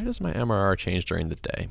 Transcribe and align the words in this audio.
why 0.00 0.04
does 0.06 0.20
my 0.20 0.32
MRR 0.32 0.78
change 0.78 1.04
during 1.04 1.28
the 1.28 1.34
day? 1.34 1.68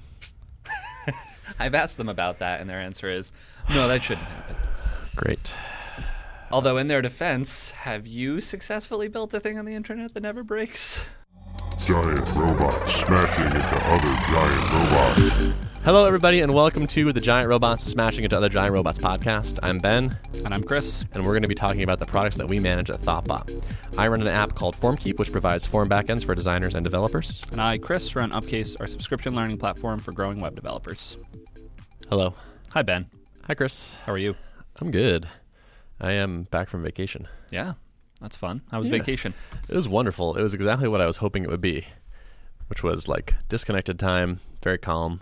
I've 1.59 1.73
asked 1.73 1.97
them 1.97 2.09
about 2.09 2.37
that, 2.39 2.61
and 2.61 2.69
their 2.69 2.79
answer 2.79 3.09
is 3.09 3.31
no, 3.71 3.87
that 3.87 4.03
shouldn't 4.03 4.27
happen. 4.27 4.55
Great. 5.15 5.51
Although, 6.51 6.77
in 6.77 6.87
their 6.89 7.01
defense, 7.01 7.71
have 7.71 8.05
you 8.05 8.39
successfully 8.39 9.07
built 9.07 9.33
a 9.33 9.39
thing 9.39 9.57
on 9.57 9.65
the 9.65 9.73
internet 9.73 10.13
that 10.13 10.21
never 10.21 10.43
breaks? 10.43 11.03
Giant 11.79 12.19
robots 12.35 12.93
smashing 12.93 13.45
into 13.45 13.77
other 13.87 14.15
giant 14.27 14.73
robots. 14.73 15.68
Hello, 15.83 16.05
everybody, 16.05 16.41
and 16.41 16.53
welcome 16.53 16.85
to 16.87 17.11
the 17.11 17.21
Giant 17.21 17.47
Robots 17.47 17.83
Smashing 17.83 18.23
into 18.23 18.37
Other 18.37 18.49
Giant 18.49 18.73
Robots 18.75 18.99
podcast. 18.99 19.57
I'm 19.63 19.79
Ben, 19.79 20.15
And 20.45 20.53
I'm 20.53 20.61
Chris. 20.63 21.03
and 21.13 21.23
we're 21.25 21.31
going 21.31 21.41
to 21.41 21.47
be 21.47 21.55
talking 21.55 21.81
about 21.83 21.99
the 21.99 22.05
products 22.05 22.37
that 22.37 22.47
we 22.47 22.59
manage 22.59 22.89
at 22.91 23.01
Thoughtbot. 23.01 23.63
I 23.97 24.07
run 24.07 24.21
an 24.21 24.27
app 24.27 24.53
called 24.55 24.75
FormKeep, 24.77 25.17
which 25.17 25.31
provides 25.31 25.65
form 25.65 25.89
backends 25.89 26.23
for 26.25 26.35
designers 26.35 26.75
and 26.75 26.83
developers. 26.83 27.41
And 27.51 27.59
I, 27.61 27.77
Chris, 27.77 28.15
run 28.15 28.31
Upcase, 28.31 28.75
our 28.79 28.87
subscription 28.87 29.35
learning 29.35 29.57
platform 29.57 29.99
for 29.99 30.11
growing 30.11 30.39
web 30.39 30.53
developers. 30.55 31.17
Hello. 32.09 32.33
Hi, 32.73 32.81
Ben. 32.83 33.09
Hi, 33.47 33.55
Chris. 33.55 33.95
How 34.05 34.13
are 34.13 34.17
you? 34.17 34.35
I'm 34.79 34.91
good. 34.91 35.27
I 35.99 36.11
am 36.11 36.43
back 36.43 36.69
from 36.69 36.83
vacation. 36.83 37.27
Yeah, 37.51 37.73
that's 38.21 38.35
fun. 38.35 38.61
How 38.71 38.77
was 38.79 38.87
Yeah. 38.87 38.97
vacation? 38.99 39.33
It 39.67 39.75
was 39.75 39.87
wonderful. 39.87 40.35
It 40.35 40.43
was 40.43 40.53
exactly 40.53 40.87
what 40.87 41.01
I 41.01 41.07
was 41.07 41.17
hoping 41.17 41.43
it 41.43 41.49
would 41.49 41.61
be, 41.61 41.87
which 42.67 42.83
was 42.83 43.07
like 43.07 43.33
disconnected 43.47 43.97
time, 43.97 44.39
very 44.63 44.77
calm. 44.77 45.21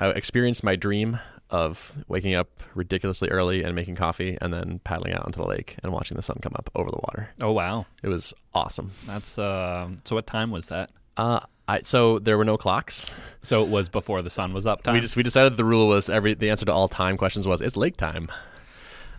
I 0.00 0.08
experienced 0.10 0.64
my 0.64 0.76
dream 0.76 1.18
of 1.50 1.92
waking 2.08 2.34
up 2.34 2.48
ridiculously 2.74 3.28
early 3.28 3.62
and 3.62 3.74
making 3.74 3.96
coffee 3.96 4.38
and 4.40 4.52
then 4.52 4.80
paddling 4.84 5.12
out 5.12 5.26
onto 5.26 5.40
the 5.40 5.46
lake 5.46 5.76
and 5.82 5.92
watching 5.92 6.16
the 6.16 6.22
sun 6.22 6.38
come 6.40 6.52
up 6.56 6.70
over 6.74 6.88
the 6.90 6.96
water. 6.98 7.28
Oh, 7.40 7.52
wow. 7.52 7.86
It 8.02 8.08
was 8.08 8.32
awesome. 8.54 8.92
That's 9.06 9.36
uh, 9.38 9.88
so. 10.04 10.14
What 10.14 10.26
time 10.26 10.50
was 10.52 10.68
that? 10.68 10.90
Uh, 11.16 11.40
I 11.68 11.80
so 11.82 12.18
there 12.20 12.38
were 12.38 12.44
no 12.44 12.56
clocks. 12.56 13.10
So 13.42 13.62
it 13.62 13.68
was 13.68 13.88
before 13.88 14.22
the 14.22 14.30
sun 14.30 14.52
was 14.52 14.66
up. 14.66 14.82
Time. 14.82 14.94
We 14.94 15.00
just 15.00 15.16
we 15.16 15.22
decided 15.22 15.56
the 15.56 15.64
rule 15.64 15.88
was 15.88 16.08
every 16.08 16.34
the 16.34 16.50
answer 16.50 16.64
to 16.66 16.72
all 16.72 16.88
time 16.88 17.16
questions 17.16 17.46
was 17.46 17.60
it's 17.60 17.76
lake 17.76 17.96
time. 17.96 18.30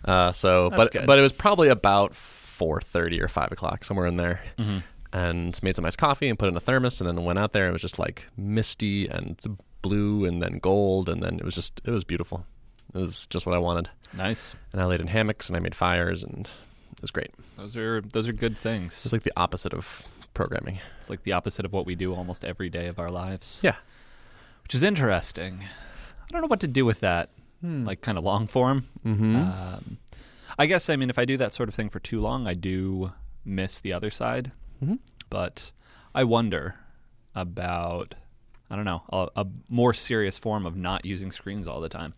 Uh, 0.04 0.32
so 0.32 0.68
That's 0.70 0.76
but 0.78 0.92
good. 0.92 1.06
but 1.06 1.18
it 1.18 1.22
was 1.22 1.32
probably 1.32 1.68
about 1.68 2.14
four 2.14 2.80
thirty 2.80 3.20
or 3.20 3.28
five 3.28 3.52
o'clock 3.52 3.84
somewhere 3.84 4.06
in 4.06 4.16
there. 4.16 4.40
Mm-hmm. 4.58 4.78
and 5.12 5.62
made 5.62 5.76
some 5.76 5.84
iced 5.84 5.98
coffee 5.98 6.28
and 6.28 6.38
put 6.38 6.46
it 6.46 6.52
in 6.52 6.56
a 6.56 6.60
thermos 6.60 7.00
and 7.00 7.08
then 7.08 7.22
went 7.24 7.38
out 7.38 7.52
there. 7.52 7.68
It 7.68 7.72
was 7.72 7.82
just 7.82 7.98
like 7.98 8.26
misty 8.36 9.06
and 9.06 9.38
blue 9.82 10.24
and 10.24 10.40
then 10.42 10.58
gold 10.58 11.08
and 11.08 11.22
then 11.22 11.34
it 11.38 11.44
was 11.44 11.54
just 11.54 11.80
it 11.84 11.90
was 11.90 12.04
beautiful. 12.04 12.46
It 12.94 12.98
was 12.98 13.26
just 13.28 13.46
what 13.46 13.54
I 13.54 13.58
wanted. 13.58 13.88
nice. 14.16 14.54
And 14.72 14.80
I 14.80 14.84
laid 14.86 15.00
in 15.00 15.06
hammocks 15.08 15.48
and 15.48 15.56
I 15.56 15.60
made 15.60 15.74
fires 15.74 16.22
and 16.22 16.46
it 16.92 17.00
was 17.02 17.10
great. 17.10 17.30
Those 17.56 17.76
are 17.76 18.00
those 18.00 18.28
are 18.28 18.32
good 18.32 18.56
things. 18.56 19.04
It's 19.04 19.12
like 19.12 19.22
the 19.24 19.32
opposite 19.36 19.74
of 19.74 20.06
programming. 20.34 20.78
It's 20.98 21.10
like 21.10 21.22
the 21.24 21.32
opposite 21.32 21.64
of 21.66 21.72
what 21.72 21.84
we 21.86 21.94
do 21.94 22.14
almost 22.14 22.44
every 22.44 22.70
day 22.70 22.86
of 22.86 22.98
our 22.98 23.10
lives. 23.10 23.60
Yeah. 23.62 23.76
which 24.62 24.74
is 24.74 24.82
interesting. 24.82 25.60
I 25.62 26.26
don't 26.32 26.40
know 26.42 26.48
what 26.48 26.60
to 26.60 26.68
do 26.68 26.84
with 26.86 27.00
that, 27.00 27.28
like 27.62 28.00
kind 28.00 28.16
of 28.18 28.24
long 28.24 28.46
form. 28.46 28.86
Mm-hmm. 29.04 29.36
Um, 29.36 29.98
I 30.58 30.66
guess 30.66 30.88
I 30.90 30.96
mean 30.96 31.10
if 31.10 31.18
I 31.18 31.24
do 31.24 31.36
that 31.38 31.52
sort 31.54 31.68
of 31.68 31.74
thing 31.74 31.88
for 31.90 31.98
too 32.00 32.20
long, 32.20 32.46
I 32.46 32.54
do 32.54 33.12
miss 33.44 33.80
the 33.80 33.92
other 33.92 34.10
side. 34.10 34.52
Mhm. 34.84 34.98
But 35.30 35.72
I 36.14 36.24
wonder 36.24 36.76
about 37.34 38.14
I 38.72 38.76
don't 38.76 38.84
know 38.86 39.02
a, 39.12 39.28
a 39.42 39.46
more 39.68 39.92
serious 39.92 40.38
form 40.38 40.64
of 40.66 40.76
not 40.76 41.04
using 41.04 41.30
screens 41.30 41.68
all 41.68 41.80
the 41.80 41.90
time. 41.90 42.14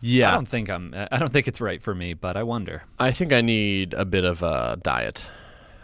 Yeah, 0.00 0.30
I 0.30 0.34
don't 0.34 0.48
think 0.48 0.70
I'm. 0.70 0.94
I 1.10 1.18
don't 1.18 1.32
think 1.32 1.46
it's 1.46 1.60
right 1.60 1.82
for 1.82 1.94
me, 1.94 2.14
but 2.14 2.36
I 2.36 2.42
wonder. 2.42 2.84
I 2.98 3.10
think 3.12 3.32
I 3.32 3.40
need 3.42 3.92
a 3.94 4.04
bit 4.04 4.24
of 4.24 4.42
a 4.42 4.78
diet 4.82 5.28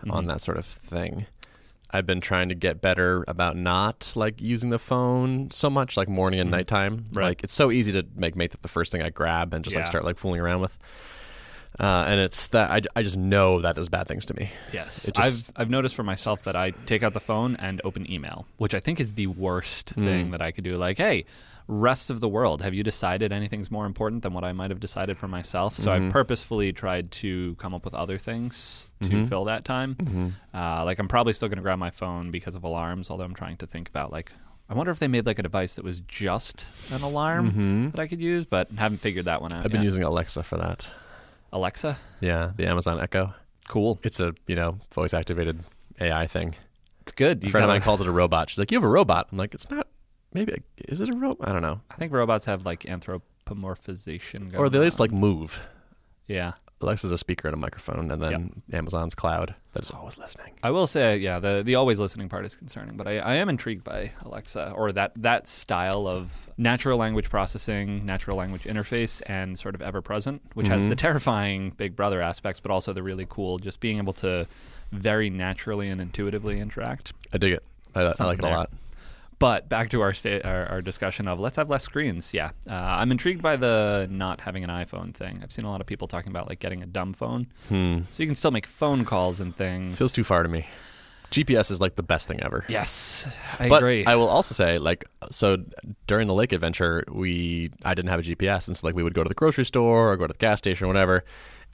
on 0.08 0.24
Mhm. 0.24 0.28
that 0.28 0.40
sort 0.40 0.56
of 0.56 0.64
thing. 0.66 1.26
I've 1.90 2.06
been 2.06 2.20
trying 2.20 2.48
to 2.48 2.54
get 2.54 2.80
better 2.80 3.24
about 3.28 3.56
not 3.56 4.12
like 4.16 4.40
using 4.40 4.70
the 4.70 4.78
phone 4.78 5.50
so 5.50 5.68
much, 5.70 5.96
like 5.96 6.08
morning 6.08 6.40
and 6.40 6.48
Mhm. 6.48 6.52
nighttime. 6.52 7.04
Right. 7.12 7.24
Like 7.26 7.44
it's 7.44 7.54
so 7.54 7.70
easy 7.70 7.92
to 7.92 8.04
make 8.16 8.34
make 8.36 8.50
the 8.60 8.68
first 8.68 8.90
thing 8.90 9.02
I 9.02 9.10
grab 9.10 9.52
and 9.52 9.64
just 9.64 9.76
like 9.76 9.86
start 9.86 10.04
like 10.04 10.18
fooling 10.18 10.40
around 10.40 10.60
with. 10.60 10.76
Uh, 11.78 12.04
and 12.06 12.20
it's 12.20 12.46
that 12.48 12.70
I, 12.70 12.80
I 12.94 13.02
just 13.02 13.16
know 13.16 13.60
that 13.60 13.74
does 13.74 13.88
bad 13.88 14.06
things 14.06 14.24
to 14.26 14.34
me. 14.34 14.50
Yes, 14.72 15.10
just- 15.12 15.18
I've 15.18 15.50
I've 15.62 15.70
noticed 15.70 15.94
for 15.96 16.04
myself 16.04 16.44
that 16.44 16.54
I 16.54 16.70
take 16.70 17.02
out 17.02 17.14
the 17.14 17.20
phone 17.20 17.56
and 17.56 17.80
open 17.84 18.08
email, 18.10 18.46
which 18.58 18.74
I 18.74 18.80
think 18.80 19.00
is 19.00 19.14
the 19.14 19.26
worst 19.26 19.90
thing 19.90 20.28
Mm. 20.28 20.30
that 20.32 20.40
I 20.42 20.52
could 20.52 20.62
do. 20.64 20.76
Like, 20.76 20.98
hey, 20.98 21.24
rest 21.66 22.10
of 22.10 22.20
the 22.20 22.28
world, 22.28 22.60
have 22.62 22.74
you 22.74 22.82
decided 22.84 23.32
anything's 23.32 23.70
more 23.70 23.86
important 23.86 24.22
than 24.22 24.32
what 24.34 24.44
I 24.44 24.52
might 24.52 24.70
have 24.70 24.78
decided 24.80 25.16
for 25.18 25.26
myself? 25.28 25.76
So 25.76 25.90
Mhm. 25.90 26.08
I 26.08 26.12
purposefully 26.12 26.72
tried 26.72 27.10
to 27.12 27.54
come 27.56 27.74
up 27.74 27.84
with 27.84 27.94
other 27.94 28.18
things 28.18 28.86
to 29.02 29.08
Mhm. 29.08 29.28
fill 29.28 29.44
that 29.46 29.64
time. 29.64 29.94
Mm-hmm. 29.96 30.28
Uh, 30.56 30.84
like, 30.84 30.98
I'm 30.98 31.08
probably 31.08 31.32
still 31.32 31.48
going 31.48 31.56
to 31.56 31.62
grab 31.62 31.78
my 31.78 31.90
phone 31.90 32.30
because 32.30 32.54
of 32.54 32.62
alarms, 32.64 33.10
although 33.10 33.24
I'm 33.24 33.34
trying 33.34 33.56
to 33.58 33.66
think 33.66 33.88
about 33.88 34.12
like. 34.12 34.30
I 34.68 34.72
wonder 34.74 34.90
if 34.92 34.98
they 34.98 35.08
made 35.08 35.26
like 35.26 35.38
a 35.38 35.42
device 35.42 35.74
that 35.74 35.84
was 35.84 36.00
just 36.00 36.64
an 36.90 37.02
alarm 37.02 37.52
Mhm. 37.52 37.92
that 37.92 38.00
I 38.00 38.06
could 38.06 38.20
use, 38.20 38.46
but 38.46 38.70
haven't 38.78 38.98
figured 39.02 39.26
that 39.26 39.42
one 39.42 39.52
out. 39.52 39.58
I've 39.64 39.70
been 39.72 39.82
yet. 39.82 39.84
using 39.84 40.02
Alexa 40.04 40.42
for 40.42 40.56
that. 40.56 40.90
Alexa. 41.54 41.96
Yeah, 42.20 42.50
the 42.56 42.66
Amazon 42.66 43.00
Echo. 43.00 43.32
Cool. 43.68 43.98
It's 44.02 44.20
a 44.20 44.34
you 44.46 44.56
know 44.56 44.76
voice 44.92 45.14
activated 45.14 45.60
AI 46.00 46.26
thing. 46.26 46.54
It's 47.00 47.12
good. 47.12 47.42
A 47.42 47.46
You 47.46 47.50
friend 47.50 47.64
of 47.64 47.68
mine 47.68 47.80
calls 47.80 48.00
it 48.00 48.06
a 48.06 48.10
robot. 48.10 48.50
She's 48.50 48.58
like, 48.58 48.70
"You 48.70 48.76
have 48.76 48.84
a 48.84 48.88
robot." 48.88 49.28
I'm 49.32 49.38
like, 49.38 49.54
"It's 49.54 49.70
not. 49.70 49.86
Maybe 50.34 50.62
is 50.88 51.00
it 51.00 51.08
a 51.08 51.14
robot? 51.14 51.48
I 51.48 51.52
don't 51.52 51.62
know." 51.62 51.80
I 51.90 51.94
think 51.94 52.12
robots 52.12 52.44
have 52.44 52.66
like 52.66 52.80
anthropomorphization. 52.80 54.58
Or 54.58 54.68
they 54.68 54.78
just 54.84 55.00
on. 55.00 55.04
like 55.04 55.12
move. 55.12 55.62
Yeah. 56.26 56.52
Alexa's 56.84 57.10
a 57.10 57.18
speaker 57.18 57.48
and 57.48 57.54
a 57.54 57.58
microphone, 57.58 58.10
and 58.10 58.22
then 58.22 58.62
Amazon's 58.72 59.14
cloud 59.14 59.54
that 59.72 59.82
is 59.82 59.90
always 59.90 60.16
listening. 60.18 60.52
I 60.62 60.70
will 60.70 60.86
say, 60.86 61.16
yeah, 61.16 61.38
the 61.40 61.62
the 61.64 61.74
always 61.74 61.98
listening 61.98 62.28
part 62.28 62.44
is 62.44 62.54
concerning, 62.54 62.96
but 62.96 63.06
I, 63.08 63.18
I 63.18 63.34
am 63.34 63.48
intrigued 63.48 63.82
by 63.84 64.12
Alexa 64.22 64.72
or 64.76 64.92
that 64.92 65.12
that 65.16 65.48
style 65.48 66.06
of 66.06 66.48
natural 66.56 66.98
language 66.98 67.28
processing, 67.30 68.06
natural 68.06 68.36
language 68.36 68.62
interface, 68.62 69.20
and 69.26 69.58
sort 69.58 69.74
of 69.74 69.82
ever 69.82 70.00
present, 70.00 70.40
which 70.54 70.68
has 70.68 70.84
Mhm. 70.86 70.90
the 70.90 70.96
terrifying 70.96 71.70
Big 71.70 71.96
Brother 71.96 72.22
aspects, 72.22 72.60
but 72.60 72.70
also 72.70 72.92
the 72.92 73.02
really 73.02 73.26
cool, 73.28 73.58
just 73.58 73.80
being 73.80 73.98
able 73.98 74.12
to 74.14 74.46
very 74.92 75.28
naturally 75.30 75.88
and 75.88 76.00
intuitively 76.00 76.60
interact. 76.60 77.12
I 77.32 77.38
dig 77.38 77.52
it. 77.54 77.64
I, 77.96 78.00
I 78.02 78.24
like 78.24 78.38
it 78.38 78.44
a 78.44 78.48
lot. 78.48 78.70
But 79.38 79.68
back 79.68 79.90
to 79.90 80.00
our, 80.00 80.12
sta- 80.14 80.40
our 80.42 80.66
our 80.66 80.80
discussion 80.82 81.26
of 81.28 81.40
let's 81.40 81.56
have 81.56 81.68
less 81.68 81.82
screens. 81.84 82.32
Yeah, 82.32 82.50
uh, 82.68 82.72
I'm 82.74 83.10
intrigued 83.10 83.42
by 83.42 83.56
the 83.56 84.06
not 84.10 84.40
having 84.40 84.64
an 84.64 84.70
iPhone 84.70 85.14
thing. 85.14 85.40
I've 85.42 85.52
seen 85.52 85.64
a 85.64 85.70
lot 85.70 85.80
of 85.80 85.86
people 85.86 86.06
talking 86.08 86.30
about 86.30 86.48
like 86.48 86.60
getting 86.60 86.82
a 86.82 86.86
dumb 86.86 87.12
phone, 87.12 87.48
Hmm. 87.68 87.98
so 88.12 88.22
you 88.22 88.26
can 88.26 88.36
still 88.36 88.50
make 88.52 88.66
phone 88.66 89.04
calls 89.04 89.40
and 89.40 89.54
things. 89.54 89.98
Feels 89.98 90.12
too 90.12 90.24
far 90.24 90.42
to 90.42 90.48
me. 90.48 90.66
GPS 91.30 91.72
is 91.72 91.80
like 91.80 91.96
the 91.96 92.02
best 92.02 92.28
thing 92.28 92.40
ever. 92.44 92.64
Yes, 92.68 93.26
I 93.58 93.68
but 93.68 93.78
agree. 93.78 94.04
I 94.06 94.14
will 94.14 94.28
also 94.28 94.54
say, 94.54 94.78
like, 94.78 95.04
so 95.32 95.56
during 96.06 96.28
the 96.28 96.34
lake 96.34 96.52
adventure, 96.52 97.02
we 97.10 97.70
I 97.84 97.94
didn't 97.94 98.10
have 98.10 98.20
a 98.20 98.22
GPS, 98.22 98.68
and 98.68 98.76
so 98.76 98.86
like 98.86 98.94
we 98.94 99.02
would 99.02 99.14
go 99.14 99.24
to 99.24 99.28
the 99.28 99.34
grocery 99.34 99.64
store 99.64 100.12
or 100.12 100.16
go 100.16 100.28
to 100.28 100.32
the 100.32 100.38
gas 100.38 100.58
station 100.58 100.84
or 100.84 100.88
whatever, 100.88 101.24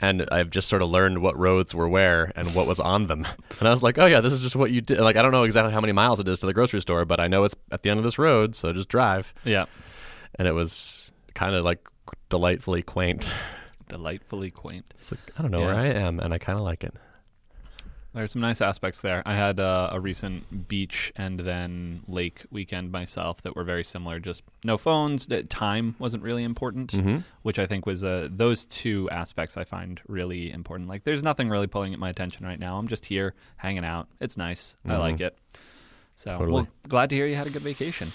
and 0.01 0.27
I've 0.33 0.51
just 0.51 0.69
sort 0.69 0.83
of 0.83 0.91
learned 0.91 1.19
what 1.23 1.39
roads 1.39 1.75
were 1.75 1.89
where 1.89 2.33
and 2.37 2.55
what 2.55 2.67
was 2.67 2.81
on 2.81 3.07
them, 3.07 3.27
and 3.59 3.69
I 3.69 3.71
was 3.71 3.83
like, 3.83 3.99
oh 3.99 4.07
yeah, 4.07 4.21
this 4.21 4.33
is 4.33 4.41
just 4.41 4.57
what 4.57 4.71
you 4.71 4.81
did. 4.81 4.99
Like 5.01 5.17
I 5.17 5.23
don't 5.23 5.33
know 5.33 5.45
exactly 5.45 5.73
how 5.73 5.81
many 5.81 5.93
miles 5.93 6.21
it 6.21 6.29
is 6.29 6.39
to 6.41 6.47
the 6.47 6.55
grocery 6.55 6.81
store, 6.81 7.05
but 7.05 7.21
I 7.21 7.29
know 7.29 7.45
it's 7.45 7.55
at 7.71 7.83
the 7.83 7.91
end 7.91 7.99
of 7.99 8.05
this 8.05 8.19
road, 8.19 8.55
so 8.57 8.73
just 8.73 8.89
drive. 8.89 9.33
yeah, 9.45 9.67
And 10.39 10.47
it 10.49 10.53
was 10.53 11.13
kind 11.35 11.55
of 11.55 11.65
like 11.65 11.87
delightfully 12.29 12.83
quaint. 12.83 13.33
delightfully 13.89 14.51
quaint. 14.51 14.93
It's 15.01 15.11
like 15.11 15.21
I 15.39 15.43
don't 15.43 15.51
know 15.51 15.61
where 15.61 15.75
I 15.75 15.87
am, 15.89 16.21
and 16.21 16.33
I 16.33 16.39
kind 16.39 16.59
of 16.59 16.65
like 16.65 16.85
it. 16.85 16.95
There's 18.13 18.33
some 18.33 18.43
nice 18.43 18.61
aspects 18.61 19.03
there. 19.03 19.23
I 19.25 19.35
had 19.35 19.61
uh, 19.61 19.91
a 19.93 20.01
recent 20.01 20.67
beach 20.67 21.13
and 21.15 21.39
then 21.39 22.03
lake 22.09 22.43
weekend 22.51 22.91
myself 22.91 23.41
that 23.43 23.55
were 23.55 23.63
very 23.63 23.85
similar. 23.85 24.19
Just 24.19 24.43
no 24.65 24.77
phones. 24.77 25.31
uh, 25.31 25.43
Time 25.49 25.95
wasn't 26.01 26.25
really 26.25 26.43
important, 26.43 26.91
Mm-hmm. 26.91 27.19
which 27.43 27.61
I 27.61 27.67
think 27.67 27.87
was 27.87 28.03
uh, 28.03 28.27
those 28.29 28.65
two 28.65 29.09
aspects 29.11 29.57
I 29.57 29.63
find 29.63 30.01
really 30.09 30.51
important. 30.51 30.89
Like, 30.89 31.05
there's 31.05 31.23
nothing 31.23 31.49
really 31.49 31.69
pulling 31.69 31.93
at 31.93 32.01
my 32.01 32.09
attention 32.11 32.45
right 32.45 32.59
now. 32.59 32.79
I'm 32.79 32.89
just 32.89 33.05
here 33.05 33.33
hanging 33.57 33.85
out. 33.85 34.09
It's 34.21 34.37
nice. 34.37 34.77
I 34.85 34.89
Mhm. 34.95 34.99
like 34.99 35.21
it. 35.21 35.39
So, 36.17 36.33
Totally. 36.33 36.53
well, 36.53 36.69
glad 36.89 37.11
to 37.11 37.17
hear 37.17 37.27
you 37.27 37.37
had 37.37 37.47
a 37.47 37.51
good 37.51 37.63
vacation. 37.63 38.13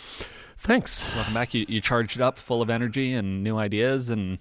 Thanks. 0.57 1.13
Welcome 1.15 1.33
back. 1.33 1.53
You, 1.53 1.65
you 1.69 1.79
charged 1.81 2.19
up, 2.19 2.37
full 2.37 2.61
of 2.61 2.69
energy 2.69 3.13
and 3.13 3.43
new 3.43 3.57
ideas 3.57 4.09
and 4.09 4.39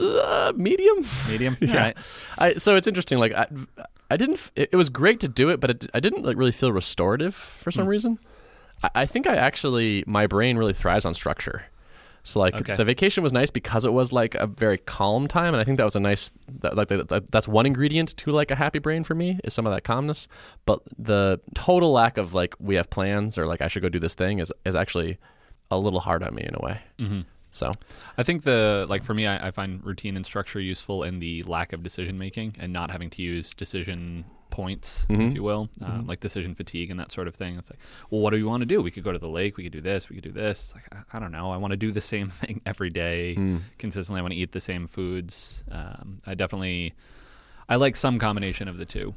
Uh, 0.00 0.52
medium. 0.56 1.04
medium. 1.28 1.56
Yeah. 1.60 1.76
Right. 1.76 1.96
I 2.38 2.54
so 2.54 2.76
it's 2.76 2.86
interesting. 2.86 3.18
Like 3.18 3.32
I, 3.32 3.46
I 4.10 4.16
didn't. 4.16 4.50
It, 4.54 4.70
it 4.72 4.76
was 4.76 4.88
great 4.90 5.20
to 5.20 5.28
do 5.28 5.48
it, 5.48 5.60
but 5.60 5.70
it, 5.70 5.90
I 5.94 6.00
didn't 6.00 6.24
like 6.24 6.36
really 6.36 6.52
feel 6.52 6.72
restorative 6.72 7.34
for 7.34 7.70
some 7.70 7.84
Hmm. 7.84 7.90
reason. 7.90 8.18
I, 8.82 8.90
I 8.94 9.06
think 9.06 9.26
I 9.26 9.36
actually 9.36 10.04
my 10.06 10.26
brain 10.26 10.56
really 10.58 10.74
thrives 10.74 11.04
on 11.04 11.14
structure. 11.14 11.64
So 12.26 12.40
like 12.40 12.54
Okay. 12.54 12.74
the 12.76 12.84
vacation 12.84 13.22
was 13.22 13.32
nice 13.34 13.50
because 13.50 13.84
it 13.84 13.92
was 13.92 14.10
like 14.10 14.34
a 14.36 14.46
very 14.46 14.78
calm 14.78 15.28
time, 15.28 15.52
and 15.52 15.60
I 15.60 15.64
think 15.64 15.76
that 15.76 15.84
was 15.84 15.94
a 15.96 16.00
nice 16.00 16.30
that, 16.60 16.74
like 16.74 16.88
that- 16.88 17.30
that's 17.30 17.46
one 17.46 17.66
ingredient 17.66 18.16
to 18.18 18.30
like 18.30 18.50
a 18.50 18.54
happy 18.54 18.78
brain 18.78 19.04
for 19.04 19.14
me 19.14 19.38
is 19.44 19.52
some 19.52 19.66
of 19.66 19.74
that 19.74 19.84
calmness. 19.84 20.26
But 20.64 20.80
the 20.98 21.40
total 21.54 21.92
lack 21.92 22.16
of 22.16 22.32
like 22.32 22.54
we 22.58 22.76
have 22.76 22.88
plans 22.88 23.36
or 23.36 23.46
like 23.46 23.60
I 23.60 23.68
should 23.68 23.82
go 23.82 23.90
do 23.90 23.98
this 24.00 24.14
thing 24.14 24.38
is 24.38 24.50
is 24.64 24.74
actually 24.74 25.18
a 25.70 25.78
little 25.78 26.00
hard 26.00 26.22
on 26.22 26.34
me 26.34 26.42
in 26.42 26.54
a 26.54 26.62
way. 26.64 26.80
Mm-hmm. 26.98 27.20
So 27.54 27.70
I 28.18 28.24
think 28.24 28.42
the 28.42 28.84
like 28.88 29.04
for 29.04 29.14
me, 29.14 29.26
I, 29.28 29.46
I 29.48 29.50
find 29.52 29.80
routine 29.84 30.16
and 30.16 30.26
structure 30.26 30.58
useful 30.60 31.04
in 31.04 31.20
the 31.20 31.42
lack 31.44 31.72
of 31.72 31.82
decision 31.84 32.18
making 32.18 32.56
and 32.58 32.72
not 32.72 32.90
having 32.90 33.10
to 33.10 33.22
use 33.22 33.54
decision 33.54 34.24
points, 34.50 35.06
Mm-hmm. 35.08 35.20
if 35.22 35.34
you 35.34 35.42
will, 35.44 35.68
uh, 35.84 36.00
like 36.04 36.18
decision 36.20 36.54
fatigue 36.54 36.90
and 36.90 36.98
that 37.00 37.10
sort 37.12 37.28
of 37.28 37.34
thing. 37.34 37.56
It's 37.56 37.70
like, 37.70 37.78
well, 38.10 38.20
what 38.20 38.30
do 38.30 38.36
we 38.36 38.44
want 38.44 38.60
to 38.62 38.66
do? 38.66 38.82
We 38.82 38.90
could 38.90 39.04
go 39.04 39.12
to 39.12 39.18
the 39.18 39.28
lake. 39.28 39.56
We 39.56 39.62
could 39.64 39.72
do 39.72 39.80
this. 39.80 40.08
We 40.08 40.16
could 40.16 40.24
do 40.24 40.32
this. 40.32 40.62
It's 40.64 40.74
like, 40.74 40.84
I, 40.92 41.16
I 41.16 41.20
don't 41.20 41.32
know. 41.32 41.50
I 41.50 41.56
want 41.56 41.72
to 41.72 41.76
do 41.76 41.90
the 41.92 42.00
same 42.00 42.28
thing 42.40 42.60
every 42.66 42.90
day 42.90 43.34
Mm. 43.38 43.60
consistently. 43.78 44.18
I 44.20 44.22
want 44.22 44.32
to 44.32 44.38
eat 44.38 44.52
the 44.52 44.60
same 44.60 44.86
foods. 44.86 45.64
Um, 45.70 46.22
I 46.26 46.34
definitely, 46.34 46.94
I 47.68 47.76
like 47.76 47.96
some 47.96 48.18
combination 48.18 48.68
of 48.68 48.76
the 48.78 48.84
two. 48.84 49.14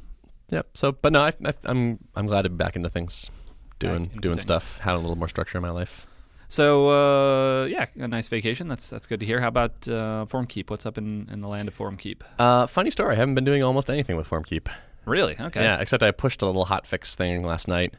Yep. 0.50 0.66
So, 0.74 0.92
but 0.92 1.12
no, 1.12 1.20
I, 1.20 1.32
I, 1.44 1.52
I'm 1.64 1.98
I'm 2.16 2.26
glad 2.26 2.42
to 2.42 2.48
be 2.48 2.56
back 2.56 2.74
into 2.74 2.88
things, 2.88 3.30
doing 3.78 4.04
into 4.06 4.18
doing 4.20 4.34
things. 4.36 4.42
stuff, 4.42 4.78
having 4.78 4.98
a 4.98 5.02
little 5.02 5.18
more 5.18 5.28
structure 5.28 5.58
in 5.58 5.62
my 5.62 5.70
life. 5.70 6.06
So 6.48 6.88
uh, 6.88 7.64
yeah, 7.66 7.86
a 7.96 8.08
nice 8.08 8.28
vacation. 8.28 8.68
That's 8.68 8.88
that's 8.88 9.06
good 9.06 9.20
to 9.20 9.26
hear. 9.26 9.40
How 9.40 9.48
about 9.48 9.86
uh, 9.86 10.24
FormKeep? 10.28 10.70
What's 10.70 10.86
up 10.86 10.96
in, 10.96 11.28
in 11.30 11.40
the 11.42 11.48
land 11.48 11.68
of 11.68 11.76
FormKeep? 11.76 12.22
Uh, 12.38 12.66
funny 12.66 12.90
story. 12.90 13.14
I 13.14 13.18
haven't 13.18 13.34
been 13.34 13.44
doing 13.44 13.62
almost 13.62 13.90
anything 13.90 14.16
with 14.16 14.28
FormKeep. 14.28 14.68
Really? 15.04 15.36
Okay. 15.38 15.62
Yeah, 15.62 15.80
except 15.80 16.02
I 16.02 16.10
pushed 16.10 16.42
a 16.42 16.46
little 16.46 16.64
hot 16.64 16.86
fix 16.86 17.14
thing 17.14 17.44
last 17.44 17.68
night. 17.68 17.94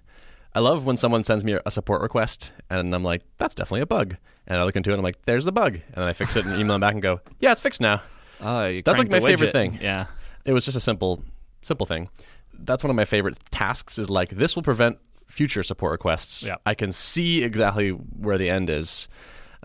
I 0.56 0.62
love 0.62 0.86
when 0.86 0.98
someone 0.98 1.24
sends 1.24 1.44
me 1.44 1.58
a 1.64 1.72
support 1.72 2.02
request 2.02 2.52
and 2.72 2.94
I'm 2.96 3.04
like, 3.04 3.22
that's 3.38 3.54
definitely 3.54 3.82
a 3.82 3.86
bug. 3.86 4.18
And 4.48 4.60
I 4.60 4.64
look 4.64 4.76
into 4.76 4.90
it 4.90 4.94
and 4.94 5.00
I'm 5.00 5.04
like, 5.04 5.24
there's 5.26 5.46
the 5.46 5.52
bug. 5.52 5.76
And 5.76 5.96
then 5.96 6.08
I 6.08 6.14
fix 6.14 6.36
it 6.36 6.46
and 6.46 6.60
email 6.60 6.74
them 6.74 6.82
back 6.82 6.94
and 6.94 7.04
go, 7.04 7.22
yeah, 7.40 7.52
it's 7.52 7.62
fixed 7.62 7.82
now. 7.82 8.02
You 8.42 8.82
That's 8.84 8.98
like 8.98 9.10
my 9.10 9.20
favorite 9.20 9.52
thing. 9.52 9.78
Yeah. 9.80 10.08
It 10.46 10.54
was 10.54 10.66
just 10.66 10.76
a 10.76 10.82
simple, 10.82 11.24
simple 11.62 11.86
thing. 11.86 12.10
That's 12.58 12.84
one 12.84 12.90
of 12.90 12.96
my 12.96 13.06
favorite 13.06 13.38
tasks 13.52 14.00
is 14.00 14.10
like, 14.10 14.30
this 14.32 14.56
will 14.56 14.64
prevent 14.64 14.98
future 15.30 15.64
support 15.64 15.92
requests. 15.92 16.46
Yeah. 16.46 16.56
I 16.66 16.74
can 16.74 16.92
see 16.92 17.44
exactly 17.44 17.90
where 17.92 18.38
the 18.38 18.50
end 18.50 18.70
is. 18.70 19.08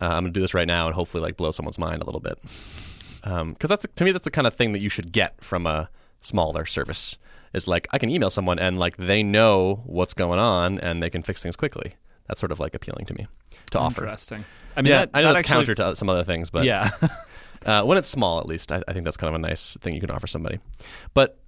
Uh, 0.00 0.06
I'm 0.06 0.24
going 0.24 0.24
to 0.26 0.30
do 0.30 0.40
this 0.40 0.54
right 0.54 0.66
now 0.66 0.86
and 0.86 0.94
hopefully 0.94 1.22
like 1.22 1.36
blow 1.36 1.50
someone's 1.50 1.78
mind 1.78 2.02
a 2.02 2.04
little 2.04 2.20
bit. 2.20 2.38
Because 3.22 3.68
that's 3.68 3.86
to 3.96 4.04
me, 4.04 4.12
that's 4.12 4.24
the 4.24 4.30
kind 4.30 4.46
of 4.46 4.54
thing 4.54 4.72
that 4.72 4.80
you 4.80 4.88
should 4.88 5.10
get 5.10 5.42
from 5.42 5.66
a 5.66 5.88
smaller 6.20 6.66
service. 6.66 7.18
Is 7.54 7.68
like 7.68 7.86
I 7.92 7.98
can 7.98 8.10
email 8.10 8.30
someone 8.30 8.58
and 8.58 8.78
like 8.78 8.96
they 8.96 9.22
know 9.22 9.82
what's 9.86 10.12
going 10.12 10.40
on 10.40 10.78
and 10.80 11.02
they 11.02 11.08
can 11.08 11.22
fix 11.22 11.42
things 11.42 11.56
quickly. 11.56 11.94
That's 12.26 12.40
sort 12.40 12.52
of 12.52 12.58
like 12.58 12.74
appealing 12.74 13.06
to 13.06 13.14
me 13.14 13.28
to 13.70 13.78
offer. 13.78 14.02
Interesting. 14.02 14.44
I 14.76 14.82
mean, 14.82 14.90
yeah, 14.90 14.98
that, 15.00 15.10
I 15.14 15.22
know 15.22 15.28
that 15.28 15.40
it's 15.40 15.50
actually- 15.50 15.66
counter 15.66 15.74
to 15.76 15.96
some 15.96 16.08
other 16.08 16.24
things, 16.24 16.50
but 16.50 16.64
yeah. 16.64 16.90
uh, 17.66 17.84
when 17.84 17.96
it's 17.96 18.08
small, 18.08 18.40
at 18.40 18.46
least, 18.46 18.72
I, 18.72 18.82
I 18.88 18.92
think 18.92 19.04
that's 19.04 19.16
kind 19.16 19.34
of 19.34 19.40
a 19.40 19.46
nice 19.46 19.76
thing 19.80 19.94
you 19.94 20.00
can 20.00 20.10
offer 20.10 20.26
somebody. 20.26 20.58
But 21.14 21.38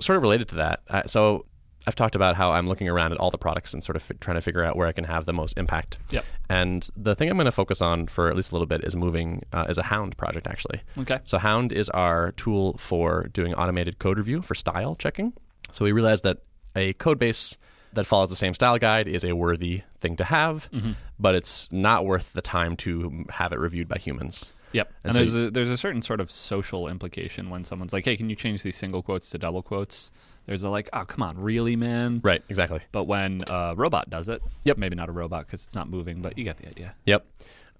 sort 0.00 0.16
of 0.16 0.22
related 0.22 0.48
to 0.50 0.54
that, 0.56 0.80
uh, 0.88 1.02
so 1.06 1.46
I've 1.86 1.94
talked 1.94 2.14
about 2.14 2.36
how 2.36 2.50
I'm 2.52 2.66
looking 2.66 2.88
around 2.88 3.12
at 3.12 3.18
all 3.18 3.30
the 3.30 3.38
products 3.38 3.72
and 3.72 3.82
sort 3.82 3.96
of 3.96 4.02
fi- 4.02 4.14
trying 4.20 4.34
to 4.36 4.40
figure 4.42 4.62
out 4.62 4.76
where 4.76 4.86
I 4.86 4.92
can 4.92 5.04
have 5.04 5.24
the 5.24 5.32
most 5.32 5.56
impact. 5.56 5.98
Yep. 6.10 6.24
And 6.50 6.86
the 6.96 7.14
thing 7.14 7.30
I'm 7.30 7.36
going 7.36 7.46
to 7.46 7.52
focus 7.52 7.80
on 7.80 8.06
for 8.06 8.28
at 8.28 8.36
least 8.36 8.52
a 8.52 8.54
little 8.54 8.66
bit 8.66 8.84
is 8.84 8.94
moving 8.96 9.42
uh, 9.52 9.66
is 9.68 9.78
a 9.78 9.82
Hound 9.84 10.16
project 10.18 10.46
actually. 10.46 10.82
Okay. 10.98 11.20
So 11.24 11.38
Hound 11.38 11.72
is 11.72 11.88
our 11.90 12.32
tool 12.32 12.76
for 12.78 13.28
doing 13.32 13.54
automated 13.54 13.98
code 13.98 14.18
review 14.18 14.42
for 14.42 14.54
style 14.54 14.94
checking. 14.96 15.32
So 15.70 15.84
we 15.84 15.92
realized 15.92 16.22
that 16.24 16.38
a 16.76 16.92
code 16.94 17.18
base 17.18 17.56
that 17.92 18.04
follows 18.06 18.30
the 18.30 18.36
same 18.36 18.54
style 18.54 18.78
guide 18.78 19.08
is 19.08 19.24
a 19.24 19.34
worthy 19.34 19.82
thing 20.00 20.16
to 20.16 20.24
have, 20.24 20.68
Mm-hmm. 20.72 20.92
but 21.18 21.34
it's 21.34 21.66
not 21.72 22.04
worth 22.04 22.32
the 22.34 22.42
time 22.42 22.76
to 22.76 23.24
have 23.30 23.52
it 23.52 23.58
reviewed 23.58 23.88
by 23.88 23.96
humans. 23.98 24.52
Yep. 24.72 24.92
And 25.02 25.06
And, 25.06 25.14
so 25.14 25.18
there's 25.18 25.34
a 25.48 25.50
there's 25.50 25.70
a 25.70 25.76
certain 25.76 26.00
sort 26.02 26.20
of 26.20 26.30
social 26.30 26.86
implication 26.86 27.50
when 27.50 27.64
someone's 27.64 27.92
like, 27.92 28.04
"Hey, 28.04 28.16
can 28.16 28.30
you 28.30 28.36
change 28.36 28.62
these 28.62 28.76
single 28.76 29.02
quotes 29.02 29.28
to 29.30 29.38
double 29.38 29.62
quotes?" 29.62 30.12
There's 30.46 30.62
a 30.64 30.70
like, 30.70 30.88
"Oh, 30.92 31.04
come 31.04 31.22
on, 31.22 31.38
really, 31.38 31.76
man?" 31.76 32.20
Right, 32.24 32.42
exactly. 32.48 32.80
But 32.92 33.04
when 33.04 33.42
a 33.48 33.74
robot 33.76 34.10
does 34.10 34.28
it, 34.28 34.42
Yep. 34.64 34.78
maybe 34.78 34.96
not 34.96 35.08
a 35.08 35.12
robot 35.12 35.46
because 35.46 35.64
it's 35.64 35.74
not 35.74 35.88
moving, 35.88 36.22
but 36.22 36.36
you 36.36 36.44
get 36.44 36.56
the 36.56 36.68
idea. 36.68 36.94
Yep. 37.06 37.26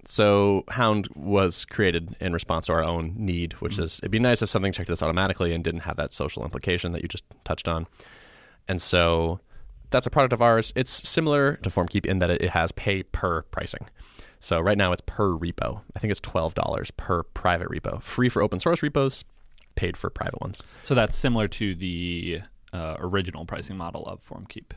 So 0.07 0.65
Hound 0.71 1.09
was 1.15 1.65
created 1.67 2.17
in 2.21 2.33
response 2.33 2.67
to 2.67 2.73
our 2.73 2.83
own 2.83 3.15
need, 3.17 3.55
which 3.55 3.75
Mm-hmm. 3.75 3.83
is 3.83 3.99
it'd 4.01 4.11
be 4.11 4.19
nice 4.19 4.41
if 4.41 4.49
something 4.49 4.73
checked 4.73 4.89
this 4.89 5.03
automatically 5.03 5.53
and 5.53 5.63
didn't 5.63 5.81
have 5.81 5.97
that 5.97 6.13
social 6.13 6.43
implication 6.45 6.93
that 6.93 7.03
you 7.03 7.09
just 7.09 7.25
touched 7.45 7.69
on. 7.69 7.87
And 8.69 8.81
so 8.81 9.41
that's 9.91 10.07
a 10.07 10.11
product 10.11 10.33
of 10.33 10.41
ours. 10.41 10.73
It's 10.77 10.91
similar 11.09 11.57
to 11.57 11.71
FormKeep 11.71 12.07
in 12.07 12.19
that 12.21 12.31
it 12.31 12.51
has 12.51 12.73
pay 12.73 13.03
per 13.03 13.43
pricing. 13.43 13.89
So 14.39 14.59
right 14.61 14.79
now 14.79 14.93
it's 14.93 15.03
per 15.05 15.31
repo. 15.37 15.83
I 15.95 15.99
think 15.99 16.11
it's 16.13 16.21
twelve 16.21 16.55
dollars 16.55 16.91
per 16.93 17.25
private 17.25 17.69
repo, 17.69 18.01
free 18.03 18.29
for 18.31 18.41
open 18.43 18.59
source 18.59 18.83
repos, 18.83 19.25
paid 19.75 19.97
for 19.97 20.11
private 20.11 20.41
ones. 20.41 20.63
So 20.83 20.95
that's 20.95 21.17
similar 21.17 21.49
to 21.49 21.75
the 21.75 22.41
uh, 22.73 22.97
original 22.99 23.45
pricing 23.47 23.77
model 23.77 24.05
of 24.07 24.23
FormKeep, 24.27 24.71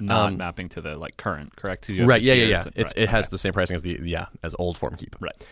not 0.00 0.28
Um, 0.32 0.36
mapping 0.36 0.68
to 0.70 0.80
the 0.80 0.96
like 0.96 1.16
current, 1.16 1.56
correct? 1.56 1.88
Right? 1.88 2.20
Yeah, 2.22 2.34
yeah, 2.34 2.44
yeah. 2.46 2.62
and- 2.62 2.66
It's 2.76 2.94
right, 2.94 3.02
it 3.04 3.08
has 3.08 3.24
okay. 3.26 3.30
the 3.30 3.38
same 3.38 3.52
pricing 3.52 3.74
as 3.76 3.82
the 3.82 4.00
yeah 4.02 4.26
as 4.42 4.54
old 4.58 4.78
FormKeep. 4.78 5.14
right. 5.20 5.46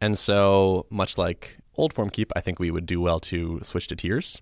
And 0.00 0.16
so 0.16 0.86
much 0.90 1.18
like 1.18 1.58
old 1.76 1.92
FormKeep, 1.94 2.30
I 2.36 2.40
think 2.40 2.58
we 2.60 2.70
would 2.70 2.86
do 2.86 3.00
well 3.00 3.18
to 3.20 3.58
switch 3.62 3.88
to 3.88 3.96
tiers. 3.96 4.40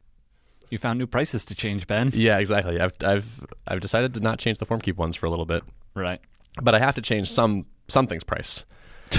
You 0.70 0.78
found 0.78 0.98
new 0.98 1.06
prices 1.06 1.44
to 1.46 1.54
change, 1.54 1.86
Ben. 1.86 2.10
Yeah, 2.12 2.38
exactly. 2.38 2.78
I've 2.80 2.92
I've 3.02 3.26
I've 3.66 3.80
decided 3.80 4.12
to 4.14 4.20
not 4.20 4.38
change 4.38 4.58
the 4.58 4.66
FormKeep 4.66 4.96
ones 4.96 5.16
for 5.16 5.26
a 5.26 5.30
little 5.30 5.46
bit, 5.46 5.62
Right. 5.94 6.20
but 6.60 6.74
I 6.74 6.78
have 6.80 6.94
to 6.96 7.02
change 7.02 7.30
some 7.30 7.66
something's 7.88 8.24
price. 8.24 8.64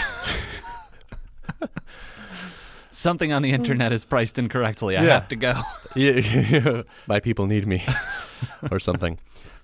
Something 2.98 3.32
on 3.32 3.44
the 3.44 3.52
internet 3.52 3.92
is 3.92 4.04
priced 4.06 4.40
incorrectly. 4.40 4.98
I 4.98 5.04
Yeah. 5.04 5.14
have 5.14 5.28
to 5.30 5.36
go. 5.36 5.62
Yeah, 5.96 6.82
my 7.08 7.20
people 7.20 7.46
need 7.48 7.66
me, 7.68 7.84
or 8.72 8.80
something. 8.80 9.18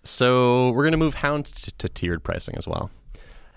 So 0.04 0.70
we're 0.72 0.84
gonna 0.84 0.98
move 0.98 1.16
Hound 1.16 1.46
t- 1.48 1.72
to 1.78 1.90
tiered 1.90 2.24
pricing 2.24 2.56
as 2.58 2.68
well. 2.68 2.90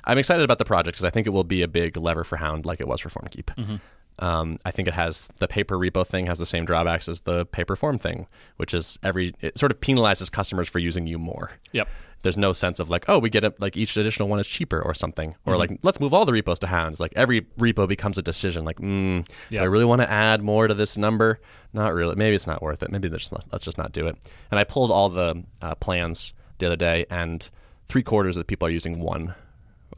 I'm 0.05 0.19
excited 0.19 0.45
about 0.45 0.59
the 0.59 0.65
project 0.65 0.97
because 0.97 1.05
I 1.05 1.11
think 1.11 1.27
it 1.27 1.31
will 1.31 1.45
be 1.45 1.63
a 1.63 1.69
big 1.69 1.97
lever 1.97 2.23
for 2.25 2.37
Hound, 2.37 2.65
like 2.67 2.81
it 2.81 2.89
was 2.89 3.01
for 3.01 3.09
FormKeep. 3.11 3.81
Um, 4.19 4.59
I 4.65 4.71
think 4.71 4.89
it 4.89 4.95
has 4.95 5.29
the 5.41 5.49
paper 5.49 5.77
repo 5.77 6.07
thing 6.07 6.27
has 6.27 6.39
the 6.39 6.47
same 6.47 6.65
drawbacks 6.65 7.07
as 7.09 7.21
the 7.21 7.45
paper 7.45 7.77
form 7.77 7.99
thing, 7.99 8.27
which 8.57 8.73
is 8.73 8.99
every 9.03 9.35
it 9.43 9.59
sort 9.59 9.71
of 9.73 9.81
penalizes 9.81 10.31
customers 10.33 10.69
for 10.69 10.79
using 10.79 11.07
you 11.07 11.19
more. 11.19 11.51
Yep. 11.73 11.89
There's 12.27 12.37
no 12.37 12.53
sense 12.53 12.81
of 12.81 12.91
like, 12.91 13.05
oh, 13.09 13.21
we 13.21 13.31
get 13.31 13.45
it 13.45 13.61
like 13.61 13.77
each 13.77 13.97
additional 13.97 14.29
one 14.29 14.41
is 14.41 14.47
cheaper 14.49 14.81
or 14.83 14.95
something, 14.95 15.37
or 15.47 15.57
like 15.57 15.71
let's 15.83 16.01
move 16.01 16.13
all 16.13 16.25
the 16.25 16.33
repos 16.33 16.59
to 16.59 16.67
Hound. 16.67 16.91
It's 16.93 17.01
like 17.01 17.13
every 17.15 17.43
repo 17.57 17.87
becomes 17.87 18.19
a 18.19 18.23
decision. 18.23 18.65
Like, 18.65 18.79
mm, 18.79 19.25
Yeah. 19.49 19.61
do 19.61 19.65
I 19.65 19.69
really 19.69 19.85
want 19.85 20.03
to 20.03 20.11
add 20.11 20.43
more 20.43 20.67
to 20.67 20.75
this 20.75 20.97
number? 20.97 21.39
Not 21.73 21.95
really. 21.95 22.17
Maybe 22.17 22.35
it's 22.35 22.47
not 22.47 22.63
worth 22.63 22.83
it. 22.83 22.91
Maybe 22.91 23.09
let's 23.09 23.31
let's 23.53 23.65
just 23.65 23.79
not 23.79 23.93
do 23.93 24.09
it. 24.09 24.17
And 24.51 24.59
I 24.59 24.65
pulled 24.65 24.91
all 24.91 25.09
the 25.09 25.45
uh, 25.63 25.77
plans 25.77 26.35
the 26.59 26.67
other 26.67 26.77
day, 26.77 27.07
and 27.11 27.49
three 27.89 28.03
quarters 28.03 28.37
of 28.37 28.41
the 28.41 28.45
people 28.45 28.67
are 28.67 28.73
using 28.73 28.99
one 28.99 29.35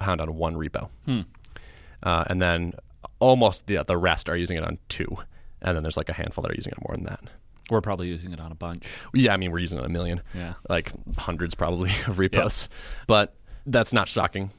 Hound 0.00 0.20
on 0.20 0.34
one 0.36 0.54
repo, 0.54 0.90
uh, 2.02 2.24
and 2.28 2.42
then 2.42 2.74
almost 3.20 3.66
the 3.66 3.82
the 3.84 3.96
rest 3.96 4.28
are 4.28 4.36
using 4.36 4.56
it 4.58 4.64
on 4.64 4.78
two, 4.88 5.16
and 5.62 5.74
then 5.76 5.82
there's 5.82 5.96
like 5.96 6.08
a 6.10 6.12
handful 6.12 6.42
that 6.42 6.52
are 6.52 6.56
using 6.56 6.72
it 6.72 6.78
more 6.86 6.94
than 6.94 7.04
that. 7.04 7.20
We're 7.70 7.81
probably 7.81 8.09
using 8.09 8.32
it 8.32 8.41
on 8.41 8.53
a 8.53 8.55
bunch. 8.55 8.87
Yeah, 9.15 9.35
I 9.35 9.37
mean 9.37 9.50
we're 9.53 9.59
using 9.59 9.79
it 9.79 9.82
on 9.82 9.87
a 9.87 9.93
million 9.93 10.23
Yeah. 10.35 10.55
like 10.69 10.93
hundreds 11.17 11.55
probably 11.55 11.91
of 12.06 12.19
repos. 12.19 12.69
But 13.06 13.35
that's 13.67 13.93
not 13.93 14.09
shocking. 14.09 14.50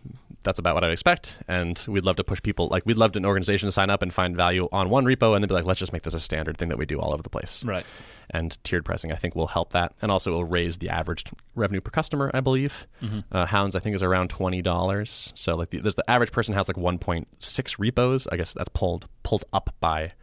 That's 0.43 0.57
about 0.59 0.73
what 0.75 0.83
I'd 0.85 0.91
expect. 0.91 1.37
And 1.49 1.83
we'd 1.87 2.05
love 2.05 2.15
to 2.17 2.23
push 2.23 2.41
people 2.41 2.67
like 2.69 2.85
we'd 2.85 2.95
love 2.97 3.15
an 3.15 3.25
organization 3.25 3.67
to 3.67 3.71
sign 3.71 3.89
up 3.89 4.01
and 4.01 4.13
find 4.13 4.35
value 4.37 4.69
on 4.71 4.89
one 4.89 5.03
repo 5.05 5.35
and 5.35 5.43
then 5.43 5.47
be 5.47 5.53
like, 5.53 5.65
let's 5.65 5.79
just 5.79 5.91
make 5.91 6.03
this 6.03 6.13
a 6.13 6.19
standard 6.19 6.57
thing 6.57 6.69
that 6.69 6.77
we 6.77 6.85
do 6.85 6.99
all 6.99 7.13
over 7.13 7.21
the 7.23 7.29
place. 7.29 7.63
Right. 7.65 7.85
And 8.31 8.57
tiered 8.63 8.85
pricing 8.85 9.11
I 9.11 9.15
think 9.15 9.35
will 9.35 9.47
help 9.47 9.73
that. 9.73 9.93
And 10.01 10.11
also 10.11 10.31
it 10.31 10.35
will 10.35 10.45
raise 10.45 10.77
the 10.77 10.89
average 10.89 11.25
revenue 11.55 11.81
per 11.81 11.89
customer, 11.89 12.29
I 12.33 12.39
believe. 12.41 12.87
Uh, 13.31 13.47
Hounds 13.47 13.75
I 13.75 13.79
think 13.79 13.95
is 13.95 14.03
around 14.03 14.29
twenty 14.29 14.61
dollars. 14.61 15.33
So 15.35 15.55
like 15.55 15.71
the, 15.71 15.79
there's 15.79 15.95
the 15.95 16.09
average 16.09 16.31
person 16.31 16.53
has 16.53 16.67
like 16.69 16.77
one 16.77 16.99
point 16.99 17.27
six 17.39 17.77
repos. 17.79 18.27
I 18.31 18.37
guess 18.37 18.53
that's 18.53 18.69
pulled 18.69 19.07
pulled 19.23 19.43
up 19.51 19.75
by 19.81 20.13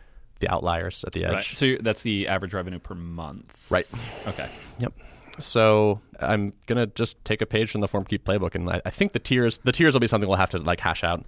the 0.41 0.49
outliers 0.49 1.05
at 1.05 1.13
the 1.13 1.25
edge. 1.25 1.33
Right. 1.33 1.45
So 1.45 1.77
that's 1.81 2.03
the 2.03 2.29
average 2.29 2.53
revenue 2.55 2.79
per 2.79 2.95
month. 2.95 3.67
Right. 3.71 3.87
Okay. 4.27 4.49
Yep. 4.79 4.93
So 5.39 6.01
I'm 6.21 6.53
gonna 6.67 6.87
just 6.87 7.23
take 7.25 7.43
a 7.43 7.47
page 7.47 7.71
from 7.71 7.81
the 7.83 7.89
FormKeep 7.89 8.21
playbook, 8.21 8.55
and 8.55 8.71
I, 8.71 8.81
I 8.87 8.91
think 8.91 9.13
the 9.13 9.19
tiers 9.19 9.59
the 9.59 9.73
tiers 9.73 9.95
will 9.95 10.01
be 10.01 10.07
something 10.07 10.29
we'll 10.29 10.39
have 10.39 10.51
to 10.51 10.59
like 10.59 10.81
hash 10.81 11.05
out. 11.05 11.25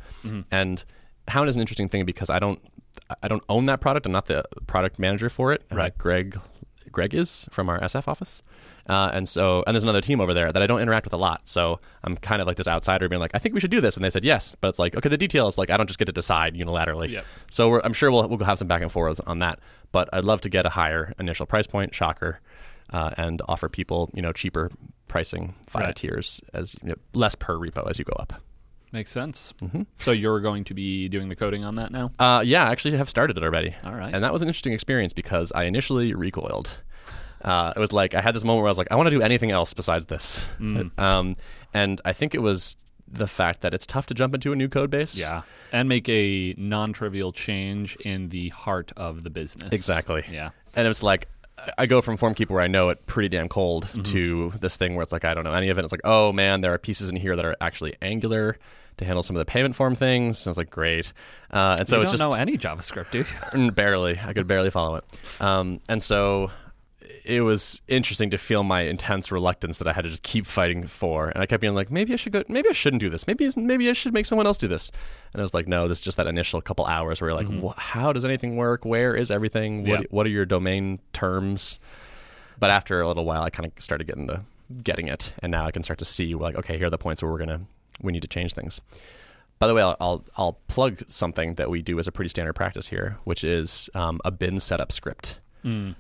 And 0.51 0.85
Hound 1.29 1.49
is 1.49 1.57
an 1.57 1.61
interesting 1.61 1.89
thing 1.89 2.05
because 2.07 2.31
I 2.31 2.39
don't 2.39 2.59
I 3.23 3.29
don't 3.29 3.43
own 3.49 3.67
that 3.67 3.81
product. 3.81 4.07
I'm 4.07 4.13
not 4.13 4.27
the 4.27 4.45
product 4.67 4.99
manager 4.99 5.29
for 5.29 5.53
it. 5.53 5.63
Uh, 5.71 5.77
Right. 5.77 5.99
Greg 5.99 6.39
Greg 6.91 7.15
is 7.15 7.47
from 7.51 7.69
our 7.69 7.79
SF 7.81 8.09
office, 8.09 8.43
uh, 8.89 9.11
and 9.13 9.29
so 9.29 9.63
and 9.67 9.75
there's 9.75 9.83
another 9.83 10.01
team 10.01 10.21
over 10.21 10.33
there 10.35 10.51
that 10.53 10.63
I 10.63 10.67
don't 10.67 10.81
interact 10.81 11.05
with 11.07 11.13
a 11.13 11.17
lot. 11.19 11.47
So 11.49 11.81
I'm 12.05 12.17
kind 12.17 12.41
of 12.41 12.47
like 12.47 12.57
this 12.57 12.69
outsider 12.69 13.09
being 13.09 13.21
like, 13.21 13.33
I 13.35 13.39
think 13.39 13.55
we 13.55 13.61
should 13.61 13.71
do 13.71 13.81
this, 13.81 13.97
and 13.97 14.05
they 14.05 14.11
said 14.11 14.25
yes, 14.25 14.55
but 14.61 14.69
it's 14.69 14.79
like 14.79 14.97
okay, 14.97 15.09
the 15.09 15.19
details 15.19 15.59
like 15.59 15.71
I 15.71 15.77
don't 15.77 15.87
just 15.87 15.99
get 15.99 16.07
to 16.07 16.13
decide 16.13 16.55
unilaterally. 16.55 17.11
Yep. 17.11 17.25
So 17.51 17.69
we're, 17.69 17.81
I'm 17.85 17.93
sure 17.93 18.11
we'll 18.11 18.29
we'll 18.29 18.39
have 18.41 18.59
some 18.59 18.69
back 18.69 18.83
and 18.83 18.91
forth 18.91 19.21
on 19.27 19.39
that, 19.41 19.59
but 19.93 20.09
I'd 20.13 20.25
love 20.25 20.41
to 20.43 20.49
get 20.49 20.67
a 20.67 20.71
higher 20.71 21.15
initial 21.19 21.47
price 21.47 21.67
point. 21.67 21.95
Shocker 21.95 22.41
uh, 22.93 23.11
and 23.17 23.43
offer 23.49 23.69
people 23.69 24.11
you 24.15 24.23
know 24.23 24.33
cheaper 24.33 24.71
pricing 25.09 25.55
via 25.71 25.87
Right. 25.87 25.97
tiers 25.97 26.41
as 26.53 26.75
you 26.83 26.91
know, 26.91 26.95
less 27.15 27.35
per 27.35 27.57
repo 27.57 27.89
as 27.89 27.99
you 27.99 28.05
go 28.05 28.15
up. 28.19 28.35
Makes 28.91 29.11
sense. 29.11 29.53
Mm-hmm. 29.61 29.83
So 29.99 30.13
you're 30.13 30.41
going 30.41 30.65
to 30.65 30.73
be 30.75 31.09
doing 31.11 31.29
the 31.29 31.37
coding 31.37 31.63
on 31.63 31.75
that 31.75 31.91
now? 31.93 32.11
Uh, 32.19 32.41
yeah, 32.43 32.65
I 32.67 32.73
actually 32.73 32.97
have 32.97 33.11
started 33.11 33.37
it 33.37 33.45
already. 33.45 33.75
All 33.85 33.93
right. 33.95 34.15
and 34.15 34.25
that 34.25 34.33
was 34.33 34.41
an 34.41 34.49
interesting 34.49 34.73
experience 34.73 35.13
because 35.13 35.53
I 35.53 35.65
initially 35.65 36.15
recoiled. 36.15 36.79
Uh, 37.43 37.73
it 37.77 37.79
was 37.79 37.93
like 37.93 38.15
I 38.15 38.21
had 38.21 38.35
this 38.35 38.45
moment 38.45 38.63
where 38.63 38.69
I 38.69 38.71
was 38.71 38.79
like, 38.79 38.89
I 38.91 38.97
want 38.97 39.07
to 39.11 39.17
do 39.17 39.23
anything 39.23 39.51
else 39.51 39.75
besides 39.75 40.07
this. 40.07 40.47
Mm. 40.61 40.99
Um, 40.99 41.37
and 41.75 42.01
I 42.05 42.13
think 42.13 42.35
it 42.35 42.43
was 42.43 42.77
the 43.11 43.27
fact 43.27 43.63
that 43.63 43.73
it's 43.73 43.87
tough 43.87 44.07
to 44.07 44.15
jump 44.15 44.35
into 44.35 44.53
a 44.53 44.57
new 44.57 44.69
code 44.69 44.91
base. 44.91 45.19
Yeah. 45.19 45.43
And 45.73 45.89
make 45.89 46.09
a 46.09 46.55
non 46.59 46.93
trivial 46.93 47.33
change 47.33 47.97
in 47.97 48.29
the 48.31 48.49
heart 48.51 48.93
of 48.97 49.23
the 49.23 49.31
business. 49.31 49.73
Exactly. 49.73 50.25
Yeah. 50.31 50.51
and 50.77 50.85
it 50.87 50.89
was 50.89 51.03
like 51.03 51.29
I 51.77 51.87
go 51.87 52.01
from 52.01 52.17
FormKeep 52.17 52.51
where 52.51 52.61
I 52.61 52.69
know 52.69 52.89
it 52.91 53.05
pretty 53.07 53.29
damn 53.31 53.49
cold 53.49 53.87
Mm-hmm. 53.87 54.03
to 54.03 54.53
this 54.61 54.77
thing 54.77 54.95
where 54.95 55.03
it's 55.03 55.13
like 55.13 55.25
I 55.25 55.35
don't 55.35 55.45
know 55.45 55.53
any 55.55 55.71
of 55.71 55.79
it. 55.79 55.85
It's 55.85 55.93
like 55.93 56.03
oh 56.05 56.33
man, 56.33 56.61
there 56.61 56.73
are 56.75 56.79
pieces 56.79 57.09
in 57.09 57.17
here 57.17 57.35
that 57.37 57.45
are 57.45 57.57
actually 57.61 57.95
Angular 58.03 58.57
to 58.99 59.05
handle 59.05 59.23
some 59.23 59.37
of 59.37 59.39
the 59.41 59.45
payment 59.45 59.75
form 59.77 59.95
things. 59.95 60.45
And 60.45 60.49
I 60.49 60.51
was 60.51 60.59
like 60.59 60.71
great, 60.71 61.13
uh, 61.53 61.77
and 61.79 61.89
so 61.89 61.97
you 61.97 62.03
it's 62.03 62.11
don't 62.11 62.19
just 62.19 62.31
know 62.31 62.37
any 62.37 62.59
JavaScript, 62.59 63.11
do 63.13 63.25
you? 63.55 63.71
Barely. 63.73 64.19
I 64.19 64.33
could 64.33 64.47
barely 64.49 64.71
follow 64.71 64.97
it. 64.97 65.05
Um, 65.41 65.79
and 65.89 66.03
so 66.03 66.51
it 67.25 67.41
was 67.43 67.81
interesting 67.89 68.31
to 68.31 68.39
feel 68.39 68.63
my 68.63 68.83
intense 68.83 69.33
reluctance 69.33 69.79
that 69.79 69.89
I 69.89 69.93
had 69.93 70.05
to 70.05 70.11
just 70.11 70.23
keep 70.23 70.47
fighting 70.47 70.87
for. 70.87 71.29
And 71.29 71.43
I 71.43 71.47
kept 71.47 71.61
being 71.61 71.75
like, 71.75 71.91
maybe 71.91 72.13
I 72.13 72.17
should 72.17 72.33
go. 72.33 72.43
Maybe 72.49 72.69
I 72.69 72.73
shouldn't 72.73 73.01
do 73.01 73.09
this. 73.11 73.27
Maybe 73.27 73.49
maybe 73.57 73.89
I 73.89 73.93
should 73.95 74.13
make 74.13 74.27
someone 74.27 74.47
else 74.47 74.59
do 74.59 74.69
this. 74.69 74.91
And 75.33 75.41
I 75.41 75.43
was 75.43 75.55
like, 75.55 75.67
no, 75.69 75.89
this 75.89 75.99
is 75.99 76.05
just 76.05 76.17
that 76.19 76.27
initial 76.27 76.61
couple 76.61 76.85
hours 76.87 77.21
where 77.21 77.31
you're 77.31 77.39
like, 77.43 77.49
"Wha- 77.49 77.75
how 77.77 78.13
does 78.13 78.25
anything 78.25 78.57
work? 78.57 78.85
Where 78.85 79.15
is 79.15 79.31
everything? 79.31 79.83
What 79.89 80.01
Yeah. 80.01 80.07
what 80.11 80.27
are 80.27 80.31
your 80.31 80.47
domain 80.47 80.99
terms? 81.13 81.81
But 82.59 82.71
after 82.71 83.01
a 83.01 83.09
little 83.09 83.25
while, 83.25 83.43
I 83.43 83.51
kind 83.51 83.67
of 83.67 83.83
started 83.83 84.07
getting 84.07 84.27
the 84.27 84.43
getting 84.83 85.09
it, 85.09 85.33
and 85.43 85.51
now 85.51 85.65
I 85.65 85.71
can 85.71 85.83
start 85.83 85.99
to 86.01 86.05
see 86.05 86.35
like, 86.35 86.57
okay, 86.57 86.77
here 86.77 86.89
are 86.89 86.91
the 86.91 86.99
points 86.99 87.23
where 87.23 87.31
we're 87.33 87.39
gonna 87.39 87.61
we 88.03 88.13
need 88.13 88.23
to 88.23 88.29
change 88.29 88.53
things. 88.53 88.81
By 89.59 89.67
the 89.67 89.75
way, 89.75 89.83
I'll, 89.83 89.97
I'll 90.01 90.25
I'll 90.37 90.53
plug 90.69 91.03
something 91.09 91.55
that 91.55 91.71
we 91.71 91.83
do 91.83 91.99
as 91.99 92.07
a 92.07 92.13
pretty 92.13 92.29
standard 92.29 92.53
practice 92.55 92.89
here, 92.89 93.17
which 93.25 93.43
is 93.45 93.89
um, 93.95 94.21
a 94.25 94.31
bin 94.31 94.61
setup 94.61 94.93
script. 94.93 95.39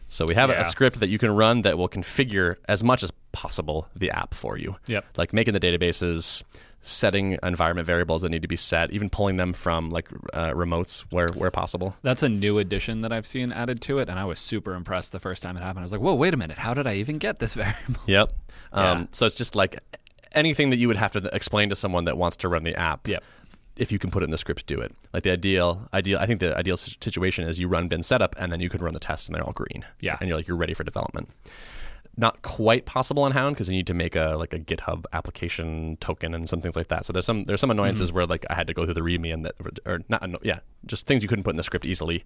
So 0.08 0.24
we 0.28 0.34
have 0.34 0.50
a- 0.50 0.54
Yeah. 0.54 0.62
a 0.62 0.64
script 0.66 1.00
that 1.00 1.08
you 1.08 1.18
can 1.18 1.30
run 1.30 1.62
that 1.62 1.76
will 1.78 1.88
configure 1.88 2.56
as 2.68 2.82
much 2.84 3.02
as 3.02 3.12
possible 3.32 3.88
the 3.94 4.10
app 4.10 4.34
for 4.34 4.56
you. 4.56 4.76
Yep. 4.86 5.04
Like 5.16 5.32
making 5.32 5.54
the 5.54 5.60
databases, 5.60 6.42
setting 6.80 7.36
environment 7.42 7.86
variables 7.86 8.22
that 8.22 8.28
need 8.30 8.42
to 8.42 8.48
be 8.48 8.56
set, 8.56 8.90
even 8.92 9.10
pulling 9.10 9.36
them 9.36 9.52
from 9.52 9.90
like 9.90 10.08
uh, 10.32 10.50
remotes 10.50 11.00
where 11.10 11.26
where 11.34 11.50
possible. 11.50 11.96
That's 12.02 12.22
a 12.22 12.28
new 12.28 12.58
addition 12.58 13.02
that 13.02 13.12
I've 13.12 13.26
seen 13.26 13.52
added 13.52 13.80
to 13.82 13.98
it, 13.98 14.08
and 14.08 14.18
I 14.18 14.24
was 14.24 14.38
super 14.40 14.74
impressed 14.74 15.12
the 15.12 15.20
first 15.20 15.42
time 15.42 15.56
it 15.56 15.60
happened. 15.60 15.80
I 15.80 15.82
was 15.82 15.92
like, 15.92 16.00
"Whoa, 16.00 16.14
wait 16.14 16.34
a 16.34 16.36
minute! 16.36 16.58
How 16.58 16.74
did 16.74 16.86
I 16.86 16.94
even 16.94 17.18
get 17.18 17.38
this 17.40 17.54
variable?" 17.62 18.00
Yep. 18.06 18.32
Um, 18.72 18.84
Yeah. 19.00 19.06
So 19.12 19.26
it's 19.26 19.34
just 19.34 19.54
like 19.56 19.80
anything 20.32 20.70
that 20.70 20.76
you 20.76 20.88
would 20.88 20.96
have 20.98 21.10
to 21.12 21.28
explain 21.34 21.68
to 21.70 21.76
someone 21.76 22.04
that 22.04 22.16
wants 22.16 22.36
to 22.38 22.48
run 22.48 22.62
the 22.62 22.76
app. 22.76 23.08
Yep. 23.08 23.24
If 23.78 23.92
you 23.92 23.98
can 23.98 24.10
put 24.10 24.22
it 24.22 24.24
in 24.24 24.30
the 24.30 24.38
script, 24.38 24.66
do 24.66 24.80
it. 24.80 24.94
Like 25.12 25.22
the 25.22 25.30
ideal, 25.30 25.88
ideal. 25.94 26.18
I 26.18 26.26
think 26.26 26.40
the 26.40 26.56
ideal 26.56 26.76
situation 26.76 27.48
is 27.48 27.58
you 27.58 27.68
run 27.68 27.88
bin 27.88 28.02
setup 28.02 28.34
and 28.38 28.52
then 28.52 28.60
you 28.60 28.68
can 28.68 28.82
run 28.82 28.94
the 28.94 29.00
tests 29.00 29.26
and 29.26 29.34
they're 29.34 29.44
all 29.44 29.52
green. 29.52 29.84
Yeah. 30.00 30.16
And 30.20 30.28
you're 30.28 30.36
like 30.36 30.48
you're 30.48 30.56
ready 30.56 30.74
for 30.74 30.84
development. 30.84 31.30
Not 32.16 32.42
quite 32.42 32.84
possible 32.84 33.22
on 33.22 33.30
Hound 33.30 33.54
because 33.54 33.68
you 33.68 33.76
need 33.76 33.86
to 33.86 33.94
make 33.94 34.16
a 34.16 34.34
like 34.36 34.52
a 34.52 34.58
GitHub 34.58 35.04
application 35.12 35.96
token 36.00 36.34
and 36.34 36.48
some 36.48 36.60
things 36.60 36.74
like 36.74 36.88
that. 36.88 37.06
So 37.06 37.12
there's 37.12 37.26
some 37.26 37.44
there's 37.44 37.60
some 37.60 37.70
annoyances 37.70 38.08
mm-hmm. 38.08 38.16
where 38.16 38.26
like 38.26 38.44
I 38.50 38.54
had 38.54 38.66
to 38.66 38.74
go 38.74 38.84
through 38.84 38.94
the 38.94 39.02
README 39.02 39.32
and 39.32 39.44
that 39.44 39.54
or 39.86 40.00
not 40.08 40.44
yeah 40.44 40.58
just 40.84 41.06
things 41.06 41.22
you 41.22 41.28
couldn't 41.28 41.44
put 41.44 41.50
in 41.50 41.56
the 41.56 41.62
script 41.62 41.86
easily. 41.86 42.24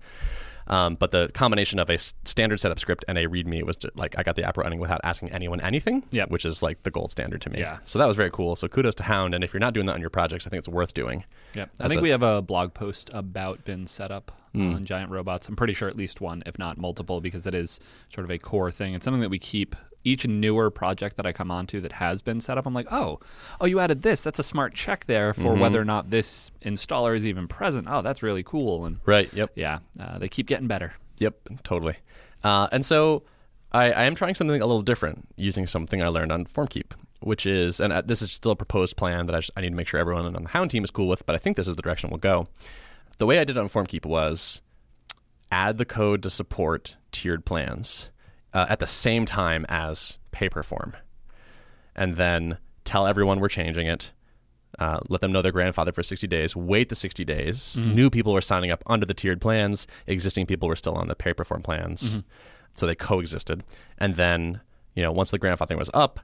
Um, 0.72 0.94
but 0.94 1.10
the 1.10 1.30
combination 1.34 1.78
of 1.78 1.90
a 1.90 1.98
standard 1.98 2.58
setup 2.58 2.78
script 2.78 3.04
and 3.06 3.18
a 3.18 3.26
README 3.26 3.62
was 3.64 3.76
just, 3.76 3.94
like 3.96 4.18
I 4.18 4.22
got 4.22 4.36
the 4.36 4.44
app 4.44 4.56
running 4.56 4.78
without 4.80 5.00
asking 5.04 5.30
anyone 5.32 5.60
anything. 5.60 6.02
Yep. 6.10 6.30
which 6.30 6.44
is 6.44 6.62
like 6.62 6.82
the 6.84 6.90
gold 6.90 7.10
standard 7.10 7.40
to 7.42 7.50
me. 7.50 7.58
Yeah. 7.60 7.78
So 7.84 7.98
that 7.98 8.06
was 8.06 8.16
very 8.16 8.30
cool. 8.30 8.56
So 8.56 8.68
kudos 8.68 8.94
to 8.96 9.02
Hound. 9.02 9.34
And 9.34 9.44
if 9.44 9.52
you're 9.52 9.60
not 9.60 9.74
doing 9.74 9.86
that 9.86 9.92
on 9.94 10.00
your 10.00 10.10
projects, 10.10 10.46
I 10.46 10.50
think 10.50 10.58
it's 10.60 10.68
worth 10.68 10.94
doing. 10.94 11.24
Yep. 11.54 11.70
I 11.80 11.88
think 11.88 11.98
a- 12.00 12.02
we 12.02 12.08
have 12.10 12.22
a 12.22 12.40
blog 12.40 12.72
post 12.74 13.10
about 13.12 13.64
bin 13.64 13.86
setup 13.86 14.32
Hmm. 14.52 14.74
on 14.74 14.84
giant 14.84 15.10
robots. 15.10 15.48
I'm 15.48 15.56
pretty 15.56 15.72
sure 15.74 15.88
at 15.88 15.96
least 15.96 16.20
one, 16.20 16.42
if 16.46 16.58
not 16.58 16.76
multiple, 16.78 17.20
because 17.22 17.46
it 17.46 17.54
is 17.54 17.80
sort 18.14 18.24
of 18.24 18.30
a 18.30 18.38
core 18.38 18.70
thing. 18.70 18.94
It's 18.94 19.04
something 19.04 19.20
that 19.22 19.30
we 19.30 19.38
keep 19.38 19.74
each 20.04 20.26
newer 20.26 20.70
project 20.70 21.16
that 21.16 21.26
I 21.26 21.32
come 21.32 21.50
onto 21.50 21.80
that 21.80 21.92
has 21.92 22.22
been 22.22 22.40
set 22.40 22.58
up. 22.58 22.66
I'm 22.66 22.74
like, 22.74 22.88
oh, 22.90 23.20
oh, 23.60 23.66
you 23.66 23.78
added 23.80 24.02
this. 24.02 24.20
That's 24.20 24.38
a 24.38 24.42
smart 24.44 24.74
check 24.74 25.06
there 25.06 25.32
for 25.32 25.42
Mm-hmm. 25.52 25.60
whether 25.60 25.80
or 25.80 25.84
not 25.84 26.10
this 26.10 26.50
installer 26.64 27.14
is 27.16 27.26
even 27.26 27.46
present. 27.48 27.86
Oh, 27.88 28.02
that's 28.02 28.22
really 28.22 28.42
cool. 28.42 28.84
And 28.86 28.98
Right. 29.06 29.32
Yep. 29.32 29.52
yeah, 29.54 29.78
uh, 30.00 30.18
they 30.18 30.28
keep 30.28 30.46
getting 30.46 30.66
better. 30.66 30.94
Yep, 31.18 31.62
totally. 31.62 31.96
Uh, 32.42 32.68
and 32.72 32.84
so 32.84 33.22
I, 33.70 33.92
I 33.92 34.04
am 34.04 34.14
trying 34.14 34.34
something 34.34 34.60
a 34.60 34.66
little 34.66 34.82
different 34.82 35.28
using 35.36 35.66
something 35.66 36.02
I 36.02 36.08
learned 36.08 36.32
on 36.32 36.46
FormKeep, 36.46 36.92
which 37.20 37.46
is, 37.46 37.78
and 37.78 37.92
uh, 37.92 38.02
this 38.02 38.22
is 38.22 38.32
still 38.32 38.52
a 38.52 38.56
proposed 38.56 38.96
plan 38.96 39.26
that 39.26 39.34
I, 39.36 39.38
just, 39.38 39.50
I 39.56 39.60
need 39.60 39.70
to 39.70 39.76
make 39.76 39.86
sure 39.86 40.00
everyone 40.00 40.26
on 40.26 40.42
the 40.42 40.48
Hound 40.48 40.70
team 40.72 40.82
is 40.84 40.90
cool 40.90 41.06
with, 41.08 41.24
but 41.26 41.34
I 41.36 41.38
think 41.38 41.56
this 41.56 41.68
is 41.68 41.76
the 41.76 41.82
direction 41.82 42.10
we'll 42.10 42.18
go. 42.18 42.48
The 43.18 43.26
way 43.26 43.38
I 43.38 43.44
did 43.44 43.56
it 43.56 43.60
on 43.60 43.68
FormKeep 43.68 44.04
was 44.04 44.62
add 45.52 45.78
the 45.78 45.84
code 45.84 46.22
to 46.24 46.30
support 46.30 46.96
tiered 47.12 47.44
plans 47.44 48.10
uh, 48.54 48.66
at 48.68 48.78
the 48.78 48.86
same 48.86 49.24
time 49.26 49.64
as 49.68 50.18
paper 50.30 50.62
form, 50.62 50.94
and 51.94 52.16
then 52.16 52.58
tell 52.84 53.06
everyone 53.06 53.40
we're 53.40 53.48
changing 53.48 53.86
it. 53.86 54.12
Uh, 54.78 55.00
let 55.08 55.20
them 55.20 55.30
know 55.30 55.42
they're 55.42 55.52
grandfathered 55.52 55.94
for 55.94 56.02
60 56.02 56.26
days. 56.26 56.56
Wait 56.56 56.88
the 56.88 56.94
60 56.94 57.24
days. 57.26 57.76
New 57.94 58.08
people 58.08 58.32
were 58.32 58.40
signing 58.40 58.70
up 58.70 58.82
under 58.86 59.04
the 59.04 59.12
tiered 59.12 59.40
plans. 59.40 59.86
Existing 60.06 60.46
people 60.46 60.66
were 60.66 60.76
still 60.76 60.94
on 60.94 61.08
the 61.08 61.14
paper 61.14 61.44
form 61.44 61.62
plans, 61.62 62.20
so 62.72 62.86
they 62.86 62.94
coexisted. 62.94 63.62
And 63.98 64.14
then, 64.14 64.60
you 64.94 65.02
know, 65.02 65.12
once 65.12 65.30
the 65.30 65.38
grandfathering 65.38 65.78
was 65.78 65.90
up, 65.92 66.20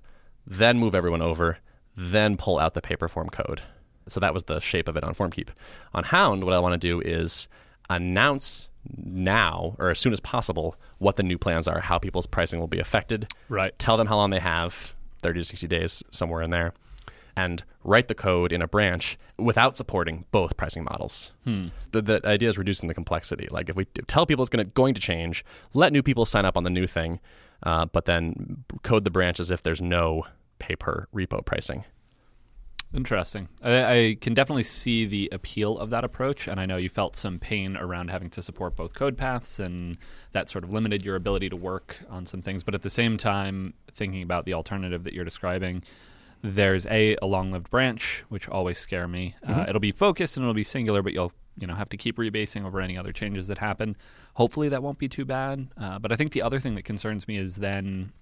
then 0.46 0.78
move 0.78 0.94
everyone 0.94 1.20
over. 1.22 1.58
Then 1.94 2.36
pull 2.38 2.58
out 2.58 2.72
the 2.74 2.80
paper 2.80 3.08
form 3.08 3.28
code. 3.28 3.60
So 4.08 4.18
that 4.20 4.32
was 4.32 4.44
the 4.44 4.60
shape 4.60 4.88
of 4.88 4.96
it 4.96 5.04
on 5.04 5.14
FormKeep. 5.14 5.48
On 5.92 6.04
Hound, 6.04 6.44
what 6.44 6.54
I 6.54 6.58
want 6.58 6.72
to 6.72 6.78
do 6.78 7.00
is 7.02 7.48
announce 7.90 8.70
now 8.96 9.76
or 9.78 9.90
as 9.90 9.98
soon 9.98 10.12
as 10.12 10.20
possible 10.20 10.76
what 10.98 11.16
the 11.16 11.22
new 11.22 11.38
plans 11.38 11.68
are, 11.68 11.80
how 11.80 11.98
people's 11.98 12.26
pricing 12.26 12.60
will 12.60 12.66
be 12.66 12.78
affected. 12.78 13.32
Right. 13.48 13.78
Tell 13.78 13.96
them 13.96 14.06
how 14.06 14.16
long 14.16 14.30
they 14.30 14.40
have, 14.40 14.94
30 15.22 15.40
to 15.40 15.44
60 15.44 15.66
days, 15.66 16.02
somewhere 16.10 16.42
in 16.42 16.50
there, 16.50 16.72
and 17.36 17.62
write 17.84 18.08
the 18.08 18.14
code 18.14 18.52
in 18.52 18.62
a 18.62 18.68
branch 18.68 19.18
without 19.36 19.76
supporting 19.76 20.24
both 20.32 20.56
pricing 20.56 20.84
models. 20.84 21.32
The, 21.92 22.02
the 22.02 22.20
idea 22.26 22.48
is 22.48 22.58
reducing 22.58 22.88
the 22.88 22.94
complexity. 22.94 23.48
Like 23.50 23.68
if 23.68 23.76
we 23.76 23.84
tell 23.84 24.26
people 24.26 24.42
it's 24.42 24.50
going 24.50 24.66
to 24.66 24.72
going 24.72 24.94
to 24.94 25.00
change, 25.00 25.44
let 25.72 25.92
new 25.92 26.02
people 26.02 26.24
sign 26.26 26.44
up 26.44 26.56
on 26.56 26.64
the 26.64 26.70
new 26.70 26.86
thing, 26.86 27.20
uh, 27.62 27.86
but 27.86 28.06
then 28.06 28.64
code 28.82 29.04
the 29.04 29.10
branch 29.10 29.38
as 29.38 29.50
if 29.50 29.62
there's 29.62 29.80
no 29.80 30.24
pay 30.58 30.74
per 30.74 31.06
repo 31.14 31.44
pricing. 31.44 31.84
Interesting. 32.94 33.48
I, 33.62 33.84
I 33.84 34.16
can 34.18 34.32
definitely 34.32 34.62
see 34.62 35.04
the 35.04 35.28
appeal 35.30 35.78
of 35.78 35.90
that 35.90 36.04
approach, 36.04 36.48
and 36.48 36.58
I 36.58 36.64
know 36.64 36.78
you 36.78 36.88
felt 36.88 37.16
some 37.16 37.38
pain 37.38 37.76
around 37.76 38.08
having 38.08 38.30
to 38.30 38.42
support 38.42 38.76
both 38.76 38.94
code 38.94 39.18
paths, 39.18 39.58
and 39.58 39.98
that 40.32 40.48
sort 40.48 40.64
of 40.64 40.70
limited 40.70 41.04
your 41.04 41.14
ability 41.14 41.50
to 41.50 41.56
work 41.56 41.98
on 42.08 42.24
some 42.24 42.40
things. 42.40 42.62
But 42.62 42.74
at 42.74 42.82
the 42.82 42.90
same 42.90 43.18
time, 43.18 43.74
thinking 43.92 44.22
about 44.22 44.46
the 44.46 44.54
alternative 44.54 45.04
that 45.04 45.12
you're 45.12 45.24
describing, 45.24 45.82
there's 46.42 46.86
a 46.86 47.16
a 47.20 47.26
long-lived 47.26 47.68
branch, 47.68 48.24
which 48.30 48.48
always 48.48 48.78
scare 48.78 49.08
me. 49.08 49.34
Uh, 49.46 49.66
it'll 49.68 49.80
be 49.80 49.92
focused 49.92 50.36
and 50.36 50.44
it'll 50.44 50.54
be 50.54 50.64
singular, 50.64 51.02
but 51.02 51.12
you'll 51.12 51.32
you 51.58 51.66
know 51.66 51.74
have 51.74 51.90
to 51.90 51.96
keep 51.98 52.16
rebasing 52.16 52.64
over 52.64 52.80
any 52.80 52.96
other 52.96 53.12
changes 53.12 53.48
that 53.48 53.58
happen. 53.58 53.96
Hopefully, 54.34 54.70
that 54.70 54.82
won't 54.82 54.98
be 54.98 55.08
too 55.08 55.26
bad. 55.26 55.68
Uh, 55.76 55.98
but 55.98 56.10
I 56.10 56.16
think 56.16 56.32
the 56.32 56.42
other 56.42 56.58
thing 56.60 56.74
that 56.76 56.86
concerns 56.86 57.28
me 57.28 57.36
is 57.36 57.56
then 57.56 58.12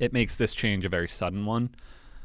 it 0.00 0.12
makes 0.12 0.34
this 0.34 0.52
change 0.52 0.84
a 0.84 0.88
very 0.88 1.08
sudden 1.08 1.46
one. 1.46 1.70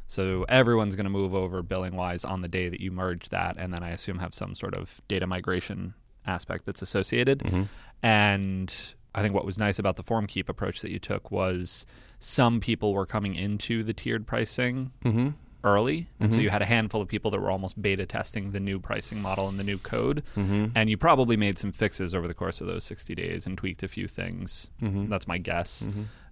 So 0.07 0.45
everyone's 0.47 0.95
going 0.95 1.05
to 1.05 1.09
move 1.09 1.33
over 1.33 1.61
billing 1.63 1.95
wise 1.95 2.23
on 2.23 2.41
the 2.41 2.47
day 2.47 2.69
that 2.69 2.79
you 2.79 2.91
merge 2.91 3.29
that, 3.29 3.57
and 3.57 3.73
then 3.73 3.83
I 3.83 3.89
assume 3.89 4.19
have 4.19 4.33
some 4.33 4.55
sort 4.55 4.75
of 4.75 5.01
data 5.07 5.27
migration 5.27 5.93
aspect 6.27 6.65
that's 6.65 6.81
associated. 6.81 7.39
Mm-hmm. 7.39 7.63
And 8.03 8.93
I 9.13 9.21
think 9.21 9.33
what 9.33 9.45
was 9.45 9.57
nice 9.57 9.79
about 9.79 9.95
the 9.95 10.03
FormKeep 10.03 10.49
approach 10.49 10.81
that 10.81 10.91
you 10.91 10.99
took 10.99 11.31
was 11.31 11.85
some 12.19 12.59
people 12.59 12.93
were 12.93 13.05
coming 13.05 13.35
into 13.35 13.83
the 13.83 13.93
tiered 13.93 14.27
pricing 14.27 14.91
mm-hmm. 15.03 15.29
Early, 15.65 16.07
and 16.19 16.31
so 16.31 16.37
mm-hmm. 16.37 16.43
you 16.43 16.49
had 16.49 16.61
a 16.61 16.65
handful 16.65 17.01
of 17.01 17.09
people 17.09 17.31
that 17.31 17.41
were 17.41 17.51
almost 17.51 17.81
beta 17.81 18.05
testing 18.05 18.51
the 18.51 18.59
new 18.59 18.79
pricing 18.79 19.21
model 19.21 19.49
and 19.49 19.59
the 19.59 19.63
new 19.63 19.77
code, 19.77 20.23
mm-hmm. 20.37 20.67
and 20.75 20.89
you 20.89 20.95
probably 20.95 21.35
made 21.35 21.57
some 21.57 21.73
fixes 21.73 22.15
over 22.15 22.27
the 22.27 22.33
course 22.33 22.61
of 22.61 22.67
those 22.67 22.83
60 22.85 23.13
days 23.15 23.45
and 23.45 23.57
tweaked 23.57 23.83
a 23.83 23.87
few 23.87 24.07
things. 24.07 24.69
Mm-hmm. 24.81 25.09
That's 25.09 25.27
my 25.27 25.37
guess. 25.37 25.87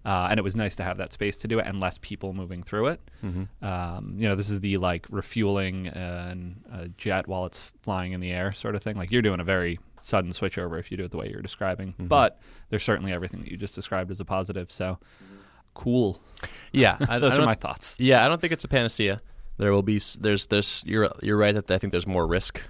Uh, 0.06 0.28
and 0.30 0.38
it 0.38 0.44
was 0.44 0.56
nice 0.56 0.76
to 0.76 0.84
have 0.84 0.98
that 0.98 1.14
space 1.14 1.38
to 1.38 1.48
do 1.48 1.60
it 1.60 1.66
and 1.66 1.80
less 1.80 1.98
people 2.00 2.34
moving 2.34 2.62
through 2.62 2.88
it. 2.88 3.02
Um, 3.66 4.16
you 4.18 4.28
know, 4.28 4.36
this 4.36 4.50
is 4.50 4.60
the 4.60 4.78
like 4.78 5.08
refueling 5.10 5.88
an, 5.88 6.62
a 6.72 6.90
jet 6.90 7.28
while 7.28 7.46
it's 7.46 7.72
flying 7.82 8.12
in 8.12 8.20
the 8.20 8.32
air 8.32 8.52
sort 8.52 8.76
of 8.76 8.84
thing. 8.84 8.98
Like 8.98 9.12
you're 9.12 9.22
doing 9.22 9.40
a 9.40 9.46
very 9.46 9.80
sudden 10.02 10.32
switchover 10.32 10.78
if 10.78 10.92
you 10.92 10.98
do 10.98 11.06
it 11.06 11.12
the 11.12 11.18
way 11.18 11.30
you're 11.30 11.42
describing. 11.42 11.94
But 12.08 12.40
there's 12.70 12.84
certainly 12.84 13.14
everything 13.14 13.42
that 13.42 13.50
you 13.50 13.56
just 13.56 13.76
described 13.76 14.12
as 14.12 14.20
a 14.20 14.26
positive. 14.26 14.70
So 14.72 15.00
cool. 15.74 16.22
Yeah, 16.72 16.98
I, 17.08 17.20
Those 17.20 17.40
I 17.40 17.44
are 17.44 17.46
my 17.46 17.56
thoughts. 17.56 17.96
Yeah, 18.00 18.26
I 18.26 18.28
don't 18.28 18.42
think 18.42 18.54
it's 18.54 18.64
a 18.64 18.68
panacea. 18.68 19.22
There 19.58 19.72
will 19.72 19.84
be 19.84 20.00
there's 20.20 20.48
there's 20.48 20.84
you're 20.86 21.12
you're 21.22 21.38
right 21.38 21.54
that 21.54 21.70
I 21.70 21.78
think 21.78 21.92
there's 21.92 22.08
more 22.08 22.26
risk 22.28 22.62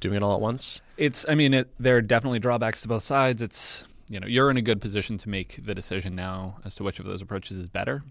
doing 0.00 0.16
it 0.16 0.22
all 0.22 0.34
at 0.34 0.40
once. 0.40 0.82
It's. 0.96 1.24
I 1.28 1.34
mean, 1.34 1.54
it, 1.54 1.72
there 1.78 1.96
are 1.96 2.02
definitely 2.02 2.40
drawbacks 2.40 2.80
to 2.82 2.88
both 2.88 3.02
sides. 3.02 3.40
It's. 3.42 3.86
You 4.08 4.20
know, 4.20 4.26
you're 4.26 4.50
in 4.50 4.58
a 4.58 4.62
good 4.62 4.82
position 4.82 5.16
to 5.18 5.30
make 5.30 5.64
the 5.64 5.74
decision 5.74 6.14
now 6.14 6.58
as 6.64 6.74
to 6.74 6.84
which 6.84 7.00
of 7.00 7.06
those 7.06 7.22
approaches 7.22 7.56
is 7.56 7.68
better. 7.68 8.02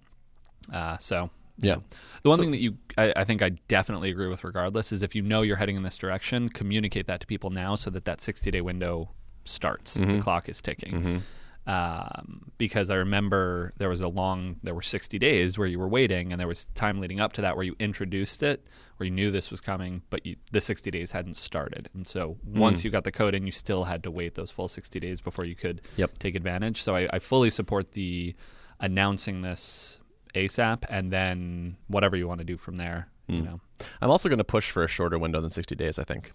Uh, 0.73 0.97
so 0.97 1.29
Yeah. 1.59 1.75
The 2.23 2.29
one 2.29 2.39
thing 2.39 2.49
that 2.51 2.57
you, 2.57 2.77
I, 2.97 3.13
I 3.17 3.23
think 3.25 3.43
I 3.43 3.49
definitely 3.67 4.09
agree 4.09 4.27
with 4.27 4.43
regardless, 4.43 4.91
is 4.91 5.03
if 5.03 5.13
you 5.13 5.21
know 5.21 5.43
you're 5.43 5.57
heading 5.57 5.75
in 5.75 5.83
this 5.83 5.99
direction, 5.99 6.49
communicate 6.49 7.05
that 7.05 7.19
to 7.19 7.27
people 7.27 7.51
now 7.51 7.75
so 7.75 7.91
that 7.91 8.05
that 8.05 8.21
60 8.21 8.49
day 8.49 8.61
window 8.61 9.11
starts. 9.45 9.93
The 10.15 10.19
clock 10.19 10.49
is 10.49 10.63
ticking. 10.63 11.23
Um, 11.65 12.51
because 12.57 12.89
I 12.89 12.95
remember 12.95 13.73
there 13.77 13.87
was 13.89 14.01
a 14.01 14.07
long, 14.09 14.57
there 14.63 14.75
were 14.75 14.81
60 14.81 15.17
days 15.17 15.57
where 15.57 15.67
you 15.67 15.79
were 15.79 15.87
waiting, 15.87 16.31
and 16.31 16.39
there 16.39 16.47
was 16.47 16.65
time 16.75 16.99
leading 16.99 17.21
up 17.21 17.33
to 17.33 17.41
that 17.41 17.55
where 17.55 17.63
you 17.65 17.75
introduced 17.79 18.43
it, 18.43 18.67
where 18.97 19.05
you 19.05 19.11
knew 19.13 19.31
this 19.31 19.49
was 19.49 19.61
coming, 19.61 20.01
but 20.09 20.25
you, 20.25 20.35
the 20.51 20.59
60 20.59 20.91
days 20.91 21.11
hadn't 21.11 21.37
started. 21.37 21.89
And 21.93 22.07
so 22.07 22.37
once 22.45 22.83
you 22.83 22.91
got 22.91 23.05
the 23.05 23.11
code 23.11 23.33
in, 23.33 23.45
you 23.45 23.51
still 23.53 23.85
had 23.85 24.03
to 24.03 24.11
wait 24.11 24.35
those 24.35 24.51
full 24.51 24.67
60 24.67 24.99
days 24.99 25.21
before 25.21 25.45
you 25.45 25.55
could 25.55 25.81
Yep. 25.95 26.19
take 26.19 26.35
advantage. 26.35 26.81
So 26.81 26.95
I, 26.95 27.07
I 27.13 27.19
fully 27.19 27.49
support 27.49 27.93
the 27.93 28.35
announcing 28.79 29.41
this 29.41 29.99
ASAP 30.35 30.83
and 30.89 31.11
then 31.11 31.77
whatever 31.87 32.17
you 32.17 32.27
want 32.27 32.39
to 32.39 32.45
do 32.45 32.57
from 32.57 32.75
there. 32.75 33.07
You 33.27 33.41
know, 33.41 33.61
I'm 34.01 34.11
also 34.11 34.27
going 34.27 34.37
to 34.39 34.43
push 34.43 34.69
for 34.69 34.83
a 34.83 34.87
shorter 34.87 35.17
window 35.17 35.39
than 35.39 35.49
60 35.49 35.75
days, 35.75 35.97
I 35.97 36.03
think. 36.03 36.33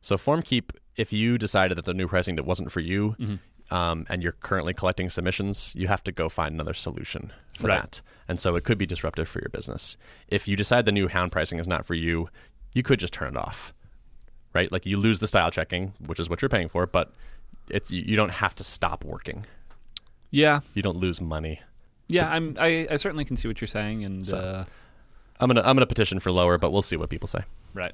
So 0.00 0.16
FormKeep, 0.16 0.70
if 0.96 1.12
you 1.12 1.36
decided 1.38 1.76
that 1.78 1.84
the 1.84 1.92
new 1.94 2.08
pricing 2.08 2.34
that 2.36 2.46
wasn't 2.46 2.72
for 2.72 2.80
you, 2.80 3.14
Mm-hmm. 3.20 3.34
Um, 3.72 4.06
and 4.10 4.22
you're 4.22 4.32
currently 4.48 4.74
collecting 4.74 5.08
submissions, 5.10 5.74
you 5.76 5.88
have 5.88 6.04
to 6.04 6.12
go 6.12 6.28
find 6.28 6.54
another 6.54 6.74
solution 6.74 7.32
for 7.58 7.68
Right. 7.68 7.80
that. 7.82 8.00
And 8.28 8.40
so 8.40 8.54
it 8.56 8.64
could 8.64 8.78
be 8.78 8.86
disruptive 8.86 9.28
for 9.28 9.40
your 9.40 9.48
business. 9.48 9.96
If 10.28 10.46
you 10.48 10.56
decide 10.56 10.84
the 10.84 10.92
new 10.92 11.08
hound 11.08 11.32
pricing 11.32 11.58
is 11.58 11.66
not 11.66 11.86
for 11.86 11.94
you, 11.94 12.28
you 12.74 12.82
could 12.82 13.00
just 13.00 13.12
turn 13.12 13.28
it 13.34 13.36
off, 13.36 13.72
right? 14.54 14.70
Like 14.70 14.84
you 14.86 14.96
lose 14.96 15.18
the 15.20 15.26
style 15.26 15.50
checking, 15.50 15.94
which 16.06 16.20
is 16.20 16.28
what 16.28 16.40
you're 16.42 16.48
paying 16.48 16.68
for, 16.68 16.86
but 16.86 17.12
it's 17.70 17.90
you 17.90 18.14
don't 18.16 18.30
have 18.42 18.54
to 18.56 18.64
stop 18.64 19.04
working. 19.04 19.46
yeah, 20.30 20.60
You 20.74 20.82
don't 20.82 20.96
lose 20.96 21.20
money. 21.20 21.60
yeah. 22.08 22.28
I'm 22.30 22.56
I, 22.58 22.86
I 22.90 22.96
certainly 22.96 23.24
can 23.24 23.36
see 23.36 23.48
what 23.48 23.60
you're 23.60 23.68
saying, 23.68 24.04
and 24.04 24.24
So- 24.24 24.38
uh, 24.38 24.64
I'm 25.40 25.48
gonna 25.48 25.60
I'm 25.62 25.74
gonna 25.76 25.86
petition 25.86 26.20
for 26.20 26.30
lower, 26.30 26.56
but 26.58 26.70
we'll 26.72 26.82
see 26.82 26.96
what 26.96 27.08
people 27.10 27.26
say. 27.28 27.40
right. 27.74 27.92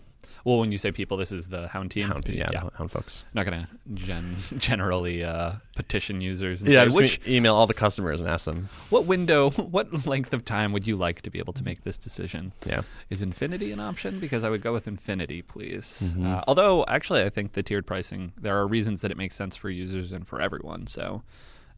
Well, 0.48 0.58
when 0.60 0.72
you 0.72 0.78
say 0.78 0.92
people, 0.92 1.16
this 1.18 1.30
is 1.30 1.48
the 1.50 1.68
Hound 1.68 1.90
team. 1.90 2.08
Hound, 2.08 2.26
yeah, 2.28 2.48
hound 2.76 2.90
folks. 2.90 3.22
not 3.34 3.44
gonna 3.44 3.68
gen- 3.94 4.36
generally 4.58 5.22
uh, 5.22 5.52
petition 5.76 6.20
users. 6.20 6.62
And 6.62 6.72
Yeah, 6.72 6.88
say, 6.88 6.94
which 6.94 7.20
email 7.28 7.54
all 7.54 7.66
the 7.66 7.74
customers 7.74 8.20
and 8.20 8.28
ask 8.30 8.46
them. 8.46 8.68
what 8.90 9.04
window, 9.04 9.50
what 9.76 10.06
length 10.06 10.32
of 10.32 10.44
time 10.44 10.72
would 10.72 10.86
you 10.86 10.96
like 10.96 11.20
to 11.22 11.30
be 11.30 11.38
able 11.38 11.52
to 11.52 11.62
make 11.62 11.84
this 11.84 11.98
decision? 11.98 12.52
Yeah. 12.66 12.82
Is 13.10 13.20
infinity 13.22 13.72
an 13.72 13.80
option? 13.80 14.20
Because 14.20 14.42
I 14.44 14.48
would 14.50 14.62
go 14.62 14.72
with 14.72 14.88
infinity, 14.88 15.42
please. 15.42 16.02
Mm-hmm. 16.04 16.26
Uh, 16.26 16.42
although, 16.48 16.84
actually, 16.88 17.22
I 17.22 17.28
think 17.28 17.52
the 17.52 17.62
tiered 17.62 17.86
pricing, 17.86 18.32
there 18.40 18.56
are 18.56 18.66
reasons 18.66 19.02
that 19.02 19.10
it 19.10 19.16
makes 19.18 19.36
sense 19.36 19.54
for 19.56 19.68
users 19.70 20.12
and 20.12 20.26
for 20.26 20.40
everyone. 20.40 20.86
So 20.86 21.22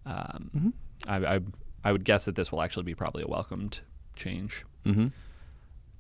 um, 0.07 0.50
Mm-hmm. 0.57 0.69
I, 1.09 1.35
I, 1.37 1.41
I 1.85 1.93
would 1.93 2.05
guess 2.05 2.27
that 2.27 2.37
this 2.37 2.53
will 2.53 2.62
actually 2.62 2.85
be 2.85 2.95
probably 2.95 3.23
a 3.23 3.27
welcomed 3.27 3.81
change. 4.15 4.65
Mm-hmm. 4.87 5.09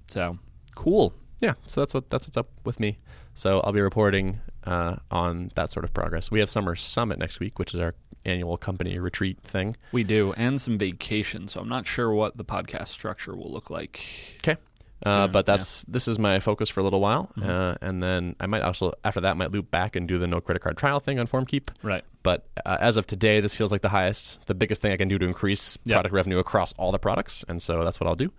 So 0.08 0.38
cool. 0.74 1.14
Yeah 1.40 1.54
so 1.66 1.80
that's 1.80 1.94
what 1.94 2.08
that's 2.10 2.26
what's 2.26 2.36
up 2.36 2.48
with 2.64 2.78
me 2.80 2.98
so 3.34 3.60
i'll 3.60 3.72
be 3.72 3.80
reporting 3.80 4.40
uh, 4.64 4.96
on 5.10 5.50
that 5.54 5.70
sort 5.70 5.84
of 5.84 5.92
progress 5.94 6.30
we 6.30 6.40
have 6.40 6.50
summer 6.50 6.76
summit 6.76 7.18
next 7.18 7.40
week 7.40 7.58
which 7.58 7.74
is 7.74 7.80
our 7.80 7.94
annual 8.26 8.58
company 8.58 8.98
retreat 8.98 9.40
thing 9.40 9.74
We 9.92 10.04
do, 10.04 10.34
and 10.36 10.60
some 10.60 10.76
vacation. 10.76 11.48
So 11.48 11.58
I'm 11.60 11.70
not 11.70 11.86
sure 11.86 12.12
what 12.12 12.36
the 12.36 12.44
podcast 12.44 12.88
structure 12.88 13.34
will 13.34 13.50
look 13.50 13.70
like. 13.70 14.04
okay 14.44 14.60
uh, 15.06 15.26
but 15.26 15.46
that's 15.46 15.82
this 15.84 16.06
is 16.06 16.18
my 16.18 16.38
focus 16.40 16.68
for 16.68 16.80
a 16.80 16.82
little 16.82 17.00
while 17.00 17.30
Mm-hmm. 17.38 17.48
uh, 17.48 17.74
and 17.80 18.02
then 18.02 18.36
i 18.38 18.44
might 18.46 18.60
also 18.60 18.92
after 19.02 19.22
that 19.22 19.38
might 19.38 19.50
loop 19.52 19.70
back 19.70 19.96
and 19.96 20.06
do 20.06 20.18
the 20.18 20.26
no 20.26 20.42
credit 20.42 20.60
card 20.60 20.76
trial 20.76 21.00
thing 21.00 21.18
on 21.18 21.26
formkeep 21.26 21.70
Right. 21.82 22.04
but 22.22 22.44
uh, 22.66 22.76
as 22.78 22.98
of 22.98 23.06
today 23.06 23.40
this 23.40 23.54
feels 23.54 23.72
like 23.72 23.80
the 23.80 23.88
highest 23.88 24.44
the 24.46 24.54
biggest 24.54 24.82
thing 24.82 24.92
i 24.92 24.98
can 24.98 25.08
do 25.08 25.16
to 25.18 25.24
increase 25.24 25.78
Yep. 25.84 25.94
product 25.94 26.12
revenue 26.14 26.38
across 26.38 26.74
all 26.74 26.92
the 26.92 26.98
products 26.98 27.42
and 27.48 27.62
so 27.62 27.82
that's 27.84 27.98
what 27.98 28.06
i'll 28.08 28.14
do 28.26 28.30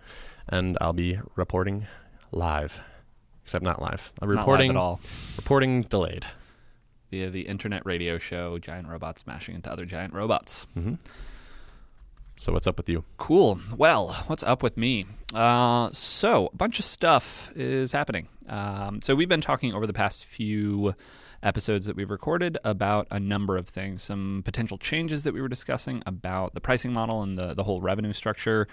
and 0.48 0.78
i'll 0.80 0.92
be 0.92 1.18
reporting 1.34 1.86
live 2.30 2.80
except 3.44 3.64
not 3.64 3.80
live 3.82 4.12
i'll 4.20 4.28
be 4.28 4.34
Not 4.34 4.40
live 4.40 4.46
reporting 4.46 4.70
at 4.70 4.76
all. 4.76 5.00
reporting 5.36 5.82
delayed 5.82 6.24
via 7.10 7.28
the 7.30 7.42
internet 7.42 7.84
radio 7.84 8.16
show 8.18 8.58
Giant 8.58 8.88
Robots 8.88 9.22
Smashing 9.22 9.54
into 9.54 9.70
Other 9.70 9.84
Giant 9.84 10.14
Robots. 10.14 10.66
hmm 10.74 10.94
so 12.36 12.52
what's 12.52 12.66
up 12.66 12.78
with 12.78 12.88
you 12.88 13.04
Cool. 13.18 13.60
Well, 13.76 14.14
what's 14.26 14.42
up 14.42 14.62
with 14.62 14.76
me? 14.76 15.06
Uh, 15.34 15.90
so, 15.92 16.48
a 16.52 16.56
bunch 16.56 16.78
of 16.78 16.84
stuff 16.84 17.52
is 17.54 17.92
happening. 17.92 18.28
Um, 18.48 19.00
so, 19.02 19.14
we've 19.14 19.28
been 19.28 19.42
talking 19.42 19.72
over 19.74 19.86
the 19.86 19.92
past 19.92 20.24
few 20.24 20.94
episodes 21.42 21.86
that 21.86 21.94
we've 21.94 22.10
recorded 22.10 22.56
about 22.64 23.06
a 23.10 23.20
number 23.20 23.56
of 23.58 23.68
things, 23.68 24.02
some 24.02 24.42
potential 24.44 24.78
changes 24.78 25.22
that 25.24 25.34
we 25.34 25.40
were 25.42 25.48
discussing 25.48 26.02
about 26.06 26.54
the 26.54 26.60
pricing 26.60 26.92
model 26.92 27.22
and 27.22 27.38
the, 27.38 27.54
the 27.54 27.62
whole 27.64 27.80
revenue 27.82 28.12
structure. 28.14 28.66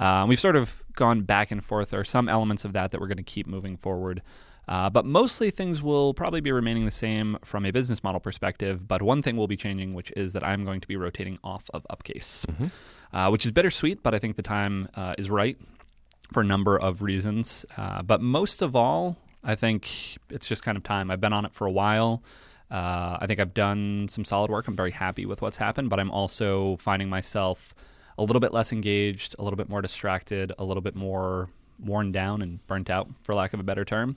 Um, 0.00 0.28
we've 0.28 0.40
sort 0.40 0.56
of 0.56 0.82
gone 0.94 1.22
back 1.22 1.52
and 1.52 1.62
forth. 1.62 1.90
There 1.90 2.00
are 2.00 2.04
some 2.04 2.28
elements 2.28 2.64
of 2.64 2.72
that 2.72 2.90
that 2.90 3.00
we're 3.00 3.06
going 3.06 3.18
to 3.18 3.22
keep 3.22 3.46
moving 3.46 3.76
forward. 3.76 4.22
Uh, 4.66 4.88
but 4.88 5.04
mostly 5.04 5.50
things 5.50 5.82
will 5.82 6.14
probably 6.14 6.40
be 6.40 6.52
remaining 6.52 6.84
the 6.84 6.90
same 6.90 7.36
from 7.44 7.66
a 7.66 7.70
business 7.70 8.04
model 8.04 8.20
perspective. 8.20 8.86
But 8.86 9.02
one 9.02 9.20
thing 9.22 9.36
will 9.36 9.48
be 9.48 9.56
changing, 9.56 9.94
which 9.94 10.12
is 10.16 10.32
that 10.32 10.44
I'm 10.44 10.64
going 10.64 10.80
to 10.80 10.88
be 10.88 10.96
rotating 10.96 11.38
off 11.42 11.68
of 11.74 11.84
Upcase, 11.90 12.44
uh, 13.12 13.28
which 13.28 13.44
is 13.44 13.52
bittersweet, 13.52 14.02
but 14.02 14.14
I 14.14 14.18
think 14.18 14.36
the 14.36 14.42
time 14.42 14.88
uh, 14.94 15.14
is 15.18 15.28
right 15.30 15.58
for 16.32 16.40
a 16.40 16.44
number 16.44 16.78
of 16.78 17.02
reasons. 17.02 17.66
Uh, 17.76 18.02
but 18.02 18.20
most 18.20 18.62
of 18.62 18.76
all, 18.76 19.16
I 19.42 19.54
think 19.56 19.90
it's 20.28 20.46
just 20.46 20.62
kind 20.62 20.76
of 20.76 20.84
time. 20.84 21.10
I've 21.10 21.20
been 21.20 21.32
on 21.32 21.44
it 21.44 21.52
for 21.52 21.66
a 21.66 21.72
while. 21.72 22.22
Uh, 22.70 23.18
I 23.20 23.26
think 23.26 23.40
I've 23.40 23.54
done 23.54 24.06
some 24.08 24.24
solid 24.24 24.50
work. 24.50 24.68
I'm 24.68 24.76
very 24.76 24.92
happy 24.92 25.26
with 25.26 25.42
what's 25.42 25.56
happened, 25.56 25.90
but 25.90 25.98
I'm 25.98 26.12
also 26.12 26.76
finding 26.76 27.08
myself 27.08 27.74
a 28.20 28.24
little 28.24 28.40
bit 28.40 28.52
less 28.52 28.72
engaged, 28.72 29.34
a 29.38 29.42
little 29.42 29.56
bit 29.56 29.68
more 29.68 29.82
distracted, 29.82 30.52
a 30.58 30.64
little 30.64 30.80
bit 30.82 30.94
more 30.94 31.48
worn 31.82 32.12
down 32.12 32.42
and 32.42 32.64
burnt 32.66 32.90
out, 32.90 33.08
for 33.22 33.34
lack 33.34 33.54
of 33.54 33.60
a 33.60 33.62
better 33.62 33.84
term. 33.84 34.14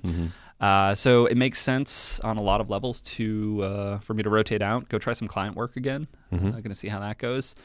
Uh, 0.60 0.94
so 0.96 1.26
it 1.26 1.36
makes 1.38 1.60
sense 1.60 2.20
on 2.20 2.38
a 2.38 2.42
lot 2.42 2.60
of 2.62 2.70
levels 2.70 3.02
to 3.02 3.62
uh, 3.64 3.98
for 4.00 4.14
me 4.14 4.22
to 4.24 4.30
rotate 4.30 4.62
out, 4.62 4.90
go 4.90 4.98
try 5.00 5.14
some 5.14 5.28
client 5.28 5.56
work 5.56 5.76
again. 5.78 6.08
I'm 6.48 6.52
going 6.52 6.64
to 6.70 6.76
see 6.76 6.90
how 6.90 7.00
that 7.00 7.18
goes. 7.18 7.56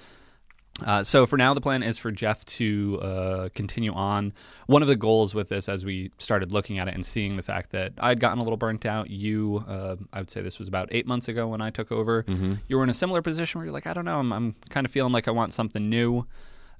Uh, 0.84 1.02
so 1.02 1.26
for 1.26 1.36
now, 1.36 1.54
the 1.54 1.60
plan 1.60 1.82
is 1.82 1.98
for 1.98 2.10
Jeff 2.12 2.44
to 2.44 3.00
uh, 3.02 3.48
continue 3.54 3.92
on. 3.92 4.32
One 4.66 4.82
of 4.82 4.88
the 4.88 4.96
goals 4.96 5.34
with 5.34 5.48
this, 5.48 5.68
as 5.68 5.84
we 5.84 6.12
started 6.18 6.52
looking 6.52 6.78
at 6.78 6.88
it 6.88 6.94
and 6.94 7.04
seeing 7.04 7.36
the 7.36 7.42
fact 7.42 7.70
that 7.70 7.94
I'd 7.98 8.20
gotten 8.20 8.38
a 8.38 8.42
little 8.42 8.56
burnt 8.56 8.86
out, 8.86 9.10
you, 9.10 9.64
uh, 9.66 9.96
I 10.12 10.20
would 10.20 10.30
say 10.30 10.40
this 10.40 10.58
was 10.58 10.68
about 10.68 10.88
eight 10.92 11.06
months 11.06 11.28
ago 11.28 11.48
when 11.48 11.60
I 11.60 11.70
took 11.70 11.90
over. 11.90 12.24
You 12.68 12.76
were 12.76 12.84
in 12.84 12.90
a 12.90 12.94
similar 12.94 13.22
position 13.22 13.58
where 13.58 13.66
you're 13.66 13.72
like, 13.72 13.86
I 13.86 13.92
don't 13.92 14.04
know, 14.04 14.18
I'm, 14.18 14.32
I'm 14.32 14.54
kind 14.70 14.84
of 14.84 14.92
feeling 14.92 15.12
like 15.12 15.26
I 15.26 15.32
want 15.32 15.52
something 15.52 15.88
new. 15.88 16.26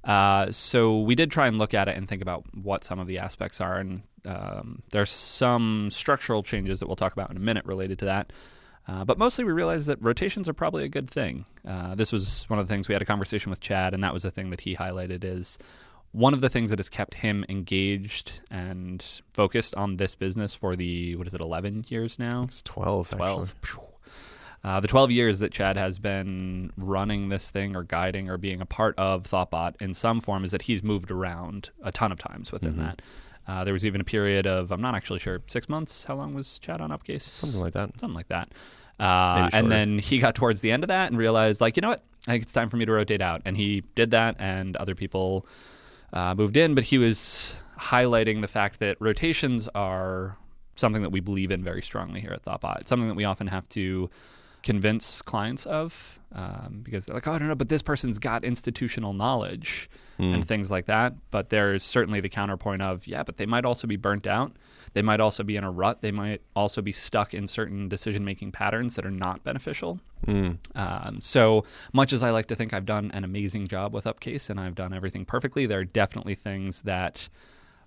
Uh, 0.03 0.49
so 0.51 0.99
we 1.01 1.13
did 1.13 1.29
try 1.29 1.47
and 1.47 1.57
look 1.57 1.73
at 1.73 1.89
it 1.89 1.97
and 1.97 2.07
think 2.07 2.21
about 2.21 2.45
what 2.55 2.85
some 2.85 2.99
of 2.99 3.07
the 3.07 3.17
aspects 3.17 3.59
are, 3.59 3.77
and 3.79 4.03
um, 4.25 4.81
there's 4.91 5.11
some 5.11 5.89
structural 5.91 6.41
changes 6.41 6.79
that 6.79 6.87
we'll 6.87 6.95
talk 6.95 7.11
about 7.11 7.31
in 7.31 7.37
a 7.37 7.41
minute 7.41 7.65
related 7.65 7.99
to 7.99 8.05
that. 8.05 8.31
Uh, 8.89 9.05
but 9.05 9.19
mostly, 9.19 9.43
we 9.43 9.51
realized 9.51 9.85
that 9.87 10.01
rotations 10.01 10.49
are 10.49 10.53
probably 10.53 10.83
a 10.83 10.89
good 10.89 11.09
thing. 11.09 11.45
Uh, 11.67 11.93
this 11.93 12.11
was 12.11 12.45
one 12.49 12.57
of 12.57 12.67
the 12.67 12.73
things 12.73 12.87
we 12.87 12.93
had 12.93 13.01
a 13.03 13.05
conversation 13.05 13.51
with 13.51 13.59
Chad, 13.59 13.93
and 13.93 14.03
that 14.03 14.13
was 14.13 14.23
the 14.23 14.31
thing 14.31 14.49
that 14.49 14.61
he 14.61 14.75
highlighted 14.75 15.23
is 15.23 15.59
one 16.11 16.33
of 16.33 16.41
the 16.41 16.49
things 16.49 16.71
that 16.71 16.79
has 16.79 16.89
kept 16.89 17.13
him 17.13 17.45
engaged 17.49 18.41
and 18.49 19.21
focused 19.33 19.75
on 19.75 19.97
this 19.97 20.15
business 20.15 20.55
for 20.55 20.75
the 20.75 21.15
what 21.17 21.27
is 21.27 21.35
it, 21.35 21.41
eleven 21.41 21.85
years 21.87 22.17
now? 22.17 22.45
it's 22.47 22.63
12 22.63 23.11
12. 23.11 23.55
Phew. 23.61 23.81
Uh, 24.63 24.79
the 24.79 24.87
12 24.89 25.11
years 25.11 25.39
that 25.39 25.53
Chad 25.53 25.77
has 25.77 25.99
been 25.99 26.71
running 26.75 27.29
this 27.29 27.49
thing 27.49 27.77
or 27.77 27.83
guiding 27.83 28.29
or 28.29 28.37
being 28.37 28.59
a 28.59 28.65
part 28.65 28.93
of 28.97 29.23
ThoughtBot 29.23 29.81
in 29.81 29.93
some 29.93 30.19
form 30.19 30.43
is 30.43 30.51
that 30.51 30.63
he's 30.63 30.83
moved 30.83 31.11
around 31.11 31.69
a 31.81 31.93
ton 31.93 32.11
of 32.11 32.17
times 32.17 32.51
within 32.51 32.75
that. 32.77 33.01
Uh, 33.47 33.63
there 33.63 33.73
was 33.73 33.85
even 33.85 34.01
a 34.01 34.03
period 34.03 34.45
of, 34.45 34.71
I'm 34.71 34.81
not 34.81 34.95
actually 34.95 35.19
sure, 35.19 35.41
six 35.47 35.69
months. 35.69 36.03
How 36.03 36.15
long 36.15 36.33
was 36.33 36.59
Chad 36.59 36.81
on 36.81 36.91
Upcase? 36.91 37.23
something 37.23 37.59
like 37.59 37.73
that 37.73 37.99
something 37.99 38.15
like 38.15 38.27
that. 38.27 38.49
Uh, 38.99 39.49
and 39.53 39.71
then 39.71 39.99
he 39.99 40.19
got 40.19 40.35
towards 40.35 40.61
the 40.61 40.71
end 40.71 40.83
of 40.83 40.89
that 40.89 41.09
and 41.09 41.17
realized, 41.17 41.61
like, 41.61 41.77
you 41.77 41.81
know 41.81 41.89
what? 41.89 42.03
I 42.27 42.31
think 42.31 42.43
it's 42.43 42.53
time 42.53 42.67
for 42.67 42.77
me 42.77 42.85
to 42.85 42.91
rotate 42.91 43.21
out. 43.21 43.41
And 43.45 43.55
he 43.55 43.83
did 43.95 44.11
that, 44.11 44.35
and 44.39 44.75
other 44.75 44.95
people 44.95 45.45
uh, 46.11 46.35
moved 46.35 46.57
in. 46.57 46.75
But 46.75 46.83
he 46.83 46.97
was 46.97 47.55
highlighting 47.79 48.41
the 48.41 48.47
fact 48.47 48.79
that 48.79 48.97
rotations 48.99 49.69
are 49.73 50.37
something 50.75 51.01
that 51.01 51.11
we 51.11 51.19
believe 51.19 51.51
in 51.51 51.63
very 51.63 51.81
strongly 51.81 52.19
here 52.19 52.31
at 52.31 52.43
ThoughtBot. 52.43 52.81
It's 52.81 52.89
something 52.89 53.07
that 53.07 53.15
we 53.15 53.25
often 53.25 53.47
have 53.47 53.67
to 53.69 54.09
convince 54.63 55.21
clients 55.21 55.65
of 55.65 56.19
um, 56.33 56.81
because 56.83 57.05
they're 57.05 57.15
like, 57.15 57.27
oh, 57.27 57.33
I 57.33 57.39
don't 57.39 57.47
know, 57.47 57.55
but 57.55 57.69
this 57.69 57.81
person's 57.81 58.19
got 58.19 58.43
institutional 58.43 59.13
knowledge 59.13 59.89
and 60.19 60.45
things 60.45 60.69
like 60.69 60.85
that. 60.87 61.13
But 61.31 61.49
there's 61.49 61.83
certainly 61.83 62.19
the 62.19 62.27
counterpoint 62.29 62.81
of, 62.81 63.07
yeah, 63.07 63.23
but 63.23 63.37
they 63.37 63.45
might 63.45 63.63
also 63.63 63.87
be 63.87 63.95
burnt 63.95 64.27
out. 64.27 64.51
They 64.93 65.01
might 65.01 65.21
also 65.21 65.43
be 65.43 65.55
in 65.55 65.63
a 65.63 65.71
rut. 65.71 66.01
They 66.01 66.11
might 66.11 66.41
also 66.55 66.81
be 66.81 66.91
stuck 66.91 67.33
in 67.33 67.47
certain 67.47 67.87
decision 67.87 68.25
making 68.25 68.51
patterns 68.51 68.95
that 68.95 69.05
are 69.05 69.11
not 69.11 69.43
beneficial. 69.43 69.99
Um, 70.75 71.21
so 71.21 71.63
much 71.93 72.11
as 72.11 72.21
I 72.21 72.31
like 72.31 72.47
to 72.47 72.55
think 72.55 72.73
I've 72.73 72.85
done 72.85 73.11
an 73.13 73.23
amazing 73.23 73.67
job 73.67 73.93
with 73.93 74.05
Upcase 74.05 74.49
and 74.49 74.59
I've 74.59 74.75
done 74.75 74.93
everything 74.93 75.25
perfectly, 75.25 75.65
there 75.65 75.79
are 75.79 75.85
definitely 75.85 76.35
things 76.35 76.81
that 76.81 77.29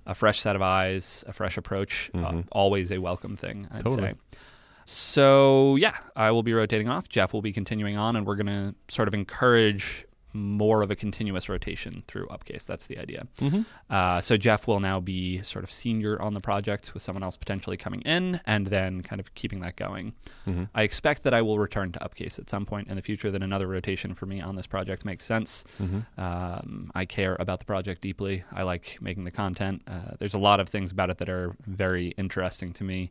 a 0.06 0.14
fresh 0.14 0.40
set 0.40 0.56
of 0.56 0.62
eyes, 0.62 1.22
a 1.28 1.32
fresh 1.32 1.56
approach, 1.56 2.10
uh, 2.14 2.42
always 2.50 2.90
a 2.90 2.98
welcome 2.98 3.36
thing, 3.36 3.68
I'd 3.70 3.84
Totally. 3.84 4.08
say. 4.08 4.14
So, 4.84 5.76
yeah, 5.76 5.96
I 6.16 6.30
will 6.30 6.42
be 6.42 6.52
rotating 6.52 6.88
off. 6.88 7.08
Jeff 7.08 7.32
will 7.32 7.42
be 7.42 7.52
continuing 7.52 7.96
on, 7.96 8.16
and 8.16 8.26
we're 8.26 8.36
going 8.36 8.46
to 8.46 8.74
sort 8.88 9.08
of 9.08 9.14
encourage 9.14 10.04
more 10.32 10.82
of 10.82 10.90
a 10.90 10.96
continuous 10.96 11.48
rotation 11.48 12.02
through 12.08 12.26
Upcase. 12.28 12.64
That's 12.64 12.86
the 12.86 12.98
idea. 12.98 13.26
Uh, 13.90 14.20
so 14.20 14.36
Jeff 14.36 14.66
will 14.66 14.80
now 14.80 15.00
be 15.00 15.42
sort 15.42 15.64
of 15.64 15.70
senior 15.70 16.20
on 16.22 16.34
the 16.34 16.40
project 16.40 16.94
with 16.94 17.02
someone 17.02 17.22
else 17.22 17.36
potentially 17.36 17.76
coming 17.76 18.00
in 18.02 18.40
and 18.46 18.66
then 18.68 19.02
kind 19.02 19.20
of 19.20 19.34
keeping 19.34 19.60
that 19.60 19.76
going. 19.76 20.12
I 20.74 20.82
expect 20.82 21.22
that 21.24 21.34
I 21.34 21.42
will 21.42 21.58
return 21.58 21.92
to 21.92 21.98
Upcase 22.04 22.38
at 22.38 22.48
some 22.50 22.66
point 22.66 22.88
in 22.88 22.96
the 22.96 23.02
future, 23.02 23.30
that 23.30 23.42
another 23.42 23.66
rotation 23.66 24.14
for 24.14 24.26
me 24.26 24.40
on 24.40 24.56
this 24.56 24.66
project 24.66 25.04
makes 25.04 25.24
sense. 25.24 25.64
Um, 26.18 26.90
I 26.94 27.04
care 27.04 27.36
about 27.38 27.58
the 27.58 27.64
project 27.64 28.00
deeply. 28.00 28.44
I 28.52 28.62
like 28.62 28.98
making 29.00 29.24
the 29.24 29.30
content. 29.30 29.82
Uh, 29.86 30.12
there's 30.18 30.34
a 30.34 30.38
lot 30.38 30.60
of 30.60 30.68
things 30.68 30.90
about 30.92 31.10
it 31.10 31.18
that 31.18 31.28
are 31.28 31.54
very 31.66 32.08
interesting 32.18 32.72
to 32.74 32.84
me. 32.84 33.10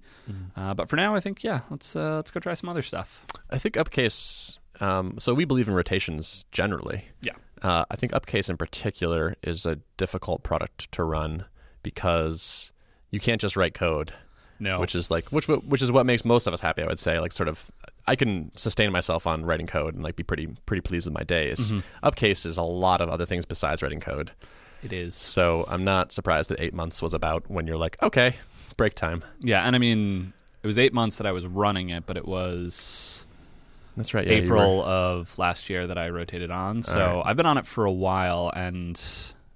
Uh, 0.56 0.74
but 0.74 0.90
for 0.90 0.96
now, 0.96 1.16
I 1.16 1.20
think, 1.20 1.44
yeah, 1.44 1.62
let's, 1.70 1.96
uh, 1.96 2.16
let's 2.18 2.32
go 2.32 2.40
try 2.40 2.54
some 2.54 2.70
other 2.70 2.82
stuff. 2.82 3.26
I 3.50 3.58
think 3.58 3.76
Upcase. 3.78 4.58
Um, 4.82 5.16
so 5.20 5.34
we 5.34 5.46
believe 5.46 5.68
in 5.68 5.74
rotations 5.74 6.44
generally. 6.52 7.06
Yeah. 7.22 7.34
Uh, 7.62 7.86
I 7.92 7.96
think 7.96 8.12
Upcase 8.14 8.50
in 8.50 8.58
particular 8.58 9.36
is 9.44 9.66
a 9.66 9.78
difficult 9.98 10.44
product 10.44 10.92
to 10.94 11.04
run 11.04 11.46
because 11.96 12.72
you 13.12 13.20
can't 13.20 13.40
just 13.42 13.56
write 13.56 13.74
code, 13.74 14.14
No. 14.60 14.80
which 14.80 14.96
is 14.96 15.12
like 15.12 15.32
which 15.32 15.48
which 15.48 15.82
is 15.82 15.92
what 15.92 16.06
makes 16.06 16.26
most 16.26 16.48
of 16.48 16.54
us 16.54 16.62
happy. 16.62 16.82
I 16.82 16.88
would 16.88 17.00
say, 17.00 17.20
like 17.20 17.32
sort 17.32 17.50
of, 17.50 17.70
I 18.08 18.16
can 18.16 18.52
sustain 18.56 18.92
myself 18.92 19.28
on 19.28 19.46
writing 19.46 19.68
code 19.68 19.94
and 19.94 20.04
like 20.04 20.16
be 20.16 20.24
pretty 20.24 20.48
pretty 20.66 20.82
pleased 20.82 21.06
with 21.06 21.14
my 21.14 21.24
days. 21.24 21.74
Upcase 22.04 22.46
is 22.46 22.58
a 22.58 22.64
lot 22.64 23.02
of 23.02 23.10
other 23.10 23.26
things 23.26 23.46
besides 23.46 23.82
writing 23.84 24.00
code. 24.00 24.32
it 24.84 24.94
is. 24.94 25.16
So 25.16 25.66
I'm 25.68 25.84
not 25.84 26.12
surprised 26.12 26.50
that 26.50 26.60
eight 26.60 26.74
months 26.74 27.02
was 27.02 27.14
about 27.14 27.50
when 27.50 27.68
you're 27.68 27.78
like, 27.78 28.02
okay, 28.02 28.36
break 28.78 28.96
time. 28.96 29.24
Yeah, 29.40 29.64
and 29.66 29.76
I 29.76 29.80
mean, 29.80 30.34
it 30.64 30.68
was 30.68 30.78
eight 30.80 30.94
months 30.94 31.18
that 31.18 31.28
I 31.28 31.32
was 31.32 31.46
running 31.46 31.90
it, 31.90 32.06
but 32.08 32.18
it 32.18 32.26
was 32.28 33.26
That's 33.98 34.14
right. 34.14 34.26
Yeah, 34.26 34.34
April 34.34 34.84
of 34.84 35.38
last 35.38 35.70
year 35.70 35.88
that 35.88 35.98
I 35.98 36.10
rotated 36.10 36.52
on. 36.52 36.82
So 36.84 37.00
right. 37.00 37.24
I've 37.26 37.38
been 37.38 37.46
on 37.46 37.58
it 37.58 37.66
for 37.68 37.86
a 37.86 37.92
while, 37.92 38.52
and 38.56 39.02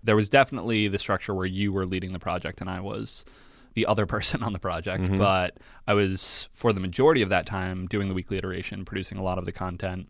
there 0.03 0.15
was 0.15 0.29
definitely 0.29 0.87
the 0.87 0.99
structure 0.99 1.33
where 1.33 1.45
you 1.45 1.71
were 1.71 1.85
leading 1.85 2.13
the 2.13 2.19
project 2.19 2.61
and 2.61 2.69
I 2.69 2.79
was 2.79 3.25
the 3.73 3.85
other 3.85 4.05
person 4.15 4.43
on 4.43 4.53
the 4.53 4.59
project. 4.59 5.05
Mm-hmm. 5.05 5.17
But 5.17 5.57
I 5.87 5.93
was, 5.93 6.49
for 6.53 6.73
the 6.73 6.79
majority 6.79 7.21
of 7.21 7.29
that 7.29 7.45
time, 7.45 7.87
doing 7.87 8.07
the 8.07 8.13
weekly 8.13 8.37
iteration, 8.37 8.85
producing 8.85 9.17
a 9.17 9.23
lot 9.23 9.37
of 9.37 9.45
the 9.45 9.51
content. 9.51 10.09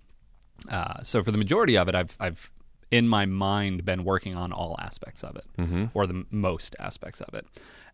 Uh, 0.69 1.01
so 1.03 1.21
for 1.23 1.31
the 1.31 1.37
majority 1.37 1.77
of 1.77 1.87
it, 1.87 1.95
I've, 1.95 2.15
I've 2.19 2.51
in 2.91 3.07
my 3.07 3.25
mind 3.25 3.83
been 3.85 4.03
working 4.03 4.35
on 4.35 4.51
all 4.51 4.75
aspects 4.79 5.23
of 5.23 5.35
it, 5.35 5.45
Mm-hmm. 5.57 5.85
or 5.93 6.07
the 6.07 6.25
most 6.31 6.75
aspects 6.79 7.21
of 7.21 7.33
it. 7.33 7.45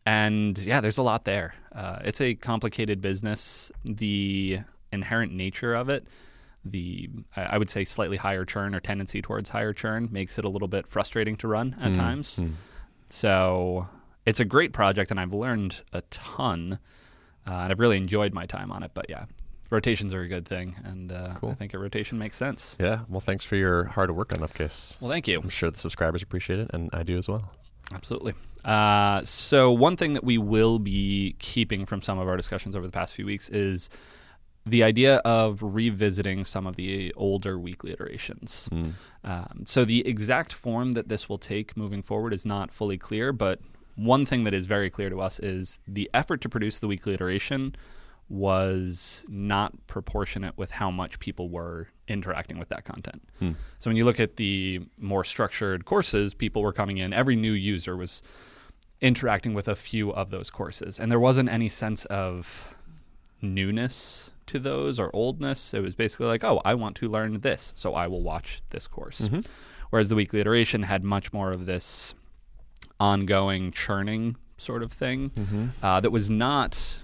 And 0.06 0.58
yeah, 0.58 0.82
there's 0.82 0.98
a 0.98 1.04
lot 1.04 1.26
there. 1.26 1.54
Uh, 1.72 2.00
it's 2.04 2.20
a 2.22 2.36
complicated 2.36 3.02
business. 3.02 3.72
The 3.86 4.60
inherent 4.92 5.34
nature 5.34 5.74
of 5.74 5.90
it, 5.90 6.06
the 6.64 7.10
I 7.36 7.58
would 7.58 7.70
say 7.70 7.86
slightly 7.86 8.18
higher 8.18 8.46
churn 8.46 8.76
or 8.76 8.80
tendency 8.80 9.22
towards 9.22 9.50
higher 9.50 9.74
churn, 9.74 10.10
makes 10.12 10.38
it 10.38 10.46
a 10.46 10.50
little 10.50 10.68
bit 10.68 10.88
frustrating 10.88 11.36
to 11.38 11.48
run 11.48 11.76
Mm, 11.80 11.86
at 11.86 11.96
times. 11.96 12.42
So 13.10 13.88
it's 14.26 14.40
a 14.40 14.46
great 14.46 14.74
project, 14.74 15.12
and 15.12 15.20
I've 15.20 15.34
learned 15.34 15.82
a 15.94 16.02
ton, 16.12 16.80
uh, 17.48 17.52
and 17.52 17.72
I've 17.72 17.80
really 17.80 17.98
enjoyed 17.98 18.34
my 18.34 18.46
time 18.46 18.72
on 18.72 18.84
it. 18.84 18.92
But 18.94 19.10
yeah, 19.10 19.26
rotations 19.70 20.14
are 20.14 20.22
a 20.22 20.28
good 20.28 20.48
thing, 20.48 20.76
and 20.84 21.12
uh, 21.12 21.36
I 21.44 21.54
think 21.56 21.74
a 21.74 21.80
rotation 21.80 22.18
makes 22.18 22.38
sense. 22.38 22.76
Yeah. 22.80 23.02
Well, 23.10 23.22
thanks 23.22 23.44
for 23.44 23.56
your 23.56 23.86
hard 23.86 24.12
work 24.12 24.34
on 24.34 24.42
Upcase. 24.44 24.98
Well, 25.02 25.10
thank 25.12 25.28
you. 25.28 25.40
I'm 25.42 25.50
sure 25.50 25.72
the 25.72 25.80
subscribers 25.80 26.22
appreciate 26.24 26.60
it, 26.60 26.70
and 26.74 26.90
I 26.94 27.04
do 27.04 27.18
as 27.18 27.28
well. 27.28 27.52
Absolutely. 27.94 28.34
Uh, 28.64 29.24
so, 29.24 29.72
one 29.72 29.98
thing 29.98 30.14
that 30.14 30.24
we 30.24 30.38
will 30.38 30.78
be 30.80 31.36
keeping 31.40 31.86
from 31.86 32.02
some 32.02 32.20
of 32.20 32.28
our 32.28 32.38
discussions 32.38 32.76
over 32.76 32.86
the 32.86 32.92
past 32.92 33.16
few 33.16 33.26
weeks 33.26 33.50
is 33.50 33.90
the 34.66 34.84
idea 34.84 35.18
of 35.18 35.62
revisiting 35.62 36.46
some 36.46 36.68
of 36.68 36.76
the 36.76 37.14
older 37.16 37.58
weekly 37.58 37.92
iterations. 37.92 38.70
Um, 39.24 39.64
so, 39.66 39.86
the 39.86 40.08
exact 40.08 40.54
form 40.54 40.94
that 40.94 41.08
this 41.10 41.28
will 41.28 41.38
take 41.38 41.76
moving 41.76 42.02
forward 42.02 42.34
is 42.34 42.46
not 42.46 42.72
fully 42.72 42.98
clear, 42.98 43.34
but 43.34 43.60
one 43.96 44.26
thing 44.26 44.44
that 44.46 44.54
is 44.54 44.66
very 44.66 44.90
clear 44.90 45.10
to 45.10 45.20
us 45.22 45.40
is 45.40 45.80
the 45.88 46.10
effort 46.14 46.42
to 46.42 46.50
produce 46.50 46.80
the 46.80 46.88
weekly 46.88 47.14
iteration 47.14 47.76
was 48.30 49.26
not 49.28 49.74
proportionate 49.88 50.58
with 50.58 50.72
how 50.72 50.90
much 50.90 51.20
people 51.20 51.50
were 51.50 51.90
interacting 52.08 52.58
with 52.58 52.70
that 52.70 52.86
content. 52.86 53.22
So 53.80 53.90
when 53.90 53.98
you 53.98 54.06
look 54.06 54.22
at 54.22 54.38
the 54.38 54.80
more 54.98 55.26
structured 55.26 55.84
courses, 55.84 56.34
people 56.34 56.62
were 56.62 56.72
coming 56.72 56.98
in, 56.98 57.12
every 57.12 57.36
new 57.36 57.52
user 57.52 57.98
was 57.98 58.24
interacting 59.02 59.54
with 59.54 59.68
a 59.68 59.76
few 59.76 60.14
of 60.14 60.30
those 60.30 60.50
courses. 60.50 60.98
And 60.98 61.12
there 61.12 61.20
wasn't 61.20 61.50
any 61.50 61.68
sense 61.68 62.06
of 62.06 62.74
newness 63.42 64.32
to 64.48 64.60
those 64.60 65.00
or 65.00 65.10
oldness. 65.14 65.74
It 65.74 65.82
was 65.82 65.96
basically 65.96 66.28
like, 66.28 66.44
oh, 66.44 66.62
I 66.66 66.74
want 66.76 66.96
to 66.98 67.10
learn 67.10 67.40
this, 67.42 67.74
so 67.76 67.94
I 67.94 68.08
will 68.08 68.22
watch 68.22 68.62
this 68.70 68.88
course. 68.88 69.30
Whereas 69.90 70.10
the 70.10 70.16
weekly 70.16 70.40
iteration 70.40 70.84
had 70.84 71.04
much 71.04 71.34
more 71.34 71.52
of 71.52 71.66
this 71.66 72.14
ongoing 73.00 73.72
churning 73.72 74.36
sort 74.58 74.84
of 74.84 74.92
thing 74.92 75.32
uh, 75.82 76.00
that 76.00 76.12
was 76.12 76.30
not 76.30 77.00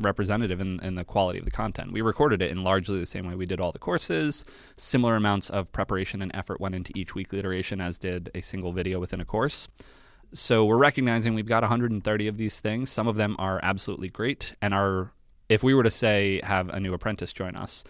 representative 0.00 0.60
in, 0.60 0.80
in 0.82 0.94
the 0.94 1.04
quality 1.04 1.38
of 1.38 1.44
the 1.44 1.50
content. 1.50 1.92
We 1.92 2.00
recorded 2.00 2.40
it 2.42 2.50
in 2.50 2.64
largely 2.64 2.98
the 2.98 3.06
same 3.06 3.28
way 3.28 3.34
we 3.34 3.46
did 3.46 3.60
all 3.60 3.70
the 3.70 3.78
courses. 3.78 4.44
Similar 4.76 5.16
amounts 5.16 5.50
of 5.50 5.70
preparation 5.72 6.22
and 6.22 6.34
effort 6.34 6.60
went 6.60 6.74
into 6.74 6.92
each 6.96 7.14
weekly 7.14 7.38
iteration 7.38 7.80
as 7.80 7.98
did 7.98 8.30
a 8.34 8.40
single 8.40 8.72
video 8.72 8.98
within 8.98 9.20
a 9.20 9.24
course. 9.24 9.68
So 10.32 10.64
we're 10.64 10.78
recognizing 10.78 11.34
we've 11.34 11.46
got 11.46 11.62
130 11.62 12.26
of 12.26 12.36
these 12.38 12.58
things. 12.58 12.90
Some 12.90 13.06
of 13.06 13.16
them 13.16 13.36
are 13.38 13.60
absolutely 13.62 14.08
great 14.08 14.54
and 14.62 14.72
are 14.72 15.12
if 15.48 15.62
we 15.62 15.74
were 15.74 15.82
to 15.82 15.90
say 15.90 16.40
have 16.42 16.68
a 16.68 16.80
new 16.80 16.94
apprentice 16.94 17.32
join 17.32 17.56
us, 17.56 17.84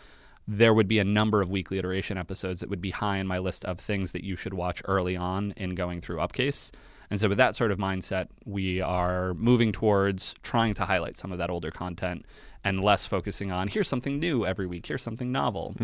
there 0.49 0.75
would 0.75 0.89
be 0.89 0.99
a 0.99 1.05
number 1.05 1.41
of 1.41 1.51
weekly 1.51 1.79
iteration 1.79 2.19
episodes 2.19 2.61
that 2.61 2.69
would 2.69 2.81
be 2.81 2.91
high 2.91 3.19
in 3.19 3.27
my 3.27 3.39
list 3.39 3.65
of 3.65 3.79
things 3.79 4.13
that 4.13 4.25
you 4.25 4.37
should 4.37 4.55
watch 4.55 4.83
early 4.87 5.17
on 5.17 5.53
in 5.57 5.75
going 5.75 6.01
through 6.01 6.19
Upcase. 6.19 6.73
And 7.11 7.21
so, 7.21 7.29
with 7.29 7.39
that 7.39 7.55
sort 7.55 7.71
of 7.71 7.79
mindset, 7.79 8.29
we 8.47 8.81
are 8.81 9.35
moving 9.35 9.71
towards 9.71 10.35
trying 10.43 10.75
to 10.75 10.87
highlight 10.87 11.17
some 11.17 11.31
of 11.31 11.39
that 11.39 11.51
older 11.51 11.71
content 11.71 12.25
and 12.65 12.83
less 12.83 13.07
focusing 13.07 13.53
on 13.53 13.69
here's 13.69 13.89
something 13.89 14.19
new 14.19 14.47
every 14.47 14.67
week, 14.67 14.87
here's 14.87 15.03
something 15.03 15.31
novel. 15.31 15.75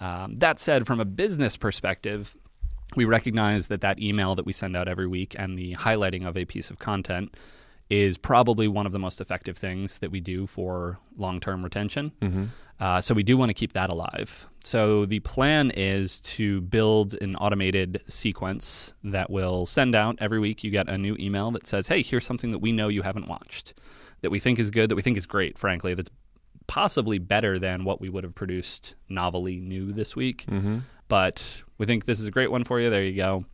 Um, 0.00 0.34
that 0.36 0.58
said, 0.58 0.86
from 0.86 0.98
a 0.98 1.04
business 1.04 1.56
perspective, 1.56 2.34
we 2.96 3.04
recognize 3.04 3.68
that 3.68 3.82
that 3.82 4.00
email 4.00 4.34
that 4.34 4.46
we 4.46 4.52
send 4.52 4.76
out 4.76 4.88
every 4.88 5.06
week 5.06 5.36
and 5.38 5.58
the 5.58 5.74
highlighting 5.74 6.26
of 6.26 6.36
a 6.36 6.44
piece 6.44 6.70
of 6.70 6.78
content 6.78 7.34
is 7.92 8.16
probably 8.16 8.66
one 8.66 8.86
of 8.86 8.92
the 8.92 8.98
most 8.98 9.20
effective 9.20 9.58
things 9.58 9.98
that 9.98 10.10
we 10.10 10.18
do 10.18 10.46
for 10.46 10.98
long-term 11.18 11.62
retention. 11.62 12.10
Uh, 12.80 13.00
so 13.00 13.14
we 13.14 13.22
do 13.22 13.36
want 13.36 13.50
to 13.50 13.54
keep 13.54 13.74
that 13.74 13.90
alive. 13.90 14.48
So 14.64 15.04
the 15.04 15.20
plan 15.20 15.70
is 15.70 16.18
to 16.20 16.62
build 16.62 17.14
an 17.20 17.36
automated 17.36 18.00
sequence 18.08 18.94
that 19.04 19.28
will 19.30 19.66
send 19.66 19.94
out 19.94 20.16
every 20.20 20.40
week. 20.40 20.64
You 20.64 20.70
get 20.70 20.88
a 20.88 20.96
new 20.96 21.16
email 21.20 21.50
that 21.52 21.66
says, 21.66 21.88
"Hey, 21.88 22.02
here's 22.02 22.24
something 22.26 22.50
that 22.52 22.58
we 22.60 22.72
know 22.72 22.88
you 22.88 23.02
haven't 23.02 23.28
watched, 23.28 23.74
that 24.22 24.30
we 24.30 24.40
think 24.40 24.58
is 24.58 24.70
good, 24.70 24.88
that 24.88 24.96
we 24.96 25.02
think 25.02 25.18
is 25.18 25.26
great. 25.26 25.58
Frankly, 25.58 25.92
that's 25.94 26.10
possibly 26.66 27.18
better 27.18 27.58
than 27.58 27.84
what 27.84 28.00
we 28.00 28.08
would 28.08 28.24
have 28.24 28.34
produced 28.34 28.94
novelly 29.08 29.60
new 29.60 29.92
this 29.92 30.16
week. 30.16 30.46
But 31.08 31.62
we 31.76 31.84
think 31.86 32.06
this 32.06 32.20
is 32.20 32.26
a 32.26 32.30
great 32.30 32.50
one 32.50 32.64
for 32.64 32.80
you. 32.80 32.88
There 32.88 33.04
you 33.04 33.14
go. 33.16 33.44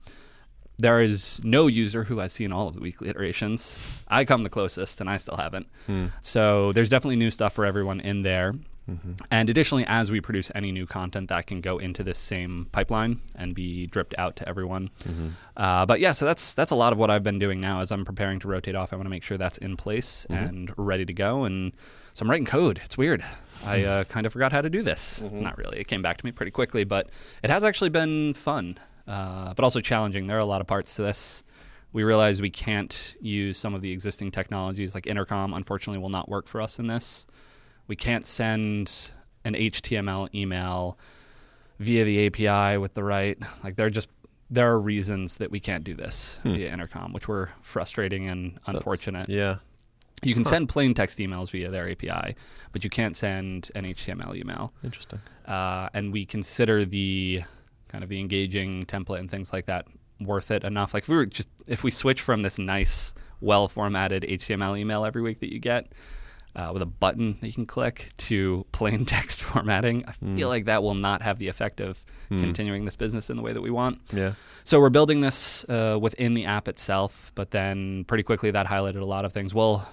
There 0.79 1.01
is 1.01 1.41
no 1.43 1.67
user 1.67 2.05
who 2.05 2.19
has 2.19 2.33
seen 2.33 2.53
all 2.53 2.69
of 2.69 2.75
the 2.75 2.81
weekly 2.81 3.09
iterations. 3.09 3.85
I 4.07 4.25
come 4.25 4.45
the 4.45 4.51
closest, 4.51 5.01
and 5.01 5.11
I 5.11 5.17
still 5.17 5.37
haven't. 5.37 5.67
Hmm. 5.87 6.07
So 6.21 6.73
there's 6.73 6.89
definitely 6.89 7.17
new 7.17 7.31
stuff 7.31 7.53
for 7.53 7.67
everyone 7.67 8.01
in 8.01 8.23
there. 8.23 8.55
Mm-hmm. 8.89 9.13
And 9.31 9.51
additionally, 9.51 9.85
as 9.87 10.11
we 10.11 10.21
produce 10.21 10.51
any 10.55 10.73
new 10.73 10.87
content, 10.87 11.29
that 11.29 11.47
can 11.47 11.61
go 11.61 11.79
into 11.79 12.03
this 12.03 12.19
same 12.19 12.69
pipeline 12.73 13.21
and 13.35 13.55
be 13.55 13.87
dripped 13.87 14.15
out 14.17 14.37
to 14.37 14.49
everyone. 14.49 14.91
Mm-hmm. 15.05 15.29
Uh, 15.57 15.85
but 15.85 16.01
yeah, 16.01 16.13
so 16.13 16.25
that's 16.25 16.55
that's 16.55 16.71
a 16.71 16.75
lot 16.75 16.93
of 16.93 16.99
what 16.99 17.11
I've 17.11 17.23
been 17.23 17.39
doing 17.39 17.61
now. 17.61 17.81
As 17.81 17.91
I'm 17.91 18.05
preparing 18.05 18.39
to 18.41 18.49
rotate 18.49 18.75
off, 18.75 18.93
I 18.93 18.97
want 18.97 19.07
to 19.07 19.11
make 19.11 19.23
sure 19.23 19.37
that's 19.37 19.59
in 19.59 19.77
place 19.77 20.27
mm-hmm. 20.31 20.45
and 20.45 20.73
ready 20.79 21.05
to 21.05 21.13
go. 21.13 21.45
And 21.45 21.73
so 22.15 22.25
I'm 22.25 22.31
writing 22.31 22.47
code. 22.47 22.81
It's 22.85 22.97
weird. 22.97 23.25
I 23.65 23.81
hmm. 23.81 23.89
uh, 23.89 24.05
kind 24.05 24.27
of 24.27 24.33
forgot 24.33 24.53
how 24.53 24.63
to 24.63 24.71
do 24.71 24.83
this. 24.83 25.23
Not 25.31 25.59
really. 25.59 25.79
It 25.79 25.89
came 25.89 26.01
back 26.01 26.17
to 26.19 26.25
me 26.25 26.33
pretty 26.33 26.53
quickly, 26.53 26.85
but 26.85 27.11
it 27.43 27.51
has 27.51 27.65
actually 27.65 27.91
been 27.91 28.33
fun, 28.35 28.79
uh, 29.09 29.55
but 29.55 29.65
also 29.65 29.81
challenging. 29.81 30.27
There 30.27 30.37
are 30.37 30.41
a 30.41 30.45
lot 30.45 30.61
of 30.61 30.67
parts 30.67 30.95
to 30.97 31.03
this. 31.03 31.43
We 31.93 32.05
realize 32.05 32.43
we 32.43 32.51
can't 32.51 33.15
use 33.21 33.57
some 33.57 33.75
of 33.75 33.81
the 33.81 33.91
existing 33.91 34.31
technologies, 34.31 34.95
like 34.95 35.07
intercom. 35.07 35.55
Unfortunately, 35.55 36.01
will 36.01 36.11
not 36.11 36.29
work 36.29 36.47
for 36.47 36.61
us 36.61 36.79
in 36.79 36.87
this. 36.87 37.27
We 37.87 37.97
can't 37.97 38.27
send 38.27 39.11
an 39.45 39.55
HTML 39.55 40.33
email 40.35 40.99
via 41.79 42.05
the 42.05 42.27
API 42.27 42.77
with 42.77 42.93
the 42.93 43.03
right. 43.03 43.39
Like 43.65 43.77
there 43.77 43.87
are 43.87 43.91
just 43.91 44.09
there 44.51 44.71
are 44.71 44.81
reasons 44.81 45.39
that 45.39 45.51
we 45.51 45.61
can't 45.61 45.85
do 45.85 45.95
this 45.95 46.39
via 46.45 46.73
intercom, 46.73 47.13
which 47.13 47.29
were 47.29 47.51
frustrating 47.63 48.29
and 48.29 48.59
unfortunate. 48.67 49.29
Yeah. 49.29 49.57
You 50.23 50.35
can 50.35 50.45
send 50.45 50.69
plain 50.69 50.95
text 50.95 51.19
emails 51.19 51.51
via 51.51 51.71
their 51.71 51.89
API, 51.89 52.35
but 52.73 52.83
you 52.83 52.91
can't 52.91 53.17
send 53.17 53.71
an 53.77 53.85
HTML 53.85 54.35
email. 54.35 54.73
Interesting. 54.83 55.21
Uh, 55.47 55.89
and 55.95 56.13
we 56.13 56.27
consider 56.27 56.85
the 56.85 57.45
kind 57.89 58.05
of 58.05 58.11
the 58.11 58.21
engaging 58.21 58.87
template 58.87 59.21
and 59.21 59.31
things 59.31 59.53
like 59.53 59.67
that 59.67 59.87
worth 60.21 60.51
it 60.51 60.65
enough. 60.65 60.95
Like 60.95 61.05
if 61.05 61.09
we 61.09 61.17
were 61.17 61.27
just 61.27 61.49
if 61.67 61.85
we 61.85 61.91
switch 61.91 62.21
from 62.21 62.43
this 62.43 62.59
nice, 62.59 63.15
well 63.41 63.69
formatted 63.69 64.23
HTML 64.23 64.79
email 64.79 65.05
every 65.05 65.23
week 65.23 65.41
that 65.41 65.53
you 65.53 65.59
get, 65.59 65.93
uh, 66.57 66.71
with 66.73 66.83
a 66.83 66.87
button 66.87 67.39
that 67.41 67.47
you 67.47 67.53
can 67.53 67.67
click 67.67 68.11
to 68.17 68.67
plain 68.73 69.05
text 69.05 69.43
formatting. 69.43 70.05
I 70.07 70.13
feel 70.13 70.49
like 70.49 70.65
that 70.67 70.83
will 70.83 70.95
not 70.95 71.23
have 71.23 71.39
the 71.39 71.49
effect 71.49 71.81
of 71.81 72.05
continuing 72.29 72.85
this 72.85 72.97
business 72.97 73.31
in 73.31 73.37
the 73.39 73.43
way 73.43 73.55
that 73.55 73.63
we 73.63 73.71
want. 73.71 74.01
Yeah. 74.13 74.35
So 74.65 74.81
we're 74.81 74.91
building 74.91 75.21
this 75.21 75.65
uh, 75.65 75.99
within 75.99 76.35
the 76.35 76.45
app 76.45 76.69
itself, 76.69 77.33
but 77.35 77.53
then 77.53 78.05
pretty 78.05 78.23
quickly 78.23 78.51
that 78.51 78.67
highlighted 78.67 79.01
a 79.01 79.05
lot 79.07 79.25
of 79.25 79.33
things. 79.33 79.55
Well, 79.55 79.89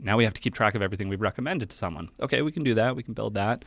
now 0.00 0.16
we 0.16 0.22
have 0.22 0.34
to 0.34 0.40
keep 0.40 0.54
track 0.54 0.76
of 0.76 0.82
everything 0.82 1.08
we've 1.08 1.20
recommended 1.20 1.70
to 1.70 1.76
someone. 1.76 2.10
Okay, 2.20 2.42
we 2.42 2.52
can 2.52 2.62
do 2.62 2.74
that. 2.74 2.94
We 2.94 3.02
can 3.02 3.14
build 3.14 3.34
that. 3.34 3.64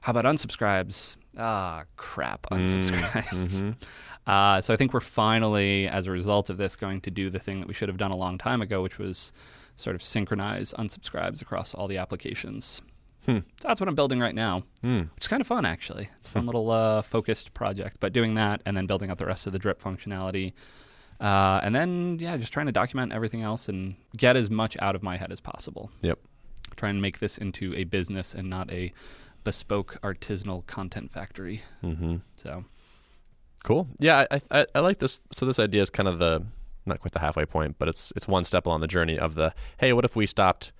How 0.00 0.12
about 0.12 0.24
unsubscribes? 0.24 1.16
Ah, 1.36 1.84
crap, 1.96 2.46
unsubscribes. 2.50 3.74
Uh, 4.24 4.60
so 4.60 4.72
I 4.72 4.76
think 4.76 4.92
we're 4.94 5.00
finally, 5.00 5.88
as 5.88 6.06
a 6.06 6.12
result 6.12 6.48
of 6.48 6.56
this, 6.56 6.76
going 6.76 7.00
to 7.00 7.10
do 7.10 7.28
the 7.28 7.40
thing 7.40 7.58
that 7.58 7.66
we 7.66 7.74
should 7.74 7.88
have 7.88 7.98
done 7.98 8.12
a 8.12 8.16
long 8.16 8.38
time 8.38 8.62
ago, 8.62 8.80
which 8.80 8.96
was 8.96 9.32
sort 9.74 9.96
of 9.96 10.02
synchronize 10.02 10.72
unsubscribes 10.78 11.42
across 11.42 11.74
all 11.74 11.88
the 11.88 11.96
applications. 11.98 12.82
So 13.26 13.42
that's 13.68 13.80
what 13.80 13.88
I'm 13.88 13.96
building 13.96 14.20
right 14.20 14.34
now, 14.34 14.62
which 15.14 15.24
is 15.24 15.28
kind 15.28 15.40
of 15.40 15.46
fun, 15.48 15.64
actually. 15.64 16.08
It's 16.20 16.28
a 16.28 16.30
fun 16.30 16.46
little 16.46 16.70
uh, 16.70 17.02
focused 17.02 17.52
project. 17.52 17.96
But 17.98 18.12
doing 18.12 18.34
that 18.34 18.62
and 18.64 18.76
then 18.76 18.86
building 18.86 19.10
out 19.10 19.18
the 19.18 19.26
rest 19.26 19.46
of 19.48 19.52
the 19.52 19.58
drip 19.58 19.82
functionality. 19.82 20.52
Uh, 21.20 21.60
and 21.64 21.74
then, 21.74 22.18
yeah, 22.20 22.36
just 22.36 22.52
trying 22.52 22.66
to 22.66 22.72
document 22.72 23.12
everything 23.12 23.42
else 23.42 23.68
and 23.68 23.96
get 24.16 24.36
as 24.36 24.50
much 24.50 24.76
out 24.80 24.94
of 24.94 25.02
my 25.02 25.16
head 25.16 25.32
as 25.32 25.40
possible. 25.40 25.90
Yep. 26.02 26.18
Try 26.76 26.90
and 26.90 27.02
make 27.02 27.18
this 27.18 27.38
into 27.38 27.74
a 27.74 27.84
business 27.84 28.34
and 28.34 28.48
not 28.48 28.70
a 28.70 28.92
bespoke 29.44 29.98
artisanal 30.02 30.66
content 30.66 31.10
factory. 31.12 31.62
Mm-hmm. 31.82 32.16
So, 32.36 32.64
Cool. 33.64 33.86
Yeah, 34.00 34.26
I, 34.30 34.40
I 34.50 34.66
I 34.74 34.80
like 34.80 34.98
this. 34.98 35.20
So 35.32 35.46
this 35.46 35.58
idea 35.60 35.82
is 35.82 35.90
kind 35.90 36.08
of 36.08 36.18
the 36.18 36.44
not 36.84 36.98
quite 37.00 37.12
the 37.12 37.20
halfway 37.20 37.44
point, 37.46 37.76
but 37.78 37.88
it's 37.88 38.12
it's 38.16 38.26
one 38.26 38.42
step 38.44 38.66
along 38.66 38.80
the 38.80 38.88
journey 38.88 39.18
of 39.18 39.36
the 39.36 39.54
hey, 39.78 39.92
what 39.92 40.04
if 40.04 40.16
we 40.16 40.26
stopped 40.26 40.72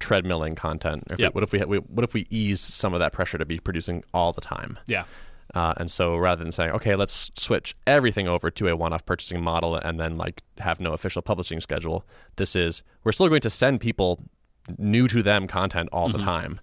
treadmilling 0.00 0.56
content? 0.56 1.04
If 1.10 1.18
we- 1.18 1.28
what 1.28 1.42
if 1.44 1.52
we, 1.52 1.60
we 1.64 1.78
what 1.78 2.04
if 2.04 2.12
we 2.14 2.26
eased 2.30 2.62
some 2.64 2.92
of 2.94 3.00
that 3.00 3.12
pressure 3.12 3.38
to 3.38 3.44
be 3.46 3.58
producing 3.58 4.04
all 4.12 4.32
the 4.32 4.40
time? 4.42 4.78
yeah. 4.86 5.04
Uh, 5.52 5.74
and 5.78 5.90
so 5.90 6.16
rather 6.16 6.44
than 6.44 6.52
saying, 6.52 6.70
okay, 6.70 6.94
let's 6.94 7.28
switch 7.34 7.74
everything 7.84 8.28
over 8.28 8.52
to 8.52 8.68
a 8.68 8.76
one-off 8.76 9.04
purchasing 9.04 9.42
model 9.42 9.74
and 9.74 9.98
then 9.98 10.16
like 10.16 10.44
have 10.58 10.78
no 10.78 10.92
official 10.92 11.22
publishing 11.22 11.60
schedule, 11.60 12.06
this 12.36 12.54
is 12.54 12.84
we're 13.02 13.10
still 13.10 13.28
going 13.28 13.40
to 13.40 13.50
send 13.50 13.80
people 13.80 14.22
new 14.78 15.08
to 15.08 15.24
them 15.24 15.48
content 15.48 15.88
all 15.92 16.08
the 16.08 16.18
time. 16.18 16.60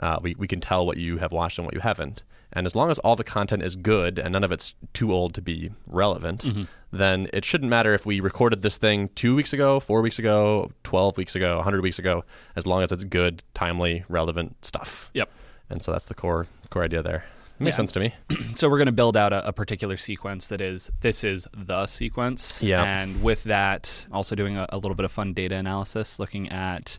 Uh, 0.00 0.18
we 0.22 0.34
we 0.38 0.46
can 0.46 0.60
tell 0.60 0.86
what 0.86 0.96
you 0.96 1.18
have 1.18 1.32
watched 1.32 1.58
and 1.58 1.64
what 1.66 1.74
you 1.74 1.80
haven't, 1.80 2.22
and 2.52 2.66
as 2.66 2.74
long 2.76 2.90
as 2.90 2.98
all 3.00 3.16
the 3.16 3.24
content 3.24 3.62
is 3.62 3.74
good 3.76 4.18
and 4.18 4.32
none 4.32 4.44
of 4.44 4.52
it's 4.52 4.74
too 4.94 5.12
old 5.12 5.34
to 5.34 5.42
be 5.42 5.70
relevant, 5.86 6.46
then 6.92 7.28
it 7.32 7.44
shouldn't 7.44 7.68
matter 7.70 7.94
if 7.94 8.06
we 8.06 8.20
recorded 8.20 8.62
this 8.62 8.76
thing 8.78 9.08
two 9.14 9.34
weeks 9.34 9.52
ago, 9.52 9.80
four 9.80 10.00
weeks 10.00 10.18
ago, 10.18 10.70
twelve 10.84 11.16
weeks 11.16 11.34
ago, 11.34 11.60
hundred 11.62 11.82
weeks 11.82 11.98
ago, 11.98 12.24
as 12.56 12.66
long 12.66 12.82
as 12.82 12.92
it's 12.92 13.04
good, 13.04 13.42
timely, 13.54 14.04
relevant 14.08 14.64
stuff. 14.64 15.10
Yep. 15.14 15.30
And 15.70 15.82
so 15.82 15.92
that's 15.92 16.06
the 16.06 16.14
core 16.14 16.46
core 16.70 16.84
idea 16.84 17.02
there. 17.02 17.24
Makes 17.60 17.74
Yeah. 17.74 17.76
sense 17.78 17.92
to 17.92 18.00
me. 18.00 18.14
So 18.54 18.68
we're 18.68 18.78
going 18.78 18.86
to 18.86 18.92
build 18.92 19.16
out 19.16 19.32
a, 19.32 19.46
a 19.48 19.52
particular 19.52 19.96
sequence 19.96 20.48
that 20.48 20.60
is 20.60 20.90
this 21.00 21.22
is 21.24 21.46
the 21.56 21.86
sequence. 21.86 22.62
Yeah. 22.62 22.82
And 22.84 23.22
with 23.22 23.44
that, 23.44 24.06
also 24.12 24.34
doing 24.36 24.56
a, 24.56 24.66
a 24.70 24.78
little 24.78 24.94
bit 24.96 25.04
of 25.04 25.12
fun 25.12 25.32
data 25.32 25.54
analysis, 25.56 26.18
looking 26.18 26.48
at 26.50 26.98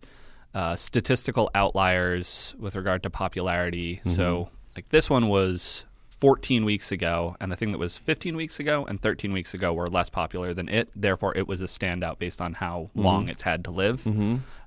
uh, 0.53 0.75
statistical 0.75 1.49
outliers 1.55 2.55
with 2.59 2.75
regard 2.75 3.03
to 3.03 3.09
popularity. 3.09 4.01
So 4.05 4.49
like 4.75 4.89
this 4.89 5.09
one 5.09 5.27
was 5.29 5.85
14 6.19 6.65
weeks 6.65 6.91
ago, 6.91 7.37
and 7.39 7.49
the 7.49 7.55
thing 7.55 7.71
that 7.71 7.77
was 7.77 7.97
15 7.97 8.35
weeks 8.35 8.59
ago 8.59 8.85
and 8.89 9.01
13 9.01 9.31
weeks 9.31 9.53
ago 9.53 9.71
were 9.73 9.89
less 9.89 10.09
popular 10.09 10.53
than 10.53 10.67
it. 10.67 10.89
Therefore, 10.93 11.35
it 11.37 11.47
was 11.47 11.61
a 11.61 11.65
standout 11.65 12.19
based 12.19 12.41
on 12.41 12.53
how 12.55 12.89
long 12.93 13.29
it's 13.29 13.43
had 13.43 13.63
to 13.65 13.71
live. 13.71 14.05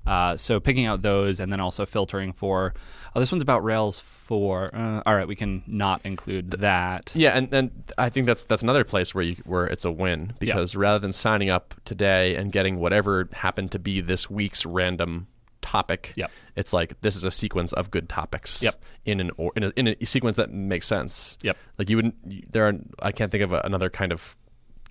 Uh, 0.05 0.35
so 0.35 0.59
picking 0.59 0.85
out 0.85 1.01
those 1.03 1.39
and 1.39 1.51
then 1.51 1.59
also 1.59 1.85
filtering 1.85 2.33
for, 2.33 2.73
oh, 3.15 3.19
this 3.19 3.31
one's 3.31 3.43
about 3.43 3.63
Rails 3.63 3.99
for. 3.99 4.71
Uh, 4.73 5.03
all 5.05 5.15
right, 5.15 5.27
we 5.27 5.35
can 5.35 5.63
not 5.67 6.01
include 6.03 6.51
that. 6.51 7.11
Yeah, 7.13 7.37
and, 7.37 7.53
and 7.53 7.71
I 7.99 8.09
think 8.09 8.25
that's 8.25 8.43
that's 8.45 8.63
another 8.63 8.83
place 8.83 9.13
where 9.13 9.23
you 9.23 9.35
where 9.45 9.67
it's 9.67 9.85
a 9.85 9.91
win 9.91 10.33
because 10.39 10.75
rather 10.75 10.99
than 10.99 11.11
signing 11.11 11.49
up 11.51 11.75
today 11.85 12.35
and 12.35 12.51
getting 12.51 12.79
whatever 12.79 13.29
happened 13.31 13.71
to 13.73 13.79
be 13.79 14.01
this 14.01 14.29
week's 14.29 14.65
random 14.65 15.27
topic, 15.63 16.13
Yep. 16.15 16.29
it's 16.55 16.71
like 16.73 16.99
this 17.01 17.15
is 17.15 17.23
a 17.23 17.31
sequence 17.31 17.73
of 17.73 17.89
good 17.89 18.07
topics. 18.09 18.61
Yep. 18.61 18.79
In 19.05 19.19
an 19.19 19.31
or 19.37 19.51
in 19.55 19.63
a, 19.63 19.69
in 19.75 19.87
a 19.99 20.05
sequence 20.05 20.37
that 20.37 20.51
makes 20.51 20.85
sense. 20.85 21.37
Yep. 21.41 21.57
Like 21.79 21.89
you 21.89 21.95
wouldn't. 21.95 22.51
There 22.51 22.67
are. 22.67 22.73
I 23.01 23.11
can't 23.11 23.31
think 23.31 23.43
of 23.43 23.51
a, 23.53 23.61
another 23.65 23.89
kind 23.89 24.11
of 24.11 24.35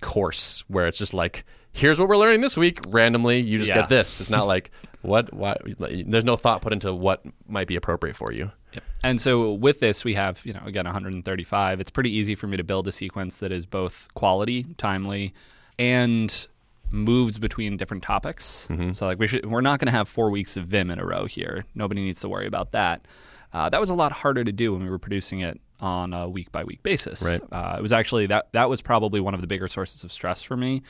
course 0.01 0.63
where 0.67 0.85
it's 0.87 0.97
just 0.97 1.13
like 1.13 1.45
here's 1.71 1.97
what 1.97 2.09
we're 2.09 2.17
learning 2.17 2.41
this 2.41 2.57
week 2.57 2.81
randomly 2.89 3.39
you 3.39 3.57
just 3.57 3.69
Yeah. 3.69 3.75
get 3.81 3.89
this 3.89 4.19
it's 4.19 4.29
not 4.29 4.47
like 4.47 4.69
what 5.01 5.33
why 5.33 5.55
there's 5.79 6.25
no 6.25 6.35
thought 6.35 6.61
put 6.61 6.73
into 6.73 6.93
what 6.93 7.23
might 7.47 7.67
be 7.69 7.77
appropriate 7.77 8.17
for 8.17 8.33
you 8.33 8.51
Yep. 8.73 8.83
And 9.03 9.21
so 9.21 9.53
with 9.53 9.79
this, 9.81 10.03
we 10.03 10.15
have, 10.15 10.43
you 10.47 10.51
know, 10.53 10.63
again, 10.65 10.85
135. 10.85 11.79
It's 11.79 11.91
pretty 11.91 12.09
easy 12.09 12.33
for 12.33 12.47
me 12.47 12.57
to 12.57 12.63
build 12.63 12.87
a 12.87 12.91
sequence 12.91 13.37
that 13.37 13.51
is 13.51 13.67
both 13.67 14.07
quality, 14.15 14.63
timely, 14.79 15.35
and 15.77 16.47
moves 16.93 17.39
between 17.39 17.75
different 17.75 18.03
topics. 18.03 18.67
So 18.93 19.07
like 19.07 19.19
we 19.19 19.27
should, 19.27 19.45
we're 19.49 19.61
not 19.61 19.79
going 19.79 19.87
to 19.87 19.91
have 19.91 20.07
four 20.07 20.29
weeks 20.29 20.55
of 20.55 20.65
Vim 20.67 20.91
in 20.91 20.99
a 20.99 21.05
row 21.05 21.25
here. 21.25 21.65
Nobody 21.73 22.03
needs 22.03 22.21
to 22.21 22.29
worry 22.29 22.45
about 22.47 22.71
that. 22.71 23.05
Uh, 23.51 23.69
that 23.69 23.79
was 23.79 23.89
a 23.89 23.95
lot 23.95 24.11
harder 24.11 24.43
to 24.43 24.51
do 24.51 24.73
when 24.73 24.83
we 24.83 24.89
were 24.89 24.99
producing 24.99 25.41
it 25.41 25.59
on 25.79 26.13
a 26.13 26.29
week 26.29 26.51
by 26.51 26.63
week 26.63 26.81
basis. 26.83 27.21
Right. 27.21 27.41
Uh, 27.51 27.75
it 27.77 27.81
was 27.81 27.91
actually 27.91 28.27
that 28.27 28.47
that 28.53 28.69
was 28.69 28.81
probably 28.81 29.19
one 29.19 29.33
of 29.33 29.41
the 29.41 29.47
bigger 29.47 29.67
sources 29.67 30.03
of 30.03 30.11
stress 30.11 30.41
for 30.43 30.55
me 30.55 30.83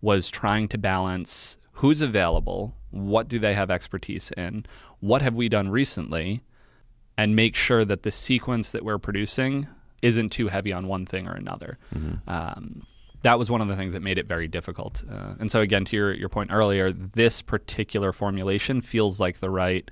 was 0.00 0.30
trying 0.30 0.66
to 0.68 0.78
balance 0.78 1.58
who's 1.72 2.00
available, 2.00 2.74
what 2.90 3.28
do 3.28 3.38
they 3.38 3.54
have 3.54 3.70
expertise 3.70 4.30
in, 4.36 4.64
what 5.00 5.22
have 5.22 5.34
we 5.34 5.48
done 5.48 5.70
recently, 5.70 6.42
and 7.16 7.36
make 7.36 7.54
sure 7.54 7.84
that 7.84 8.02
the 8.02 8.10
sequence 8.10 8.72
that 8.72 8.82
we're 8.84 8.98
producing 8.98 9.66
isn't 10.02 10.30
too 10.30 10.48
heavy 10.48 10.72
on 10.72 10.86
one 10.88 11.04
thing 11.04 11.28
or 11.28 11.32
another. 11.32 11.78
Um, 12.26 12.86
that 13.22 13.38
was 13.38 13.50
one 13.50 13.60
of 13.60 13.68
the 13.68 13.76
things 13.76 13.92
that 13.92 14.00
made 14.02 14.18
it 14.18 14.26
very 14.26 14.48
difficult. 14.48 15.04
Uh, 15.10 15.34
and 15.38 15.50
so, 15.50 15.60
again, 15.60 15.84
to 15.86 15.96
your, 15.96 16.12
your 16.12 16.28
point 16.28 16.50
earlier, 16.52 16.90
this 16.92 17.42
particular 17.42 18.12
formulation 18.12 18.80
feels 18.80 19.20
like 19.20 19.40
the 19.40 19.50
right, 19.50 19.90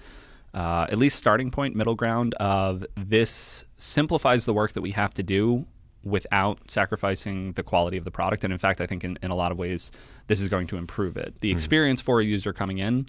uh, 0.54 0.86
at 0.90 0.98
least 0.98 1.16
starting 1.16 1.50
point, 1.50 1.74
middle 1.76 1.94
ground 1.94 2.34
of 2.34 2.84
this 2.96 3.64
simplifies 3.76 4.44
the 4.44 4.54
work 4.54 4.72
that 4.72 4.80
we 4.82 4.92
have 4.92 5.12
to 5.14 5.22
do 5.22 5.66
without 6.04 6.58
sacrificing 6.70 7.52
the 7.52 7.62
quality 7.62 7.96
of 7.98 8.04
the 8.04 8.10
product. 8.10 8.44
And 8.44 8.52
in 8.52 8.58
fact, 8.58 8.80
I 8.80 8.86
think 8.86 9.04
in, 9.04 9.18
in 9.22 9.30
a 9.30 9.34
lot 9.34 9.52
of 9.52 9.58
ways, 9.58 9.92
this 10.26 10.40
is 10.40 10.48
going 10.48 10.66
to 10.68 10.76
improve 10.76 11.16
it. 11.16 11.40
The 11.40 11.50
experience 11.50 12.00
for 12.00 12.20
a 12.20 12.24
user 12.24 12.52
coming 12.52 12.78
in 12.78 13.06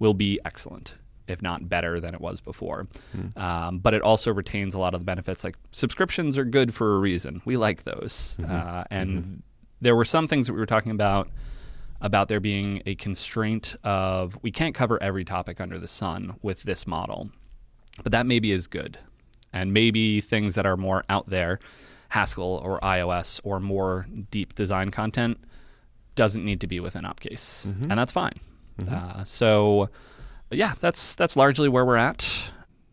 will 0.00 0.14
be 0.14 0.40
excellent, 0.44 0.96
if 1.28 1.42
not 1.42 1.68
better 1.68 2.00
than 2.00 2.14
it 2.14 2.20
was 2.20 2.40
before. 2.40 2.86
Um, 3.36 3.78
but 3.78 3.94
it 3.94 4.02
also 4.02 4.32
retains 4.32 4.74
a 4.74 4.78
lot 4.78 4.94
of 4.94 5.00
the 5.00 5.04
benefits. 5.04 5.44
Like 5.44 5.56
subscriptions 5.70 6.38
are 6.38 6.44
good 6.44 6.74
for 6.74 6.96
a 6.96 6.98
reason. 6.98 7.40
We 7.44 7.56
like 7.56 7.84
those. 7.84 8.36
Uh, 8.48 8.84
and 8.90 9.42
there 9.80 9.96
were 9.96 10.04
some 10.04 10.28
things 10.28 10.46
that 10.46 10.52
we 10.52 10.58
were 10.58 10.66
talking 10.66 10.92
about 10.92 11.28
about 12.02 12.28
there 12.28 12.40
being 12.40 12.82
a 12.86 12.94
constraint 12.94 13.76
of 13.84 14.38
we 14.42 14.50
can't 14.50 14.74
cover 14.74 15.02
every 15.02 15.24
topic 15.24 15.60
under 15.60 15.78
the 15.78 15.88
sun 15.88 16.36
with 16.42 16.62
this 16.62 16.86
model. 16.86 17.30
But 18.02 18.12
that 18.12 18.24
maybe 18.26 18.52
is 18.52 18.66
good. 18.66 18.98
And 19.52 19.74
maybe 19.74 20.20
things 20.20 20.54
that 20.54 20.64
are 20.64 20.76
more 20.76 21.04
out 21.10 21.28
there, 21.28 21.58
Haskell 22.10 22.60
or 22.64 22.80
iOS 22.80 23.40
or 23.44 23.60
more 23.60 24.06
deep 24.30 24.54
design 24.54 24.90
content, 24.90 25.38
doesn't 26.14 26.44
need 26.44 26.60
to 26.60 26.66
be 26.66 26.80
within 26.80 27.04
Upcase. 27.04 27.66
And 27.90 27.98
that's 27.98 28.12
fine. 28.12 28.34
Uh, 28.90 29.24
so, 29.24 29.90
yeah, 30.50 30.74
that's 30.80 31.14
that's 31.16 31.36
largely 31.36 31.68
where 31.68 31.84
we're 31.84 31.96
at. 31.96 32.50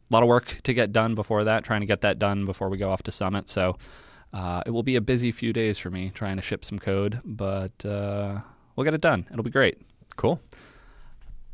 A 0.09 0.13
lot 0.13 0.23
of 0.23 0.27
work 0.27 0.59
to 0.63 0.73
get 0.73 0.91
done 0.91 1.15
before 1.15 1.43
that, 1.45 1.63
trying 1.63 1.81
to 1.81 1.87
get 1.87 2.01
that 2.01 2.19
done 2.19 2.45
before 2.45 2.69
we 2.69 2.77
go 2.77 2.91
off 2.91 3.03
to 3.03 3.11
Summit. 3.11 3.47
So, 3.47 3.77
uh, 4.33 4.63
it 4.65 4.71
will 4.71 4.83
be 4.83 4.95
a 4.95 5.01
busy 5.01 5.31
few 5.31 5.53
days 5.53 5.77
for 5.77 5.89
me 5.89 6.11
trying 6.13 6.35
to 6.35 6.41
ship 6.41 6.65
some 6.65 6.79
code, 6.79 7.21
but 7.23 7.85
uh, 7.85 8.39
we'll 8.75 8.83
get 8.83 8.93
it 8.93 9.01
done. 9.01 9.25
It'll 9.31 9.43
be 9.43 9.49
great. 9.49 9.79
Cool. 10.15 10.39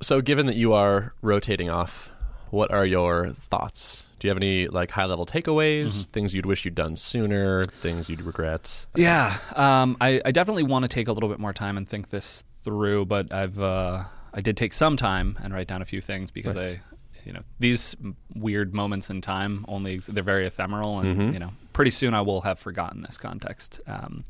So, 0.01 0.21
given 0.21 0.47
that 0.47 0.55
you 0.55 0.73
are 0.73 1.13
rotating 1.21 1.69
off, 1.69 2.11
what 2.49 2.71
are 2.71 2.85
your 2.85 3.33
thoughts? 3.49 4.07
Do 4.19 4.27
you 4.27 4.29
have 4.29 4.37
any 4.37 4.67
like 4.67 4.91
high 4.91 5.05
level 5.05 5.25
takeaways? 5.25 6.05
Things 6.07 6.33
you'd 6.33 6.45
wish 6.45 6.65
you'd 6.65 6.75
done 6.75 6.95
sooner? 6.95 7.63
Things 7.63 8.09
you'd 8.09 8.21
regret? 8.21 8.85
Yeah, 8.95 9.37
um, 9.55 9.97
I, 10.01 10.21
I 10.25 10.31
definitely 10.31 10.63
want 10.63 10.83
to 10.83 10.89
take 10.89 11.07
a 11.07 11.13
little 11.13 11.29
bit 11.29 11.39
more 11.39 11.53
time 11.53 11.77
and 11.77 11.87
think 11.87 12.09
this 12.09 12.43
through, 12.63 13.05
but 13.05 13.31
I've 13.33 13.59
uh, 13.59 14.03
I 14.33 14.41
did 14.41 14.57
take 14.57 14.73
some 14.73 14.97
time 14.97 15.37
and 15.43 15.53
write 15.53 15.67
down 15.67 15.81
a 15.81 15.85
few 15.85 16.01
things 16.01 16.31
because 16.31 16.55
Nice. 16.55 16.75
I, 16.75 16.79
you 17.25 17.33
know, 17.33 17.41
these 17.59 17.95
weird 18.35 18.73
moments 18.73 19.09
in 19.09 19.21
time 19.21 19.65
only 19.67 19.97
they're 19.97 20.23
very 20.23 20.45
ephemeral, 20.45 20.99
and 20.99 21.33
you 21.33 21.39
know, 21.39 21.51
pretty 21.73 21.91
soon 21.91 22.13
I 22.13 22.21
will 22.21 22.41
have 22.41 22.59
forgotten 22.59 23.01
this 23.01 23.17
context. 23.17 23.81
Um, 23.87 24.23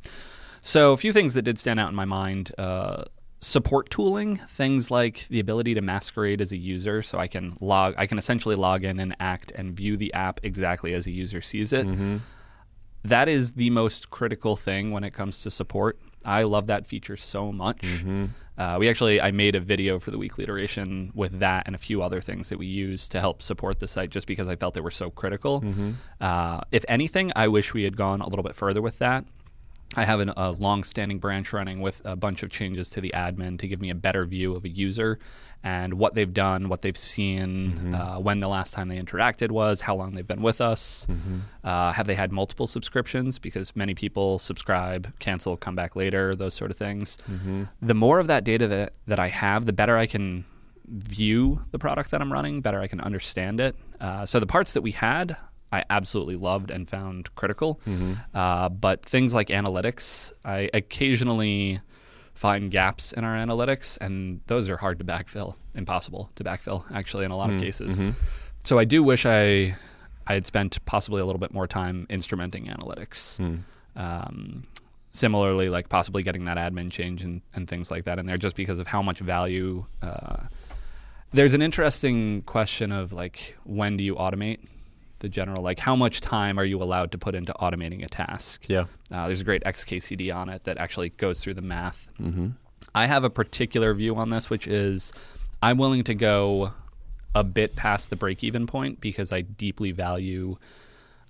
so 0.62 0.94
a 0.94 0.98
few 0.98 1.14
things 1.14 1.34
that 1.34 1.44
did 1.44 1.60
stand 1.60 1.80
out 1.80 1.90
in 1.90 1.96
my 1.96 2.06
mind. 2.06 2.52
Uh, 2.58 3.04
support 3.40 3.90
tooling 3.90 4.38
things 4.48 4.90
like 4.90 5.28
the 5.28 5.42
ability 5.42 5.74
to 5.74 5.82
masquerade 5.82 6.40
as 6.40 6.54
a 6.54 6.58
user 6.58 7.02
so 7.02 7.20
i 7.20 7.28
can 7.28 7.58
log 7.60 7.94
i 7.98 8.08
can 8.08 8.18
essentially 8.18 8.56
log 8.56 8.86
in 8.86 9.02
and 9.02 9.14
act 9.20 9.52
and 9.52 9.76
view 9.76 9.98
the 9.98 10.14
app 10.14 10.40
exactly 10.44 10.94
as 10.94 11.08
a 11.08 11.12
user 11.12 11.42
sees 11.42 11.74
it 11.74 11.86
that 13.04 13.28
is 13.28 13.52
the 13.52 13.70
most 13.70 14.10
critical 14.12 14.56
thing 14.56 14.92
when 14.92 15.04
it 15.04 15.12
comes 15.12 15.42
to 15.42 15.52
support. 15.52 16.00
I 16.24 16.44
love 16.44 16.68
that 16.68 16.88
feature 16.88 17.18
so 17.18 17.52
much. 17.52 17.84
Uh, 18.58 18.78
we 18.80 18.88
actually, 18.88 19.20
I 19.20 19.32
made 19.32 19.56
a 19.56 19.60
video 19.60 19.98
for 20.00 20.12
the 20.12 20.18
weekly 20.18 20.44
iteration 20.44 21.12
with 21.16 21.40
that 21.40 21.64
and 21.66 21.76
a 21.76 21.80
few 21.80 22.02
other 22.04 22.22
things 22.22 22.50
that 22.50 22.60
we 22.60 22.68
use 22.68 23.08
to 23.10 23.20
help 23.20 23.42
support 23.42 23.80
the 23.80 23.88
site 23.88 24.12
just 24.12 24.28
because 24.28 24.48
I 24.48 24.56
felt 24.56 24.76
they 24.76 24.82
were 24.82 24.92
so 24.92 25.10
critical. 25.10 25.64
Uh, 26.22 26.62
if 26.72 26.86
anything, 26.88 27.32
I 27.36 27.48
wish 27.48 27.74
we 27.74 27.84
had 27.84 27.98
gone 27.98 28.22
a 28.22 28.30
little 28.30 28.44
bit 28.44 28.56
further 28.56 28.82
with 28.82 29.00
that. 29.00 29.26
I 29.96 30.06
have 30.06 30.20
an, 30.20 30.30
a 30.36 30.52
long-standing 30.52 31.20
branch 31.20 31.54
running 31.54 31.80
with 31.80 32.02
a 32.04 32.16
bunch 32.16 32.42
of 32.42 32.50
changes 32.50 32.90
to 32.92 33.02
the 33.02 33.12
admin 33.16 33.60
to 33.60 33.68
give 33.68 33.80
me 33.80 33.90
a 33.92 33.96
better 33.96 34.26
view 34.26 34.56
of 34.56 34.66
a 34.66 34.70
user 34.70 35.20
and 35.64 35.94
what 35.94 36.14
they've 36.14 36.34
done, 36.34 36.68
what 36.68 36.82
they've 36.82 36.98
seen, 36.98 37.94
uh, 37.96 38.18
when 38.18 38.42
the 38.42 38.50
last 38.50 38.74
time 38.74 38.90
they 38.90 38.98
interacted 39.00 39.50
was, 39.52 39.82
how 39.82 39.96
long 39.96 40.14
they've 40.14 40.28
been 40.28 40.42
with 40.42 40.60
us, 40.60 41.08
uh, 41.64 41.92
have 41.94 42.06
they 42.06 42.16
had 42.16 42.32
multiple 42.34 42.68
subscriptions? 42.68 43.40
Because 43.40 43.74
many 43.76 43.94
people 43.96 44.40
subscribe, 44.40 45.18
cancel, 45.20 45.56
come 45.56 45.76
back 45.76 45.96
later, 45.96 46.36
those 46.36 46.54
sort 46.54 46.70
of 46.70 46.78
things. 46.78 47.18
The 47.82 47.94
more 47.94 48.20
of 48.20 48.28
that 48.28 48.44
data 48.44 48.68
that, 48.68 48.94
that 49.08 49.20
I 49.20 49.30
have, 49.30 49.66
the 49.66 49.74
better 49.74 49.98
I 49.98 50.06
can 50.06 50.44
view 50.86 51.62
the 51.72 51.80
product 51.80 52.12
that 52.12 52.22
I'm 52.22 52.32
running, 52.34 52.60
better 52.60 52.82
I 52.82 52.88
can 52.88 53.00
understand 53.00 53.62
it. 53.62 53.76
Uh, 54.02 54.26
so 54.26 54.40
the 54.42 54.46
parts 54.46 54.74
that 54.74 54.82
we 54.82 54.92
had, 54.92 55.38
I 55.72 55.86
absolutely 55.90 56.36
loved 56.36 56.72
and 56.72 56.90
found 56.90 57.34
critical. 57.36 57.80
Uh, 58.34 58.68
but 58.70 59.06
things 59.06 59.34
like 59.34 59.48
analytics, 59.48 60.34
I 60.44 60.70
occasionally 60.74 61.80
find 62.34 62.72
gaps 62.72 63.12
in 63.14 63.24
our 63.24 63.36
analytics, 63.36 63.98
and 64.02 64.42
those 64.48 64.68
are 64.70 64.78
hard 64.78 64.98
to 65.00 65.06
backfill, 65.06 65.56
impossible 65.76 66.30
to 66.36 66.44
backfill, 66.44 66.84
actually, 66.94 67.26
in 67.26 67.32
a 67.32 67.38
lot 67.38 67.50
of 67.52 67.60
cases. 67.62 68.02
So 68.64 68.80
I 68.80 68.86
do 68.86 69.04
wish 69.04 69.26
I 69.26 69.76
I 70.26 70.34
had 70.34 70.46
spent 70.46 70.84
possibly 70.86 71.22
a 71.22 71.26
little 71.26 71.40
bit 71.40 71.54
more 71.54 71.68
time 71.68 72.08
instrumenting 72.10 72.74
analytics. 72.74 73.40
Um, 73.96 74.66
similarly, 75.12 75.70
like 75.70 75.90
possibly 75.90 76.24
getting 76.24 76.46
that 76.46 76.58
admin 76.58 76.92
change 76.92 77.24
and, 77.24 77.42
and 77.54 77.68
things 77.68 77.92
like 77.92 78.06
that 78.06 78.18
in 78.20 78.26
there, 78.26 78.38
just 78.38 78.56
because 78.56 78.80
of 78.80 78.88
how 78.88 79.02
much 79.02 79.20
value. 79.20 79.86
Uh, 80.02 80.44
there's 81.34 81.54
an 81.54 81.62
interesting 81.62 82.42
question 82.44 82.92
of 82.92 83.12
like 83.12 83.58
when 83.64 83.98
do 83.98 84.04
you 84.04 84.16
automate 84.16 84.60
the 85.24 85.30
general 85.30 85.64
like 85.64 85.80
how 85.80 85.96
much 85.96 86.20
time 86.22 86.60
are 86.60 86.66
you 86.66 86.84
allowed 86.84 87.10
to 87.14 87.18
put 87.18 87.34
into 87.34 87.54
automating 87.54 88.04
a 88.04 88.10
task? 88.10 88.66
Yeah. 88.68 88.86
uh, 89.10 89.26
there's 89.28 89.42
a 89.42 89.44
great 89.46 89.64
xkcd 89.64 90.36
on 90.36 90.50
it 90.50 90.66
that 90.66 90.78
actually 90.78 91.10
goes 91.10 91.40
through 91.40 91.56
the 91.56 91.62
math. 91.62 92.08
I 92.94 93.06
have 93.08 93.24
a 93.24 93.30
particular 93.30 93.94
view 93.96 94.16
on 94.18 94.30
this 94.30 94.50
which 94.50 94.68
is 94.68 95.12
i'm 95.64 95.78
willing 95.78 96.04
to 96.04 96.14
go 96.14 96.74
a 97.34 97.44
bit 97.44 97.76
past 97.76 98.10
the 98.10 98.16
break 98.18 98.44
even 98.44 98.68
point 98.68 99.00
because 99.02 99.32
i 99.32 99.42
deeply 99.42 99.92
value 99.92 100.58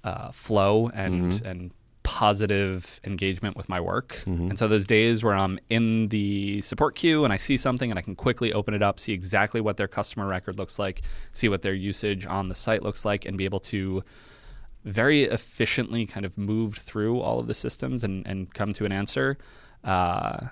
uh, 0.04 0.32
flow 0.32 0.90
and 0.94 1.32
and 1.46 1.72
positive 2.04 3.00
engagement 3.04 3.56
with 3.56 3.70
my 3.70 3.80
work. 3.80 4.22
And 4.50 4.60
so 4.60 4.68
those 4.68 4.86
days 4.86 5.24
where 5.24 5.34
I'm 5.34 5.58
in 5.70 6.10
the 6.10 6.62
support 6.62 6.96
queue 6.96 7.24
and 7.24 7.34
I 7.34 7.38
see 7.38 7.58
something 7.58 7.90
and 7.90 7.98
I 7.98 8.02
can 8.02 8.16
quickly 8.16 8.54
open 8.54 8.74
it 8.74 8.84
up, 8.84 9.00
see 9.00 9.14
exactly 9.14 9.62
what 9.62 9.78
their 9.78 9.88
customer 9.88 10.28
record 10.28 10.58
looks 10.58 10.78
like, 10.78 11.02
see 11.32 11.50
what 11.50 11.62
their 11.62 11.74
usage 11.74 12.26
on 12.26 12.50
the 12.50 12.56
site 12.56 12.84
looks 12.84 13.06
like, 13.06 13.26
and 13.26 13.38
be 13.38 13.46
able 13.46 13.60
to 13.62 14.04
very 14.84 15.24
efficiently 15.24 16.06
kind 16.06 16.26
of 16.26 16.38
move 16.38 16.76
through 16.76 17.22
all 17.22 17.40
of 17.40 17.48
the 17.48 17.54
systems 17.54 18.04
and, 18.04 18.28
and 18.28 18.54
come 18.54 18.74
to 18.74 18.86
an 18.86 18.92
answer. 18.92 19.38
Uh, 19.84 20.48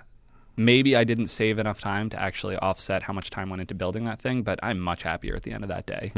maybe 0.56 0.96
I 0.96 1.04
didn't 1.04 1.26
save 1.28 1.58
enough 1.58 1.80
time 1.80 2.08
to 2.10 2.20
actually 2.20 2.56
offset 2.56 3.02
how 3.02 3.12
much 3.12 3.28
time 3.30 3.50
went 3.50 3.60
into 3.60 3.74
building 3.74 4.04
that 4.06 4.20
thing, 4.20 4.42
but 4.42 4.58
I'm 4.62 4.80
much 4.80 5.02
happier 5.02 5.36
at 5.36 5.42
the 5.42 5.52
end 5.52 5.64
of 5.64 5.68
that 5.68 5.86
day. 5.86 6.12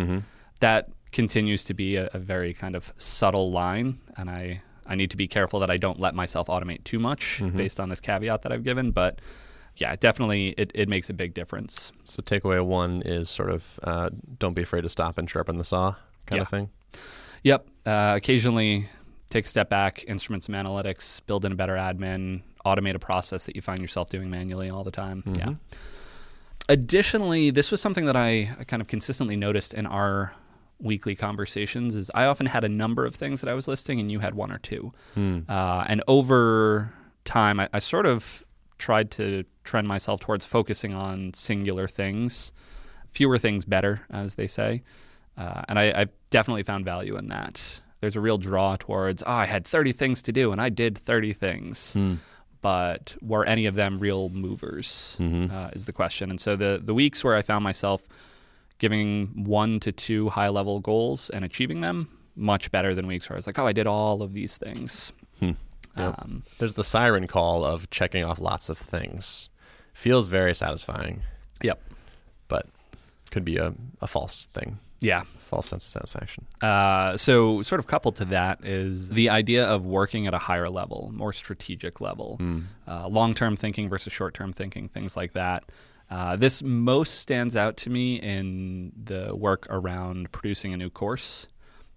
That 0.60 0.90
continues 1.10 1.64
to 1.64 1.74
be 1.74 1.96
a, 1.96 2.08
a 2.14 2.18
very 2.18 2.54
kind 2.54 2.76
of 2.76 2.92
subtle 2.96 3.50
line, 3.50 4.00
and 4.16 4.30
I 4.30 4.62
I 4.86 4.94
need 4.94 5.10
to 5.10 5.16
be 5.16 5.26
careful 5.26 5.60
that 5.60 5.70
I 5.70 5.76
don't 5.76 5.98
let 6.00 6.14
myself 6.14 6.48
automate 6.48 6.84
too 6.84 6.98
much 6.98 7.42
based 7.56 7.80
on 7.80 7.88
this 7.88 8.00
caveat 8.00 8.42
that 8.42 8.52
I've 8.52 8.64
given. 8.64 8.90
But 8.90 9.20
yeah, 9.76 9.96
definitely 9.96 10.54
it, 10.58 10.70
it 10.74 10.88
makes 10.88 11.10
a 11.10 11.14
big 11.14 11.34
difference. 11.34 11.90
So 12.04 12.22
takeaway 12.22 12.64
one 12.64 13.02
is 13.02 13.28
sort 13.30 13.50
of 13.50 13.80
uh, 13.82 14.10
don't 14.38 14.54
be 14.54 14.62
afraid 14.62 14.82
to 14.82 14.88
stop 14.88 15.18
and 15.18 15.28
sharpen 15.28 15.56
the 15.58 15.64
saw 15.64 15.94
kind 16.26 16.36
Yeah. 16.38 16.42
of 16.42 16.48
thing. 16.48 16.70
Yep. 17.42 17.66
Uh, 17.86 18.12
occasionally 18.16 18.88
take 19.30 19.46
a 19.46 19.48
step 19.48 19.68
back, 19.68 20.04
instrument 20.06 20.44
some 20.44 20.54
analytics, 20.54 21.20
build 21.26 21.44
in 21.44 21.52
a 21.52 21.56
better 21.56 21.74
admin, 21.74 22.42
automate 22.64 22.94
a 22.94 22.98
process 23.00 23.44
that 23.46 23.56
you 23.56 23.62
find 23.62 23.80
yourself 23.80 24.08
doing 24.10 24.30
manually 24.30 24.70
all 24.70 24.84
the 24.84 24.90
time. 24.92 25.24
Yeah. 25.36 25.54
Additionally, 26.68 27.50
this 27.50 27.70
was 27.70 27.80
something 27.80 28.06
that 28.06 28.16
I, 28.16 28.50
I 28.58 28.64
kind 28.64 28.80
of 28.80 28.88
consistently 28.88 29.36
noticed 29.36 29.74
in 29.74 29.84
our 29.86 30.32
weekly 30.80 31.14
conversations 31.14 31.94
is 31.94 32.10
I 32.14 32.24
often 32.24 32.46
had 32.46 32.64
a 32.64 32.68
number 32.68 33.06
of 33.06 33.14
things 33.14 33.40
that 33.40 33.50
I 33.50 33.54
was 33.54 33.66
listing 33.68 34.00
and 34.00 34.10
you 34.10 34.20
had 34.20 34.34
one 34.34 34.50
or 34.52 34.58
two. 34.58 34.92
Uh, 35.48 35.84
and 35.88 36.02
over 36.08 36.92
time, 37.24 37.60
I, 37.60 37.68
I 37.72 37.78
sort 37.78 38.06
of 38.06 38.44
tried 38.78 39.10
to 39.12 39.44
trend 39.62 39.86
myself 39.88 40.20
towards 40.20 40.44
focusing 40.44 40.94
on 40.94 41.32
singular 41.34 41.88
things, 41.88 42.52
fewer 43.12 43.38
things 43.38 43.64
better, 43.64 44.02
as 44.10 44.34
they 44.34 44.46
say. 44.48 44.82
Uh, 45.38 45.62
and 45.68 45.78
I, 45.78 46.00
I've 46.00 46.10
definitely 46.30 46.64
found 46.64 46.84
value 46.84 47.16
in 47.16 47.28
that. 47.28 47.80
There's 48.00 48.16
a 48.16 48.20
real 48.20 48.36
draw 48.38 48.76
towards, 48.76 49.22
oh, 49.22 49.30
I 49.30 49.46
had 49.46 49.66
30 49.66 49.92
things 49.92 50.22
to 50.22 50.32
do 50.32 50.52
and 50.52 50.60
I 50.60 50.68
did 50.68 50.98
30 50.98 51.32
things. 51.32 51.96
But 52.60 53.16
were 53.20 53.44
any 53.44 53.66
of 53.66 53.74
them 53.74 53.98
real 53.98 54.28
movers? 54.30 55.16
Uh, 55.18 55.70
is 55.74 55.84
the 55.86 55.92
question. 55.92 56.30
And 56.30 56.40
so 56.40 56.56
the, 56.56 56.80
the 56.82 56.94
weeks 56.94 57.22
where 57.22 57.34
I 57.36 57.42
found 57.42 57.62
myself 57.62 58.08
giving 58.78 59.44
one 59.44 59.80
to 59.80 59.92
two 59.92 60.28
high 60.28 60.48
level 60.48 60.80
goals 60.80 61.30
and 61.30 61.44
achieving 61.44 61.80
them, 61.80 62.08
much 62.36 62.70
better 62.70 62.94
than 62.94 63.06
weeks 63.06 63.28
where 63.28 63.36
I 63.36 63.38
was 63.38 63.46
like, 63.46 63.58
oh, 63.58 63.66
I 63.66 63.72
did 63.72 63.86
all 63.86 64.22
of 64.22 64.32
these 64.32 64.56
things. 64.56 65.12
Yep. 65.40 65.56
Um, 65.96 66.42
There's 66.58 66.74
the 66.74 66.82
siren 66.82 67.28
call 67.28 67.64
of 67.64 67.88
checking 67.90 68.24
off 68.24 68.40
lots 68.40 68.68
of 68.68 68.76
things. 68.76 69.48
Feels 69.92 70.26
very 70.26 70.52
satisfying, 70.52 71.22
yep. 71.62 71.80
but 72.48 72.66
could 73.30 73.44
be 73.44 73.58
a, 73.58 73.72
a 74.00 74.08
false 74.08 74.46
thing, 74.54 74.80
Yeah. 75.00 75.22
false 75.38 75.68
sense 75.68 75.84
of 75.84 75.90
satisfaction. 75.90 76.46
Uh, 76.60 77.16
so, 77.16 77.62
sort 77.62 77.78
of 77.78 77.86
coupled 77.86 78.16
to 78.16 78.24
that 78.24 78.64
is 78.64 79.10
the 79.10 79.30
idea 79.30 79.64
of 79.66 79.86
working 79.86 80.26
at 80.26 80.34
a 80.34 80.38
higher 80.38 80.68
level, 80.68 81.12
more 81.14 81.32
strategic 81.32 82.00
level, 82.00 82.40
uh, 82.88 83.06
long 83.06 83.32
term 83.32 83.54
thinking 83.54 83.88
versus 83.88 84.12
short 84.12 84.34
term 84.34 84.52
thinking, 84.52 84.88
things 84.88 85.16
like 85.16 85.32
that. 85.34 85.62
Uh, 86.14 86.36
this 86.36 86.62
most 86.62 87.18
stands 87.18 87.56
out 87.56 87.76
to 87.76 87.90
me 87.90 88.20
in 88.20 88.92
the 89.04 89.34
work 89.34 89.66
around 89.68 90.30
producing 90.30 90.72
a 90.72 90.76
new 90.76 90.88
course. 90.88 91.48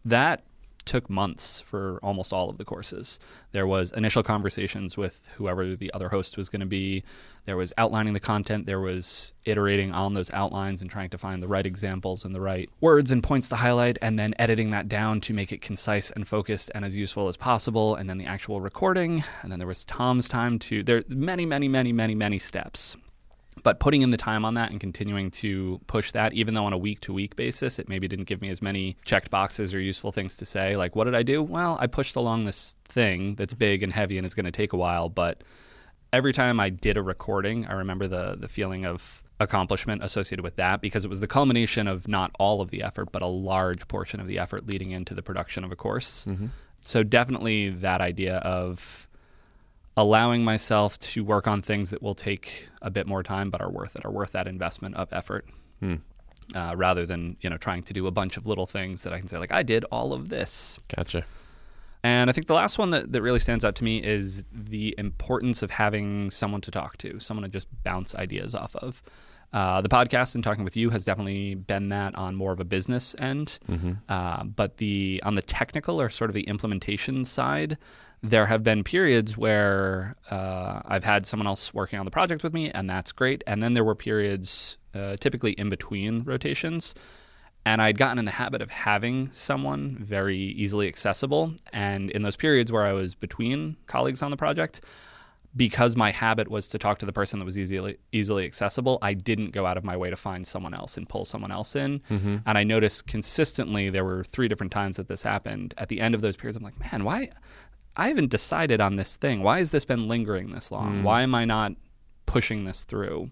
That 0.04 0.44
took 0.86 1.08
months 1.08 1.62
for 1.62 2.00
almost 2.02 2.34
all 2.34 2.50
of 2.50 2.58
the 2.58 2.66
courses. 2.66 3.20
There 3.52 3.68
was 3.68 3.92
initial 3.92 4.24
conversations 4.24 4.98
with 4.98 5.30
whoever 5.36 5.76
the 5.76 5.94
other 5.94 6.10
host 6.10 6.36
was 6.36 6.50
going 6.50 6.62
to 6.62 6.66
be. 6.66 7.04
There 7.46 7.58
was 7.58 7.74
outlining 7.78 8.14
the 8.14 8.20
content. 8.20 8.66
There 8.66 8.80
was 8.80 9.34
iterating 9.46 9.92
on 9.92 10.16
those 10.16 10.34
outlines 10.34 10.82
and 10.82 10.90
trying 10.90 11.12
to 11.12 11.20
find 11.20 11.44
the 11.44 11.48
right 11.48 11.66
examples 11.66 12.26
and 12.26 12.34
the 12.34 12.42
right 12.42 12.72
words 12.82 13.12
and 13.12 13.22
points 13.22 13.50
to 13.50 13.58
highlight, 13.58 14.00
and 14.02 14.18
then 14.18 14.34
editing 14.40 14.72
that 14.72 14.90
down 14.90 15.22
to 15.22 15.34
make 15.34 15.52
it 15.52 15.62
concise 15.62 16.10
and 16.10 16.28
focused 16.28 16.72
and 16.74 16.84
as 16.84 16.96
useful 16.96 17.28
as 17.28 17.38
possible. 17.38 17.94
And 17.94 18.10
then 18.10 18.18
the 18.18 18.26
actual 18.26 18.62
recording. 18.62 19.24
And 19.44 19.52
then 19.52 19.60
there 19.60 19.68
was 19.68 19.86
Thom's 19.86 20.28
time 20.28 20.58
to. 20.60 20.82
There 20.82 21.04
many, 21.08 21.46
many, 21.46 21.68
many, 21.68 21.94
many, 21.94 22.16
many 22.16 22.40
steps 22.40 22.98
but 23.64 23.80
putting 23.80 24.02
in 24.02 24.12
the 24.12 24.18
time 24.18 24.46
on 24.46 24.54
that 24.56 24.72
and 24.72 24.80
continuing 24.80 25.32
to 25.32 25.80
push 25.88 26.12
that, 26.12 26.34
even 26.34 26.54
though 26.54 26.66
on 26.66 26.74
a 26.74 26.78
week 26.78 27.02
to 27.02 27.14
week 27.14 27.36
basis, 27.36 27.80
it 27.80 27.90
maybe 27.90 28.08
didn't 28.08 28.26
give 28.26 28.42
me 28.42 28.50
as 28.50 28.62
many 28.62 28.98
checked 29.06 29.30
boxes 29.30 29.74
or 29.74 29.80
useful 29.80 30.12
things 30.12 30.36
to 30.38 30.46
say. 30.46 30.76
Like, 30.76 30.96
what 30.96 31.06
did 31.06 31.16
I 31.16 31.24
do? 31.24 31.42
Well, 31.44 31.78
I 31.80 31.88
pushed 31.88 32.16
along 32.16 32.46
this 32.46 32.76
thing 32.86 33.36
that's 33.36 33.54
big 33.54 33.84
and 33.84 33.92
heavy 33.94 34.18
and 34.18 34.26
is 34.26 34.34
going 34.34 34.46
to 34.46 34.52
take 34.52 34.74
a 34.74 34.78
while. 34.78 35.10
But 35.10 35.44
every 36.14 36.34
time 36.34 36.60
I 36.60 36.70
did 36.70 36.98
a 36.98 37.02
recording, 37.02 37.66
I 37.66 37.74
remember 37.74 38.08
the 38.08 38.36
the 38.40 38.48
feeling 38.48 38.86
of 38.86 39.24
accomplishment 39.40 40.04
associated 40.04 40.44
with 40.44 40.56
that 40.56 40.82
because 40.82 41.06
it 41.06 41.10
was 41.10 41.20
the 41.20 41.28
culmination 41.28 41.88
of 41.88 42.08
not 42.08 42.32
all 42.40 42.62
of 42.62 42.72
the 42.72 42.82
effort, 42.82 43.12
but 43.12 43.22
a 43.22 43.28
large 43.28 43.88
portion 43.88 44.20
of 44.20 44.28
the 44.28 44.40
effort 44.40 44.66
leading 44.66 44.92
into 44.92 45.14
the 45.14 45.22
production 45.22 45.64
of 45.64 45.72
a 45.72 45.76
course. 45.76 46.26
Mm-hmm. 46.26 46.48
So 46.82 47.04
definitely 47.04 47.70
that 47.70 48.02
idea 48.02 48.38
of 48.38 49.07
allowing 49.98 50.44
myself 50.44 50.98
to 51.00 51.24
work 51.24 51.48
on 51.48 51.62
things 51.62 51.90
that 51.90 52.02
will 52.02 52.16
take 52.16 52.70
a 52.82 52.90
bit 52.90 53.08
more 53.08 53.24
time 53.24 53.50
but 53.50 53.60
are 53.60 53.70
worth 53.70 53.96
it, 53.96 54.06
are 54.06 54.12
worth 54.12 54.32
that 54.32 54.48
investment 54.48 54.96
of 54.96 55.12
effort. 55.12 55.46
Uh, 56.56 56.74
rather 56.78 57.06
than 57.06 57.36
you 57.42 57.50
know 57.50 57.58
trying 57.58 57.84
to 57.84 57.92
do 57.92 58.08
a 58.08 58.12
bunch 58.12 58.38
of 58.38 58.48
little 58.48 58.66
things 58.66 59.04
that 59.04 59.12
I 59.12 59.20
can 59.20 59.28
say 59.28 59.38
like 59.38 59.52
I 59.52 59.64
did 59.64 59.84
all 59.92 60.14
of 60.14 60.30
this. 60.30 60.78
Gotcha. 60.96 61.26
And 62.04 62.30
I 62.30 62.34
think 62.34 62.48
the 62.48 62.54
last 62.54 62.78
one 62.78 62.92
that, 62.92 63.12
that 63.12 63.22
really 63.22 63.40
stands 63.40 63.66
out 63.66 63.76
to 63.76 63.84
me 63.84 64.02
is 64.02 64.46
the 64.54 64.96
importance 64.98 65.62
of 65.62 65.72
having 65.72 66.32
someone 66.32 66.62
to 66.62 66.72
talk 66.72 66.96
to, 67.00 67.20
someone 67.20 67.44
to 67.44 67.50
just 67.50 67.68
bounce 67.84 68.16
ideas 68.16 68.56
off 68.56 68.76
of. 68.78 69.02
Uh, 69.54 69.82
the 69.82 69.90
podcast 69.90 70.36
and 70.36 70.44
talking 70.44 70.64
with 70.64 70.76
you 70.76 70.90
has 70.90 71.06
definitely 71.06 71.56
been 71.56 71.88
that 71.90 72.14
on 72.16 72.36
more 72.36 72.52
of 72.52 72.60
a 72.60 72.66
business 72.66 73.16
end, 73.18 73.60
uh, 74.10 74.44
but 74.44 74.78
the 74.78 75.22
on 75.26 75.36
the 75.36 75.42
technical 75.42 76.02
or 76.02 76.10
sort 76.10 76.30
of 76.30 76.34
the 76.34 76.44
implementation 76.44 77.24
side, 77.24 77.78
there 78.22 78.46
have 78.48 78.62
been 78.64 78.84
periods 78.84 79.38
where 79.38 80.16
uh, 80.30 80.82
I've 80.86 81.04
had 81.06 81.26
someone 81.26 81.48
else 81.48 81.74
working 81.74 81.98
on 81.98 82.06
the 82.06 82.12
project 82.12 82.44
with 82.44 82.54
me, 82.54 82.70
and 82.72 82.90
that's 82.90 83.12
great. 83.14 83.44
And 83.48 83.64
then 83.64 83.74
there 83.74 83.84
were 83.86 83.96
periods, 83.96 84.78
uh, 84.94 85.16
typically 85.18 85.54
in 85.54 85.70
between 85.70 86.24
rotations, 86.24 86.94
and 87.66 87.82
I'd 87.82 87.98
gotten 87.98 88.20
in 88.20 88.26
the 88.26 88.32
habit 88.32 88.62
of 88.62 88.70
having 88.70 89.30
someone 89.32 89.98
very 90.00 90.38
easily 90.38 90.88
accessible. 90.88 91.54
And 91.72 92.12
in 92.12 92.22
those 92.22 92.36
periods 92.36 92.72
where 92.72 92.84
I 92.86 92.94
was 92.94 93.16
between 93.16 93.78
colleagues 93.88 94.22
on 94.22 94.32
the 94.32 94.38
project, 94.38 94.82
because 95.58 95.96
my 95.96 96.12
habit 96.12 96.50
was 96.50 96.68
to 96.70 96.78
talk 96.78 97.00
to 97.00 97.06
the 97.06 97.12
person 97.12 97.40
that 97.40 97.46
was 97.46 97.58
easily 97.58 97.98
easily 98.12 98.46
accessible, 98.46 99.00
I 99.02 99.14
didn't 99.14 99.52
go 99.52 99.66
out 99.66 99.78
of 99.78 99.84
my 99.84 99.98
way 99.98 100.10
to 100.10 100.16
find 100.16 100.46
someone 100.46 100.74
else 100.74 100.96
and 100.96 101.10
pull 101.10 101.26
someone 101.26 101.52
else 101.52 101.76
in. 101.76 102.00
Mm-hmm. 102.10 102.38
And 102.46 102.58
I 102.58 102.64
noticed 102.64 103.08
consistently 103.08 103.90
there 103.90 104.06
were 104.06 104.24
three 104.24 104.48
different 104.48 104.72
times 104.72 104.98
that 104.98 105.08
this 105.08 105.24
happened. 105.24 105.74
At 105.78 105.90
the 105.90 106.00
end 106.00 106.16
of 106.16 106.22
those 106.22 106.38
periods, 106.38 106.56
I'm 106.56 106.64
like, 106.64 106.80
man, 106.80 107.04
why? 107.04 107.32
I 107.98 108.10
haven't 108.10 108.30
decided 108.30 108.80
on 108.80 108.96
this 108.96 109.16
thing. 109.16 109.42
Why 109.42 109.58
has 109.58 109.72
this 109.72 109.84
been 109.84 110.08
lingering 110.08 110.52
this 110.52 110.72
long? 110.72 111.02
Why 111.04 111.24
am 111.24 111.34
I 111.34 111.46
not 111.46 111.74
pushing 112.28 112.66
this 112.66 112.84
through? 112.84 113.32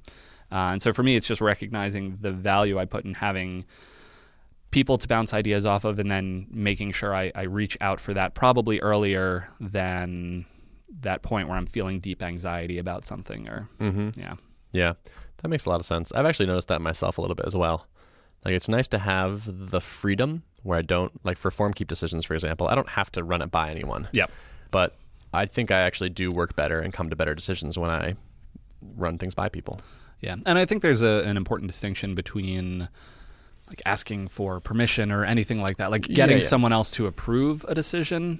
Uh, 0.51 0.71
and 0.71 0.81
so 0.81 0.91
for 0.91 1.03
me, 1.03 1.15
it's 1.15 1.27
just 1.27 1.41
recognizing 1.41 2.17
the 2.21 2.31
value 2.31 2.79
I 2.79 2.85
put 2.85 3.05
in 3.05 3.13
having 3.13 3.65
people 4.71 4.97
to 4.97 5.07
bounce 5.07 5.33
ideas 5.33 5.65
off 5.65 5.85
of 5.85 5.99
and 5.99 6.09
then 6.09 6.47
making 6.49 6.91
sure 6.91 7.15
I, 7.15 7.31
I 7.35 7.43
reach 7.43 7.77
out 7.79 7.99
for 7.99 8.13
that 8.15 8.33
probably 8.33 8.79
earlier 8.79 9.49
than 9.59 10.45
that 11.01 11.21
point 11.21 11.47
where 11.47 11.57
I'm 11.57 11.65
feeling 11.65 11.99
deep 11.99 12.21
anxiety 12.23 12.77
about 12.77 13.05
something 13.05 13.47
or 13.47 13.69
Mm-hmm. 13.79 14.19
yeah. 14.19 14.35
Yeah, 14.71 14.93
that 15.41 15.47
makes 15.47 15.65
a 15.65 15.69
lot 15.69 15.79
of 15.79 15.85
sense. 15.85 16.11
I've 16.11 16.25
actually 16.25 16.47
noticed 16.47 16.67
that 16.67 16.81
myself 16.81 17.17
a 17.17 17.21
little 17.21 17.35
bit 17.35 17.45
as 17.45 17.55
well. 17.55 17.87
Like 18.43 18.53
it's 18.53 18.67
nice 18.67 18.87
to 18.89 18.99
have 18.99 19.43
the 19.71 19.79
freedom 19.81 20.43
where 20.63 20.77
I 20.77 20.81
don't 20.81 21.11
like 21.25 21.37
for 21.37 21.49
FormKeep 21.51 21.87
decisions, 21.87 22.25
for 22.25 22.33
example. 22.33 22.67
I 22.67 22.75
don't 22.75 22.89
have 22.89 23.11
to 23.13 23.23
run 23.23 23.41
it 23.41 23.51
by 23.51 23.69
anyone. 23.69 24.07
Yep. 24.11 24.31
But 24.71 24.95
I 25.33 25.45
think 25.45 25.71
I 25.71 25.79
actually 25.81 26.09
do 26.09 26.31
work 26.31 26.55
better 26.55 26.79
and 26.79 26.91
come 26.93 27.09
to 27.09 27.15
better 27.15 27.33
decisions 27.35 27.77
when 27.77 27.89
I 27.89 28.15
run 28.97 29.17
things 29.17 29.33
by 29.33 29.49
people. 29.49 29.79
Yeah, 30.21 30.35
and 30.45 30.57
I 30.57 30.65
think 30.65 30.81
there's 30.81 31.01
a, 31.01 31.23
an 31.25 31.37
important 31.37 31.69
distinction 31.69 32.15
between 32.15 32.87
like 33.67 33.81
asking 33.85 34.27
for 34.29 34.59
permission 34.59 35.11
or 35.11 35.23
anything 35.25 35.61
like 35.61 35.77
that, 35.77 35.89
like 35.91 36.07
Yeah, 36.09 36.15
getting 36.15 36.37
yeah. 36.37 36.43
someone 36.43 36.71
else 36.73 36.91
to 36.91 37.07
approve 37.07 37.63
a 37.67 37.75
decision. 37.75 38.39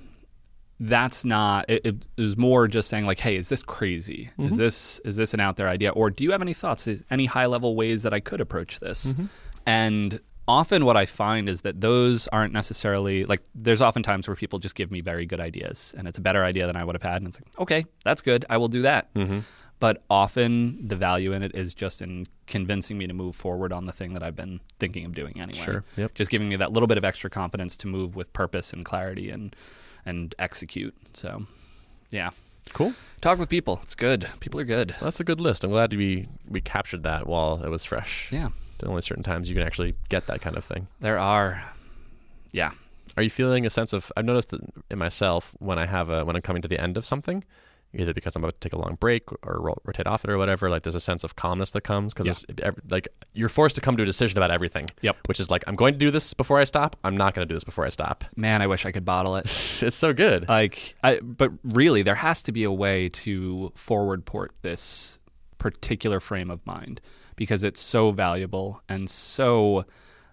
That's 0.80 1.23
not. 1.23 1.69
It, 1.69 1.86
it 1.86 1.95
is 2.17 2.36
more 2.38 2.67
just 2.67 2.89
saying 2.89 3.05
like, 3.05 3.19
"Hey, 3.19 3.36
is 3.38 3.49
this 3.49 3.63
crazy? 3.63 4.30
Mm-hmm. 4.38 4.51
Is 4.51 4.57
this 4.57 4.99
is 5.05 5.15
this 5.15 5.34
an 5.34 5.39
out 5.39 5.55
there 5.55 5.69
idea? 5.69 5.91
Or 5.91 6.09
do 6.09 6.23
you 6.23 6.32
have 6.32 6.41
any 6.41 6.53
thoughts? 6.53 6.86
Is, 6.88 7.03
any 7.09 7.26
high 7.26 7.45
level 7.45 7.76
ways 7.76 8.03
that 8.03 8.13
I 8.13 8.19
could 8.19 8.41
approach 8.41 8.80
this?" 8.80 9.13
Mm-hmm. 9.13 9.26
And 9.65 10.19
often, 10.47 10.84
what 10.86 10.97
I 10.97 11.05
find 11.05 11.47
is 11.47 11.61
that 11.61 11.80
those 11.82 12.28
aren't 12.28 12.53
necessarily 12.53 13.23
like. 13.26 13.41
There's 13.55 13.82
often 13.82 14.03
times 14.03 14.28
where 14.28 14.36
people 14.36 14.59
just 14.59 14.76
give 14.76 14.91
me 14.91 14.99
very 15.01 15.26
good 15.26 15.39
ideas, 15.39 15.93
and 15.97 16.07
it's 16.07 16.17
a 16.17 16.21
better 16.21 16.43
idea 16.43 16.67
than 16.67 16.76
I 16.76 16.84
would 16.84 16.95
have 16.95 17.01
had, 17.03 17.21
and 17.21 17.28
it's 17.30 17.39
like, 17.39 17.59
okay, 17.59 17.86
that's 18.03 18.21
good. 18.21 18.45
I 18.49 18.57
will 18.57 18.67
do 18.67 18.82
that 18.82 19.13
Mm-hmm. 19.15 19.39
but 19.80 20.03
often 20.09 20.88
the 20.88 20.95
value 20.95 21.32
in 21.34 21.41
it 21.41 21.55
is 21.55 21.73
just 21.73 22.01
in 22.01 22.28
convincing 22.47 22.97
me 22.97 23.07
to 23.07 23.13
move 23.13 23.36
forward 23.36 23.71
on 23.73 23.86
the 23.86 23.91
thing 23.91 24.13
that 24.13 24.23
I've 24.23 24.36
been 24.36 24.59
thinking 24.80 25.05
of 25.05 25.13
doing 25.15 25.39
anyway. 25.41 25.63
Sure. 25.63 25.84
Yep. 25.97 26.13
Just 26.15 26.30
giving 26.32 26.47
me 26.49 26.55
that 26.57 26.71
little 26.73 26.88
bit 26.88 26.97
of 26.97 27.05
extra 27.05 27.30
confidence 27.30 27.76
to 27.78 27.88
move 27.88 28.15
with 28.15 28.32
purpose 28.34 28.71
and 28.73 28.86
clarity 28.86 29.30
and 29.32 29.55
and 30.05 30.33
execute. 30.39 30.95
So, 31.13 31.45
yeah. 32.11 32.31
Cool. 32.73 32.93
Talk 33.21 33.37
with 33.39 33.49
people. 33.49 33.79
It's 33.83 33.95
good. 33.95 34.27
People 34.39 34.59
are 34.59 34.65
good. 34.65 34.95
That's 34.99 35.19
a 35.19 35.23
good 35.23 35.39
list. 35.39 35.63
I'm 35.63 35.71
glad 35.71 35.93
we 35.93 36.27
we 36.47 36.61
captured 36.61 37.03
that 37.03 37.27
while 37.27 37.63
it 37.63 37.69
was 37.69 37.83
fresh. 37.83 38.29
Yeah. 38.31 38.49
There's 38.77 38.89
only 38.89 39.01
certain 39.01 39.23
times 39.23 39.49
you 39.49 39.55
can 39.55 39.65
actually 39.65 39.95
get 40.09 40.27
that 40.27 40.41
kind 40.41 40.57
of 40.57 40.65
thing. 40.65 40.87
There 40.99 41.19
are 41.19 41.63
Yeah. 42.51 42.71
Are 43.17 43.23
you 43.23 43.29
feeling 43.29 43.65
a 43.65 43.69
sense 43.69 43.93
of? 43.93 44.11
I've 44.17 44.25
noticed 44.25 44.49
that 44.49 44.61
in 44.89 44.97
myself 44.97 45.55
when 45.59 45.77
I 45.79 45.85
have 45.85 46.09
a 46.09 46.25
when 46.25 46.35
I'm 46.35 46.41
coming 46.41 46.61
to 46.63 46.67
the 46.67 46.81
end 46.81 46.97
of 46.97 47.05
something, 47.05 47.43
either 47.99 48.13
because 48.13 48.35
I'm 48.35 48.43
about 48.43 48.59
to 48.59 48.59
take 48.59 48.73
a 48.73 48.79
long 48.79 48.95
break 48.99 49.31
or 49.31 49.59
ro- 49.59 49.77
rotate 49.83 50.07
off 50.07 50.23
it 50.23 50.29
or 50.29 50.37
whatever. 50.37 50.69
Like 50.69 50.83
there's 50.83 50.95
a 50.95 50.99
sense 50.99 51.23
of 51.23 51.35
calmness 51.35 51.71
that 51.71 51.81
comes 51.81 52.13
because 52.13 52.45
like 52.89 53.07
you're 53.33 53.49
forced 53.49 53.75
to 53.75 53.81
come 53.81 53.97
to 53.97 54.03
a 54.03 54.05
decision 54.05 54.37
about 54.37 54.51
everything. 54.51 54.87
Yep. 55.01 55.17
Which 55.27 55.39
is 55.39 55.49
like 55.49 55.63
I'm 55.67 55.75
going 55.75 55.93
to 55.93 55.99
do 55.99 56.11
this 56.11 56.33
before 56.33 56.59
I 56.59 56.63
stop. 56.63 56.95
I'm 57.03 57.17
not 57.17 57.33
going 57.33 57.47
to 57.47 57.51
do 57.51 57.55
this 57.55 57.63
before 57.63 57.85
I 57.85 57.89
stop. 57.89 58.23
Man, 58.35 58.61
I 58.61 58.67
wish 58.67 58.85
I 58.85 58.91
could 58.91 59.05
bottle 59.05 59.35
it. 59.35 59.45
It's 59.85 59.95
so 59.95 60.13
good. 60.13 60.47
like 60.47 60.95
I, 61.03 61.19
but 61.19 61.51
really 61.63 62.01
there 62.01 62.15
has 62.15 62.41
to 62.43 62.51
be 62.51 62.63
a 62.63 62.71
way 62.71 63.09
to 63.09 63.71
forward 63.75 64.25
port 64.25 64.53
this 64.61 65.19
particular 65.57 66.19
frame 66.19 66.49
of 66.49 66.65
mind 66.65 67.01
because 67.35 67.63
it's 67.63 67.81
so 67.81 68.11
valuable 68.11 68.81
and 68.87 69.09
so 69.09 69.85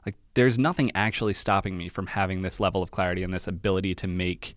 like 0.05 0.15
there's 0.35 0.59
nothing 0.59 0.91
actually 0.95 1.35
stopping 1.35 1.77
me 1.77 1.89
from 1.89 2.07
having 2.07 2.43
this 2.43 2.61
level 2.61 2.83
of 2.83 2.91
clarity 2.91 3.23
and 3.23 3.33
this 3.33 3.47
ability 3.47 3.95
to 3.95 4.07
make 4.07 4.55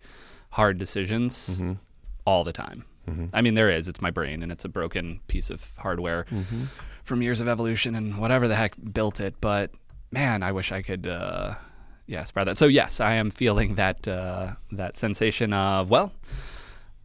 hard 0.50 0.78
decisions 0.78 1.58
mm-hmm. 1.58 1.72
all 2.24 2.44
the 2.44 2.52
time 2.52 2.84
i 3.32 3.40
mean 3.42 3.54
there 3.54 3.70
is. 3.70 3.88
It's 3.88 4.00
my 4.00 4.10
brain 4.10 4.42
and 4.42 4.50
it's 4.52 4.64
a 4.64 4.68
broken 4.68 5.20
piece 5.28 5.50
of 5.50 5.72
hardware 5.78 6.26
from 7.04 7.22
years 7.22 7.40
of 7.40 7.48
evolution 7.48 7.94
and 7.94 8.18
whatever 8.18 8.48
the 8.48 8.56
heck 8.56 8.74
built 8.92 9.20
it. 9.20 9.34
But 9.40 9.70
man 10.12 10.42
i 10.42 10.52
wish 10.52 10.70
i 10.72 10.82
could 10.82 11.06
uh 11.06 11.54
yeah 12.06 12.24
spread 12.24 12.46
that. 12.48 12.58
So 12.58 12.66
yes 12.66 13.00
i 13.00 13.14
am 13.14 13.30
feeling 13.30 13.74
that 13.76 14.06
uh 14.08 14.54
that 14.72 14.96
sensation 14.96 15.52
of 15.52 15.90
well 15.90 16.12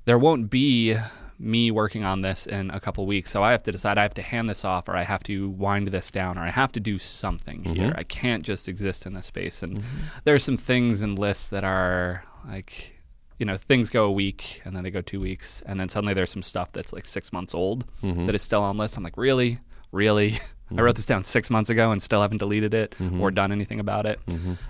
there 0.05 0.17
won't 0.17 0.49
be 0.49 0.95
me 1.37 1.71
working 1.71 2.03
on 2.03 2.21
this 2.21 2.45
in 2.45 2.69
a 2.69 2.79
couple 2.79 3.03
weeks. 3.07 3.31
So 3.31 3.41
I 3.43 3.51
have 3.51 3.63
to 3.63 3.71
decide. 3.71 3.97
I 3.97 4.03
have 4.03 4.13
to 4.13 4.21
hand 4.21 4.47
this 4.47 4.63
off 4.63 4.87
or 4.87 4.95
I 4.95 5.01
have 5.03 5.23
to 5.23 5.49
wind 5.49 5.87
this 5.87 6.11
down 6.11 6.37
or 6.37 6.41
I 6.41 6.51
have 6.51 6.71
to 6.73 6.79
do 6.79 6.99
something 6.99 7.63
here. 7.63 7.93
I 7.97 8.03
can't 8.03 8.43
just 8.43 8.69
exist 8.69 9.07
in 9.07 9.13
this 9.13 9.25
space. 9.25 9.63
And 9.63 9.81
there's 10.23 10.43
some 10.43 10.57
things 10.57 11.01
and 11.01 11.17
lists 11.17 11.47
that 11.49 11.63
are 11.63 12.23
like, 12.47 13.00
you 13.41 13.45
know, 13.45 13.57
things 13.57 13.89
go 13.89 14.05
a 14.05 14.11
week 14.11 14.61
and 14.63 14.75
then 14.75 14.83
they 14.83 14.91
go 14.91 15.01
two 15.01 15.19
weeks. 15.19 15.61
And 15.65 15.79
then 15.79 15.89
suddenly 15.89 16.13
there's 16.13 16.29
some 16.31 16.43
stuff 16.43 16.71
that's 16.71 16.93
like 16.93 17.07
six 17.07 17.33
months 17.33 17.53
old 17.55 17.85
that 18.27 18.35
is 18.35 18.43
still 18.43 18.61
on 18.63 18.77
list. 18.77 18.95
I'm 18.95 19.03
like, 19.03 19.17
really? 19.17 19.57
Really? 19.91 20.39
I 20.77 20.81
wrote 20.81 20.95
this 20.95 21.05
down 21.07 21.25
six 21.25 21.49
months 21.49 21.69
ago 21.69 21.91
and 21.91 22.01
still 22.01 22.21
haven't 22.21 22.37
deleted 22.37 22.73
it 22.73 22.95
or 23.19 23.29
done 23.31 23.51
anything 23.51 23.79
about 23.81 24.05
it. 24.05 24.19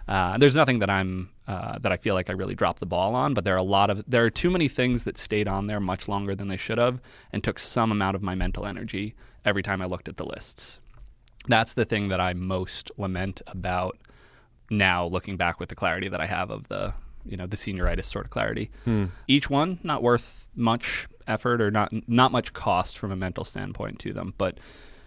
Uh, 0.07 0.37
there's 0.39 0.55
nothing 0.55 0.79
that 0.79 0.89
I'm 0.89 1.29
uh, 1.47 1.77
that 1.79 1.91
I 1.91 1.97
feel 1.97 2.15
like 2.15 2.29
I 2.29 2.33
really 2.33 2.55
dropped 2.55 2.79
the 2.79 2.85
ball 2.87 3.13
on, 3.13 3.33
but 3.35 3.43
there 3.43 3.53
are 3.53 3.57
a 3.57 3.61
lot 3.77 3.89
of 3.91 4.03
there 4.07 4.23
are 4.25 4.31
too 4.31 4.49
many 4.49 4.67
things 4.67 5.03
that 5.03 5.17
stayed 5.17 5.47
on 5.47 5.67
there 5.67 5.79
much 5.79 6.07
longer 6.07 6.33
than 6.33 6.47
they 6.47 6.57
should 6.57 6.79
have 6.79 6.99
and 7.33 7.43
took 7.43 7.59
some 7.59 7.91
amount 7.91 8.15
of 8.15 8.23
my 8.23 8.33
mental 8.35 8.65
energy 8.65 9.13
every 9.45 9.61
time 9.61 9.79
I 9.81 9.85
looked 9.85 10.07
at 10.09 10.17
the 10.17 10.25
lists. 10.25 10.79
That's 11.47 11.73
the 11.75 11.85
thing 11.85 12.07
that 12.07 12.19
I 12.21 12.33
most 12.33 12.89
lament 12.97 13.41
about 13.47 13.97
now 14.71 15.05
looking 15.05 15.37
back 15.37 15.59
with 15.59 15.69
the 15.69 15.75
clarity 15.75 16.07
that 16.09 16.21
I 16.21 16.25
have 16.25 16.49
of 16.49 16.67
the 16.69 16.93
you 17.25 17.37
know 17.37 17.45
the 17.47 17.57
senioritis 17.57 18.05
sort 18.05 18.25
of 18.25 18.31
clarity. 18.31 18.69
Each 19.27 19.49
one 19.49 19.79
not 19.83 20.03
worth 20.03 20.47
much 20.55 21.07
effort 21.27 21.61
or 21.61 21.71
not 21.71 21.91
not 22.07 22.31
much 22.31 22.53
cost 22.53 22.97
from 22.97 23.11
a 23.11 23.15
mental 23.15 23.43
standpoint 23.45 23.99
to 23.99 24.13
them, 24.13 24.33
but 24.37 24.57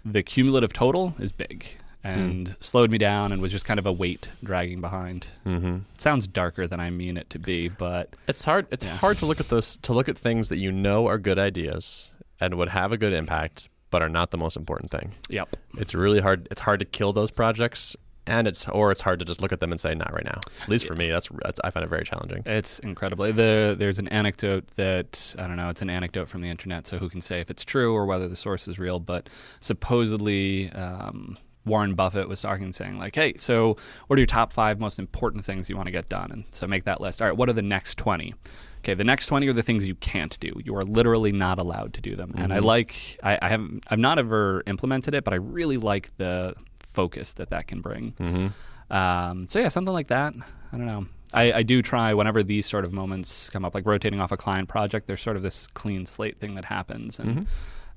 the 0.05 0.23
cumulative 0.23 0.73
total 0.73 1.15
is 1.19 1.33
big 1.33 1.67
and 2.03 2.55
slowed 2.61 2.91
me 2.91 2.99
down 2.99 3.33
and 3.33 3.41
was 3.41 3.51
just 3.51 3.65
kind 3.65 3.79
of 3.81 3.87
a 3.87 3.93
weight 3.93 4.29
dragging 4.43 4.81
behind. 4.83 5.27
mm-hmm. 5.47 5.77
It 5.95 6.01
sounds 6.01 6.27
darker 6.27 6.67
than 6.67 6.79
I 6.79 6.91
mean 6.91 7.17
it 7.17 7.31
to 7.31 7.39
be, 7.39 7.69
but 7.69 8.15
It's 8.29 8.45
hard. 8.45 8.67
It's 8.71 8.85
hard 8.85 9.17
to 9.19 9.27
look 9.27 9.41
at 9.41 9.49
those 9.49 9.77
to 9.79 9.95
look 9.95 10.09
at 10.09 10.19
things 10.19 10.49
that 10.51 10.59
you 10.59 10.71
know 10.71 11.07
are 11.07 11.17
good 11.19 11.39
ideas 11.39 12.11
and 12.41 12.55
would 12.55 12.69
have 12.69 12.93
a 12.93 12.99
good 12.99 13.15
impact, 13.15 13.71
but 13.91 14.03
are 14.03 14.09
not 14.11 14.31
the 14.33 14.37
most 14.37 14.57
important 14.57 14.91
thing. 14.91 15.13
yep. 15.31 15.57
It's 15.79 15.95
really 15.95 16.21
hard. 16.21 16.47
It's 16.51 16.61
hard 16.61 16.81
to 16.81 16.85
kill 16.85 17.13
those 17.15 17.31
projects, 17.31 17.97
and 18.27 18.49
it's 18.49 18.69
or 18.69 18.91
it's 18.91 19.01
hard 19.01 19.19
to 19.19 19.25
just 19.25 19.41
look 19.41 19.53
at 19.53 19.61
them 19.61 19.73
and 19.73 19.81
say 19.81 19.95
not 19.95 20.13
right 20.13 20.25
now. 20.25 20.41
At 20.63 20.69
least 20.69 20.87
for 20.87 20.95
me, 20.95 21.11
that's, 21.11 21.29
that's 21.43 21.61
I 21.63 21.71
find 21.71 21.85
it 21.85 21.89
very 21.89 22.05
challenging. 22.05 22.43
It's 22.47 22.79
incredibly. 22.81 23.33
The, 23.33 23.77
there's 23.79 23.99
an 23.99 24.09
anecdote 24.09 24.67
that, 24.77 25.35
I 25.39 25.47
don't 25.47 25.57
know, 25.57 25.69
it's 25.69 25.83
an 25.83 25.91
anecdote 25.91 26.29
from 26.29 26.41
the 26.41 26.49
internet, 26.49 26.87
so 26.87 26.99
who 26.99 27.09
can 27.09 27.21
say 27.21 27.41
if 27.41 27.51
it's 27.51 27.65
true 27.65 27.95
or 27.95 28.07
whether 28.07 28.29
the 28.29 28.37
source 28.37 28.67
is 28.69 28.79
real, 28.79 28.99
but 28.99 29.29
supposedly 29.61 30.71
um, 30.73 31.39
Warren 31.67 31.95
Buffett 31.95 32.29
was 32.29 32.41
talking 32.41 32.65
and 32.65 32.75
saying, 32.75 32.99
like, 32.99 33.15
hey, 33.15 33.35
so 33.37 33.77
what 34.07 34.17
are 34.17 34.21
your 34.21 34.27
top 34.27 34.53
five 34.53 34.81
most 34.81 34.99
important 34.99 35.45
things 35.45 35.69
you 35.69 35.77
want 35.77 35.87
to 35.87 35.93
get 35.93 36.09
done? 36.09 36.31
And 36.31 36.45
so 36.51 36.67
make 36.67 36.85
that 36.85 37.01
list. 37.01 37.23
All 37.23 37.29
right, 37.29 37.37
what 37.37 37.49
are 37.49 37.55
the 37.55 37.63
next 37.63 37.99
20? 37.99 38.35
Okay, 38.81 38.93
the 38.93 39.05
next 39.05 39.27
20 39.27 39.49
are 39.49 39.55
the 39.55 39.63
things 39.63 39.87
you 39.87 39.95
can't 39.95 40.39
do. 40.41 40.53
You 40.63 40.77
are 40.77 40.83
literally 40.83 41.33
not 41.33 41.59
allowed 41.59 41.95
to 41.95 42.03
do 42.03 42.17
them. 42.17 42.35
And 42.37 42.53
I 42.53 42.59
like, 42.59 43.19
I, 43.23 43.39
I 43.41 43.49
haven't, 43.49 43.85
I've 43.89 43.99
not 43.99 44.19
ever 44.19 44.63
implemented 44.67 45.15
it, 45.15 45.25
but 45.25 45.33
I 45.33 45.39
really 45.39 45.79
like 45.79 46.15
the 46.19 46.55
focus 46.95 47.33
that 47.35 47.51
that 47.51 47.67
can 47.67 47.81
bring. 47.81 48.13
Mm-hmm. 48.13 48.93
Um, 48.97 49.49
so 49.49 49.59
yeah, 49.59 49.69
something 49.69 49.93
like 49.93 50.09
that. 50.09 50.33
I 50.73 50.77
don't 50.77 50.87
know. 50.87 51.07
I, 51.33 51.53
I 51.53 51.63
do 51.65 51.83
try 51.83 52.15
whenever 52.15 52.43
these 52.45 52.65
sort 52.67 52.85
of 52.85 52.93
moments 52.93 53.51
come 53.51 53.65
up, 53.65 53.75
like 53.75 53.85
rotating 53.87 54.21
off 54.21 54.31
a 54.31 54.37
client 54.37 54.69
project. 54.69 55.07
There's 55.09 55.21
sort 55.21 55.37
of 55.37 55.43
this 55.43 55.67
clean 55.69 56.07
slate 56.07 56.39
thing 56.39 56.55
that 56.55 56.65
happens, 56.67 57.19
and 57.19 57.47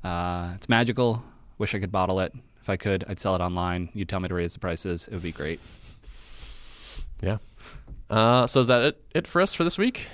uh, 0.03 0.53
it's 0.55 0.67
magical. 0.67 1.23
Wish 1.59 1.75
I 1.75 1.79
could 1.79 1.91
bottle 1.91 2.19
it. 2.19 2.33
If 2.61 2.69
I 2.69 2.77
could, 2.77 3.05
I'd 3.07 3.19
sell 3.19 3.35
it 3.35 3.41
online. 3.41 3.89
You'd 3.93 4.09
tell 4.09 4.19
me 4.19 4.27
to 4.27 4.33
raise 4.33 4.53
the 4.53 4.59
prices. 4.59 5.07
It 5.07 5.13
would 5.13 5.23
be 5.23 5.31
great. 5.31 5.59
Yeah. 7.21 7.37
Uh, 8.09 8.47
so 8.47 8.59
is 8.59 8.67
that 8.67 8.81
it, 8.83 9.01
it 9.13 9.27
for 9.27 9.41
us 9.41 9.53
for 9.53 9.63
this 9.63 9.77
week? 9.77 10.07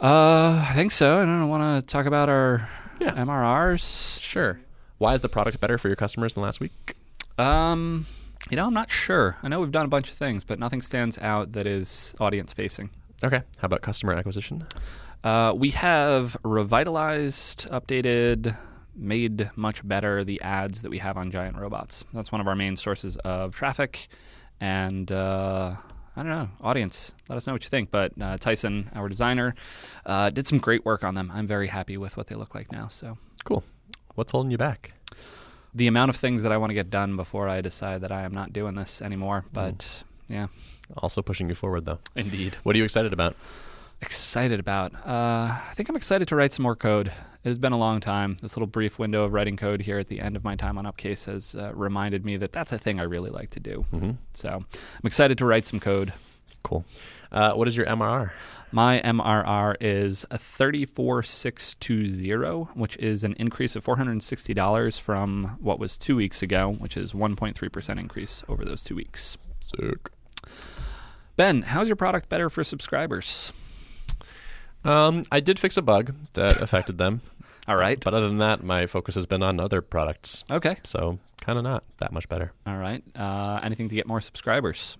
Uh, 0.00 0.64
I 0.68 0.72
think 0.74 0.92
so. 0.92 1.18
I 1.18 1.24
don't 1.24 1.48
want 1.48 1.84
to 1.84 1.92
talk 1.92 2.06
about 2.06 2.28
our 2.28 2.68
Yeah. 3.00 3.14
MRRs. 3.14 4.20
Sure. 4.22 4.60
Why 4.98 5.14
is 5.14 5.20
the 5.20 5.28
product 5.28 5.60
better 5.60 5.76
for 5.78 5.88
your 5.88 5.96
customers 5.96 6.34
than 6.34 6.42
last 6.42 6.60
week? 6.60 6.94
Um, 7.38 8.06
you 8.50 8.56
know, 8.56 8.66
I'm 8.66 8.74
not 8.74 8.90
sure. 8.90 9.36
I 9.42 9.48
know 9.48 9.60
we've 9.60 9.70
done 9.70 9.86
a 9.86 9.88
bunch 9.88 10.10
of 10.10 10.16
things, 10.16 10.44
but 10.44 10.58
nothing 10.58 10.82
stands 10.82 11.18
out 11.18 11.52
that 11.52 11.66
is 11.66 12.14
audience 12.20 12.52
facing. 12.52 12.90
Okay. 13.22 13.42
How 13.58 13.66
about 13.66 13.82
customer 13.82 14.12
acquisition? 14.14 14.66
Uh, 15.22 15.52
we 15.56 15.70
have 15.70 16.36
revitalized, 16.42 17.68
updated, 17.68 18.56
made 18.94 19.50
much 19.56 19.86
better 19.86 20.24
the 20.24 20.40
ads 20.40 20.82
that 20.82 20.90
we 20.90 20.98
have 20.98 21.16
on 21.16 21.30
Giant 21.30 21.56
Robots. 21.56 22.04
That's 22.12 22.32
one 22.32 22.40
of 22.40 22.48
our 22.48 22.56
main 22.56 22.76
sources 22.76 23.16
of 23.18 23.54
traffic. 23.54 24.08
And 24.60 25.10
uh, 25.12 25.76
I 26.16 26.22
don't 26.22 26.32
know, 26.32 26.48
audience, 26.60 27.14
let 27.28 27.36
us 27.36 27.46
know 27.46 27.52
what 27.52 27.62
you 27.62 27.70
think. 27.70 27.90
But 27.90 28.12
uh, 28.20 28.36
Tyson, 28.38 28.90
our 28.94 29.08
designer, 29.08 29.54
uh, 30.06 30.30
did 30.30 30.46
some 30.46 30.58
great 30.58 30.84
work 30.84 31.04
on 31.04 31.14
them. 31.14 31.30
I'm 31.32 31.46
very 31.46 31.68
happy 31.68 31.96
with 31.96 32.16
what 32.16 32.26
they 32.28 32.34
look 32.34 32.54
like 32.54 32.72
now. 32.72 32.88
So 32.88 33.16
Cool. 33.44 33.64
What's 34.14 34.32
holding 34.32 34.50
you 34.50 34.58
back? 34.58 34.92
The 35.74 35.86
amount 35.86 36.08
of 36.10 36.16
things 36.16 36.42
that 36.42 36.52
I 36.52 36.56
want 36.56 36.70
to 36.70 36.74
get 36.74 36.90
done 36.90 37.16
before 37.16 37.48
I 37.48 37.60
decide 37.60 38.00
that 38.00 38.10
I 38.12 38.22
am 38.22 38.32
not 38.32 38.52
doing 38.52 38.74
this 38.74 39.00
anymore. 39.00 39.44
But 39.52 40.02
yeah, 40.28 40.48
Also 40.96 41.22
pushing 41.22 41.48
you 41.48 41.54
forward, 41.54 41.84
though. 41.84 41.98
indeed. 42.16 42.56
What 42.64 42.74
are 42.74 42.78
you 42.78 42.84
excited 42.84 43.12
about? 43.12 43.36
Excited 44.02 44.58
about? 44.58 44.94
Uh, 45.06 45.50
I 45.68 45.72
think 45.74 45.88
I'm 45.88 45.96
excited 45.96 46.26
to 46.28 46.36
write 46.36 46.52
some 46.52 46.62
more 46.62 46.74
code. 46.74 47.08
It 47.08 47.48
has 47.48 47.58
been 47.58 47.72
a 47.72 47.78
long 47.78 48.00
time. 48.00 48.38
This 48.42 48.56
little 48.56 48.66
brief 48.66 48.98
window 48.98 49.24
of 49.24 49.32
writing 49.32 49.56
code 49.56 49.82
here 49.82 49.98
at 49.98 50.08
the 50.08 50.20
end 50.20 50.36
of 50.36 50.44
my 50.44 50.56
time 50.56 50.78
on 50.78 50.86
Upcase 50.86 51.26
has 51.26 51.54
uh, 51.54 51.72
reminded 51.74 52.24
me 52.24 52.36
that 52.38 52.52
that's 52.52 52.72
a 52.72 52.78
thing 52.78 52.98
I 52.98 53.04
really 53.04 53.30
like 53.30 53.50
to 53.50 53.60
do. 53.60 53.84
Mm-hmm. 53.92 54.10
So 54.34 54.48
I'm 54.48 55.06
excited 55.06 55.38
to 55.38 55.46
write 55.46 55.66
some 55.66 55.80
code. 55.80 56.12
Cool. 56.62 56.84
Uh, 57.32 57.52
what 57.52 57.68
is 57.68 57.76
your 57.76 57.86
MRR? 57.86 58.30
My 58.72 59.00
MRR 59.04 59.76
is 59.80 60.24
a 60.30 60.38
34620, 60.38 62.78
which 62.78 62.96
is 62.98 63.24
an 63.24 63.34
increase 63.38 63.74
of 63.74 63.84
$460 63.84 65.00
from 65.00 65.58
what 65.60 65.80
was 65.80 65.98
two 65.98 66.14
weeks 66.16 66.42
ago, 66.42 66.72
which 66.78 66.96
is 66.96 67.12
1.3% 67.12 67.98
increase 67.98 68.44
over 68.48 68.64
those 68.64 68.82
two 68.82 68.94
weeks. 68.94 69.36
Sick. 69.60 70.10
Ben, 71.36 71.62
how's 71.62 71.88
your 71.88 71.96
product 71.96 72.28
better 72.28 72.50
for 72.50 72.62
subscribers? 72.62 73.52
Um, 74.84 75.24
I 75.32 75.40
did 75.40 75.58
fix 75.58 75.76
a 75.76 75.82
bug 75.82 76.14
that 76.34 76.60
affected 76.60 76.98
them. 76.98 77.22
All 77.68 77.76
right. 77.76 78.02
But 78.02 78.14
other 78.14 78.28
than 78.28 78.38
that, 78.38 78.62
my 78.62 78.86
focus 78.86 79.14
has 79.16 79.26
been 79.26 79.42
on 79.42 79.60
other 79.60 79.82
products. 79.82 80.44
Okay. 80.50 80.78
So 80.82 81.18
kind 81.40 81.58
of 81.58 81.64
not 81.64 81.84
that 81.98 82.12
much 82.12 82.28
better. 82.28 82.52
All 82.66 82.76
right. 82.76 83.02
Uh, 83.14 83.60
anything 83.62 83.88
to 83.88 83.94
get 83.94 84.06
more 84.06 84.20
subscribers? 84.20 84.96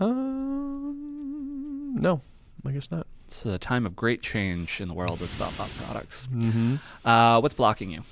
Um, 0.00 1.67
no, 1.98 2.20
I 2.66 2.72
guess 2.72 2.90
not. 2.90 3.06
It's 3.26 3.44
a 3.44 3.58
time 3.58 3.84
of 3.84 3.94
great 3.94 4.22
change 4.22 4.80
in 4.80 4.88
the 4.88 4.94
world 4.94 5.20
of 5.20 5.28
Thoughtbot 5.28 5.84
products. 5.84 6.26
Mm-hmm. 6.32 6.76
Uh, 7.04 7.40
what's 7.40 7.54
blocking 7.54 7.90
you? 7.90 8.02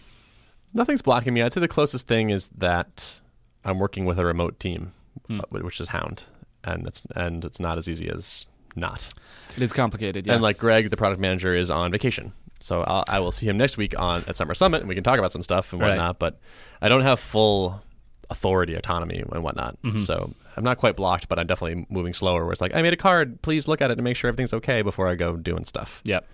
Nothing's 0.74 1.00
blocking 1.02 1.32
me. 1.32 1.40
I'd 1.42 1.52
say 1.52 1.60
the 1.60 1.68
closest 1.68 2.06
thing 2.06 2.30
is 2.30 2.48
that 2.58 3.20
I'm 3.64 3.78
working 3.78 4.04
with 4.04 4.18
a 4.18 4.24
remote 4.26 4.60
team, 4.60 4.92
Hmm. 5.28 5.40
uh, 5.40 5.44
which 5.60 5.80
is 5.80 5.88
Hound, 5.88 6.24
and 6.64 6.86
it's 6.86 7.02
and 7.16 7.44
it's 7.44 7.58
not 7.58 7.78
as 7.78 7.88
easy 7.88 8.08
as 8.10 8.44
not. 8.74 9.08
It 9.56 9.62
is 9.62 9.72
complicated. 9.72 10.26
Yeah. 10.26 10.34
And 10.34 10.42
like 10.42 10.58
Greg, 10.58 10.90
the 10.90 10.96
product 10.98 11.18
manager, 11.20 11.54
is 11.56 11.70
on 11.70 11.90
vacation, 11.90 12.32
so 12.60 12.82
I'll, 12.82 13.04
I 13.08 13.20
will 13.20 13.32
see 13.32 13.46
him 13.48 13.56
next 13.56 13.78
week 13.78 13.98
on 13.98 14.22
at 14.28 14.36
Summer 14.36 14.54
Summit, 14.54 14.80
and 14.80 14.88
we 14.88 14.94
can 14.94 15.02
talk 15.02 15.18
about 15.18 15.32
some 15.32 15.42
stuff 15.42 15.72
and 15.72 15.80
Right. 15.80 15.88
whatnot. 15.90 16.18
But 16.18 16.38
I 16.82 16.90
don't 16.90 17.00
have 17.02 17.18
full 17.18 17.82
authority, 18.30 18.74
autonomy, 18.74 19.22
and 19.32 19.42
whatnot. 19.42 19.80
Mm-hmm. 19.82 19.98
So 19.98 20.32
I'm 20.56 20.64
not 20.64 20.78
quite 20.78 20.96
blocked, 20.96 21.28
but 21.28 21.38
I'm 21.38 21.46
definitely 21.46 21.86
moving 21.88 22.14
slower. 22.14 22.44
Where 22.44 22.52
it's 22.52 22.60
like, 22.60 22.74
I 22.74 22.82
made 22.82 22.92
a 22.92 22.96
card. 22.96 23.42
Please 23.42 23.68
look 23.68 23.80
at 23.80 23.90
it 23.90 23.98
and 23.98 24.04
make 24.04 24.16
sure 24.16 24.28
everything's 24.28 24.54
okay 24.54 24.82
before 24.82 25.08
I 25.08 25.14
go 25.14 25.36
doing 25.36 25.64
stuff. 25.64 26.00
yep. 26.04 26.26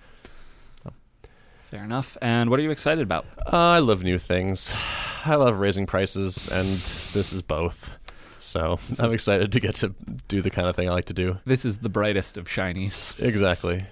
Fair 1.70 1.84
enough. 1.84 2.18
And 2.20 2.50
what 2.50 2.60
are 2.60 2.62
you 2.62 2.70
excited 2.70 3.00
about? 3.00 3.24
Uh, 3.50 3.56
I 3.56 3.78
love 3.78 4.04
new 4.04 4.18
things. 4.18 4.74
I 5.24 5.36
love 5.36 5.58
raising 5.58 5.86
prices, 5.86 6.46
and 6.48 6.68
this 7.14 7.32
is 7.32 7.40
both. 7.40 7.96
So 8.40 8.78
I'm 8.98 9.14
excited 9.14 9.52
to 9.52 9.60
get 9.60 9.76
to 9.76 9.94
do 10.28 10.42
the 10.42 10.50
kind 10.50 10.68
of 10.68 10.76
thing 10.76 10.86
I 10.86 10.92
like 10.92 11.06
to 11.06 11.14
do. 11.14 11.38
This 11.46 11.64
is 11.64 11.78
the 11.78 11.88
brightest 11.88 12.36
of 12.36 12.46
shinies. 12.46 13.18
Exactly. 13.18 13.86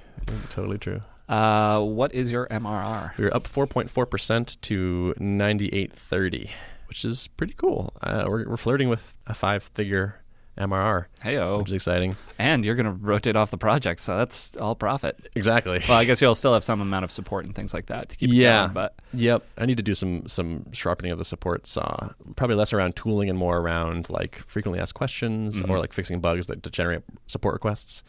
Totally 0.51 0.77
true. 0.77 1.01
Uh, 1.27 1.81
what 1.81 2.13
is 2.13 2.31
your 2.31 2.49
MRR? 2.49 3.17
We 3.17 3.25
are 3.25 3.35
up 3.35 3.45
4.4% 3.49 4.61
to 4.61 5.15
9830, 5.19 6.51
which 6.91 7.05
is 7.07 7.29
pretty 7.29 7.55
cool. 7.55 7.95
Uh, 8.03 8.25
we're, 8.27 8.47
we're 8.51 8.57
flirting 8.59 8.89
with 8.91 9.15
a 9.27 9.33
five 9.33 9.63
figure 9.63 10.17
MRR, 10.59 11.07
Heyo. 11.25 11.59
which 11.61 11.69
is 11.69 11.73
exciting. 11.73 12.15
And 12.39 12.65
you're 12.67 12.75
going 12.75 12.85
to 12.85 12.93
rotate 12.93 13.35
off 13.37 13.51
the 13.51 13.57
project, 13.57 14.01
so 14.03 14.19
that's 14.19 14.55
all 14.59 14.75
profit. 14.75 15.31
Exactly. 15.35 15.81
Well, 15.89 15.97
I 15.97 16.05
guess 16.05 16.21
you'll 16.21 16.35
still 16.35 16.53
have 16.53 16.65
some 16.65 16.83
amount 16.83 17.05
of 17.05 17.11
support 17.13 17.47
and 17.47 17.55
things 17.55 17.73
like 17.73 17.87
that 17.87 18.11
to 18.11 18.17
keep 18.17 18.29
it 18.29 18.35
Yeah. 18.35 18.65
going, 18.65 18.75
but 18.75 18.95
Yep, 19.15 19.43
I 19.57 19.65
need 19.65 19.79
to 19.79 19.83
do 19.83 19.95
some 19.95 20.27
some 20.27 20.71
sharpening 20.73 21.13
of 21.13 21.19
the 21.19 21.25
support 21.25 21.67
saw. 21.67 22.11
Probably 22.37 22.57
less 22.57 22.73
around 22.75 22.95
tooling 22.97 23.31
and 23.31 23.39
more 23.39 23.59
around 23.59 24.11
like 24.11 24.43
frequently 24.47 24.81
asked 24.81 24.95
questions 24.95 25.63
or 25.63 25.79
like 25.79 25.93
fixing 25.95 26.21
bugs 26.21 26.49
that 26.49 26.69
generate 26.73 27.03
support 27.27 27.55
requests. 27.55 28.03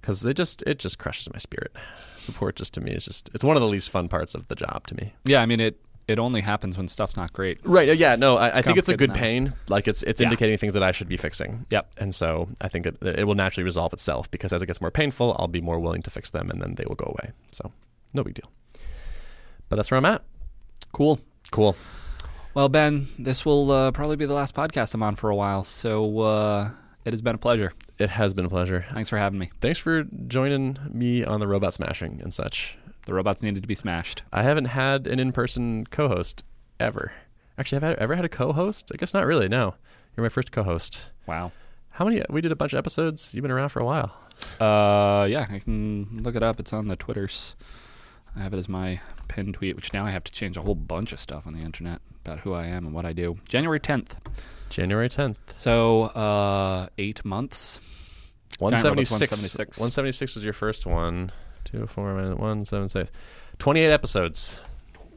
Because 0.00 0.22
they 0.22 0.32
just 0.32 0.62
it 0.62 0.80
just 0.80 0.98
crushes 0.98 1.30
my 1.32 1.38
spirit. 1.38 1.70
Support 2.18 2.56
just 2.56 2.74
to 2.74 2.80
me 2.80 2.90
is 2.92 3.04
just 3.04 3.30
it's 3.34 3.44
one 3.44 3.56
of 3.56 3.60
the 3.60 3.68
least 3.68 3.90
fun 3.90 4.08
parts 4.08 4.34
of 4.34 4.48
the 4.48 4.56
job 4.56 4.86
to 4.88 4.96
me. 4.96 5.12
yeah, 5.24 5.40
I 5.42 5.46
mean 5.46 5.60
it 5.60 5.78
it 6.08 6.18
only 6.18 6.40
happens 6.40 6.76
when 6.76 6.88
stuff's 6.88 7.16
not 7.16 7.32
great. 7.32 7.58
Right? 7.64 7.96
Yeah. 7.96 8.16
No, 8.16 8.36
I, 8.36 8.58
I 8.58 8.62
think 8.62 8.78
it's 8.78 8.88
a 8.88 8.96
good 8.96 9.14
pain. 9.14 9.54
Like 9.68 9.86
it's 9.88 10.02
it's 10.02 10.20
Yeah. 10.20 10.26
indicating 10.26 10.58
things 10.58 10.74
that 10.74 10.82
I 10.82 10.90
should 10.92 11.08
be 11.08 11.16
fixing. 11.16 11.66
Yep. 11.70 11.86
And 11.98 12.14
so 12.14 12.48
I 12.60 12.68
think 12.68 12.86
it, 12.86 12.96
it 13.02 13.24
will 13.26 13.34
naturally 13.34 13.64
resolve 13.64 13.92
itself 13.92 14.30
because 14.30 14.52
as 14.52 14.62
it 14.62 14.66
gets 14.66 14.80
more 14.80 14.90
painful, 14.90 15.36
I'll 15.38 15.48
be 15.48 15.60
more 15.60 15.78
willing 15.78 16.02
to 16.02 16.10
fix 16.10 16.30
them, 16.30 16.50
and 16.50 16.60
then 16.60 16.74
they 16.74 16.84
will 16.86 16.96
go 16.96 17.06
away. 17.18 17.32
So 17.52 17.70
no 18.14 18.24
big 18.24 18.34
deal. 18.34 18.50
But 19.68 19.76
that's 19.76 19.90
where 19.90 19.98
I'm 19.98 20.04
at. 20.04 20.22
Cool. 20.92 21.20
Cool. 21.50 21.76
Well, 22.54 22.68
Ben, 22.68 23.08
this 23.18 23.46
will 23.46 23.70
uh, 23.70 23.90
probably 23.92 24.16
be 24.16 24.26
the 24.26 24.34
last 24.34 24.54
podcast 24.54 24.92
I'm 24.94 25.02
on 25.02 25.16
for 25.16 25.30
a 25.30 25.34
while, 25.36 25.64
so 25.64 26.20
uh, 26.20 26.70
it 27.06 27.12
has 27.14 27.22
been 27.22 27.34
a 27.34 27.38
pleasure. 27.38 27.72
It 27.98 28.10
has 28.10 28.34
been 28.34 28.44
a 28.44 28.48
pleasure. 28.50 28.84
Thanks 28.92 29.08
for 29.08 29.16
having 29.16 29.38
me. 29.38 29.50
Thanks 29.62 29.78
for 29.78 30.04
joining 30.26 30.76
me 30.90 31.24
on 31.24 31.40
the 31.40 31.46
robot 31.48 31.72
smashing 31.72 32.20
and 32.22 32.34
such. 32.34 32.76
The 33.06 33.14
robots 33.14 33.42
needed 33.42 33.62
to 33.62 33.66
be 33.68 33.74
smashed. 33.74 34.22
I 34.32 34.42
haven't 34.42 34.66
had 34.66 35.06
an 35.06 35.18
in-person 35.18 35.86
co-host 35.90 36.44
ever. 36.78 37.12
Actually, 37.58 37.78
I've 37.78 37.98
I 37.98 38.02
ever 38.02 38.14
had 38.14 38.24
a 38.24 38.28
co-host? 38.28 38.90
I 38.94 38.96
guess 38.96 39.12
not 39.12 39.26
really. 39.26 39.48
No, 39.48 39.74
you're 40.16 40.22
my 40.24 40.28
first 40.28 40.52
co-host. 40.52 41.10
Wow. 41.26 41.52
How 41.90 42.04
many? 42.04 42.22
We 42.30 42.40
did 42.40 42.52
a 42.52 42.56
bunch 42.56 42.72
of 42.72 42.78
episodes. 42.78 43.34
You've 43.34 43.42
been 43.42 43.50
around 43.50 43.68
for 43.70 43.80
a 43.80 43.84
while. 43.84 44.16
Uh, 44.60 45.26
yeah, 45.26 45.46
I 45.50 45.58
can 45.58 46.22
look 46.22 46.36
it 46.36 46.42
up. 46.42 46.58
It's 46.58 46.72
on 46.72 46.88
the 46.88 46.96
Twitters. 46.96 47.54
I 48.34 48.40
have 48.40 48.54
it 48.54 48.58
as 48.58 48.68
my 48.68 49.00
pinned 49.28 49.54
tweet, 49.54 49.76
which 49.76 49.92
now 49.92 50.06
I 50.06 50.10
have 50.10 50.24
to 50.24 50.32
change 50.32 50.56
a 50.56 50.62
whole 50.62 50.74
bunch 50.74 51.12
of 51.12 51.20
stuff 51.20 51.46
on 51.46 51.52
the 51.52 51.60
internet 51.60 52.00
about 52.24 52.40
who 52.40 52.54
I 52.54 52.66
am 52.66 52.86
and 52.86 52.94
what 52.94 53.04
I 53.04 53.12
do. 53.12 53.38
January 53.48 53.80
10th. 53.80 54.12
January 54.70 55.08
10th. 55.10 55.36
So, 55.56 56.04
uh, 56.04 56.88
eight 56.96 57.24
months. 57.24 57.78
176. 58.58 59.20
176. 59.20 59.78
176 59.78 60.34
was 60.34 60.44
your 60.44 60.52
first 60.54 60.86
one. 60.86 61.30
Two, 61.72 61.86
four, 61.86 62.14
minus 62.14 62.38
one, 62.38 62.64
seven, 62.64 62.88
six. 62.88 63.10
28 63.58 63.90
episodes. 63.90 64.60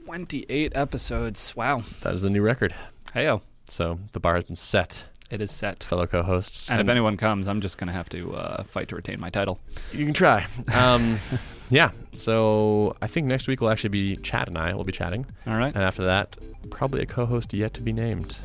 28 0.06 0.72
episodes. 0.76 1.54
Wow. 1.56 1.84
That 2.02 2.14
is 2.14 2.22
the 2.22 2.30
new 2.30 2.42
record. 2.42 2.74
Heyo. 3.14 3.42
So 3.68 4.00
the 4.14 4.20
bar 4.20 4.36
has 4.36 4.44
been 4.46 4.56
set, 4.56 5.06
It 5.32 5.42
is 5.42 5.52
set. 5.52 5.84
fellow 5.84 6.06
co-hosts. 6.06 6.70
And 6.70 6.80
if 6.80 6.88
anyone 6.88 7.18
comes, 7.18 7.48
I'm 7.48 7.60
just 7.62 7.78
going 7.78 7.88
to 7.88 7.94
have 7.94 8.08
to 8.10 8.36
uh, 8.36 8.64
fight 8.66 8.88
to 8.90 8.96
retain 8.96 9.20
my 9.20 9.30
title. 9.32 9.60
You 9.92 10.06
can 10.06 10.14
try. 10.14 10.46
Um, 10.74 11.18
yeah. 11.72 11.92
So 12.14 12.96
I 13.02 13.08
think 13.08 13.26
next 13.28 13.48
week 13.48 13.60
will 13.60 13.70
actually 13.72 13.90
be 13.90 14.16
Chad 14.18 14.48
and 14.48 14.58
I 14.58 14.74
will 14.76 14.84
be 14.84 14.92
chatting, 14.92 15.26
All 15.48 15.58
right. 15.58 15.74
and 15.74 15.84
after 15.84 16.04
that, 16.06 16.38
probably 16.70 17.02
a 17.02 17.06
co-host 17.08 17.54
yet 17.56 17.74
to 17.74 17.82
be 17.82 17.92
named. 17.92 18.38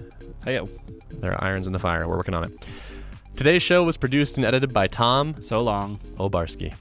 Heyo. 0.47 0.69
There 1.21 1.33
are 1.33 1.45
irons 1.45 1.67
in 1.67 1.73
the 1.75 1.79
fire. 1.79 2.09
We're 2.09 2.17
working 2.17 2.35
on 2.35 2.45
it. 2.45 2.67
Today's 3.37 3.63
show 3.63 3.85
was 3.85 3.97
produced 3.99 4.37
and 4.39 4.47
edited 4.47 4.73
by 4.73 4.89
Thom 4.89 5.41
So 5.43 5.61
long. 5.61 5.99
Obarski. 6.17 6.73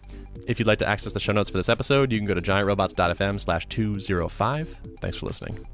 If 0.48 0.60
you'd 0.60 0.68
like 0.68 0.80
to 0.80 0.88
access 0.88 1.14
the 1.14 1.20
show 1.20 1.34
notes 1.34 1.50
for 1.50 1.58
this 1.58 1.70
episode, 1.70 2.12
you 2.12 2.20
can 2.20 2.26
go 2.26 2.34
to 2.34 2.42
giantrobots.fm 2.42 3.40
slash 3.40 3.66
205. 3.68 4.80
Thanks 5.00 5.18
for 5.18 5.26
listening. 5.28 5.66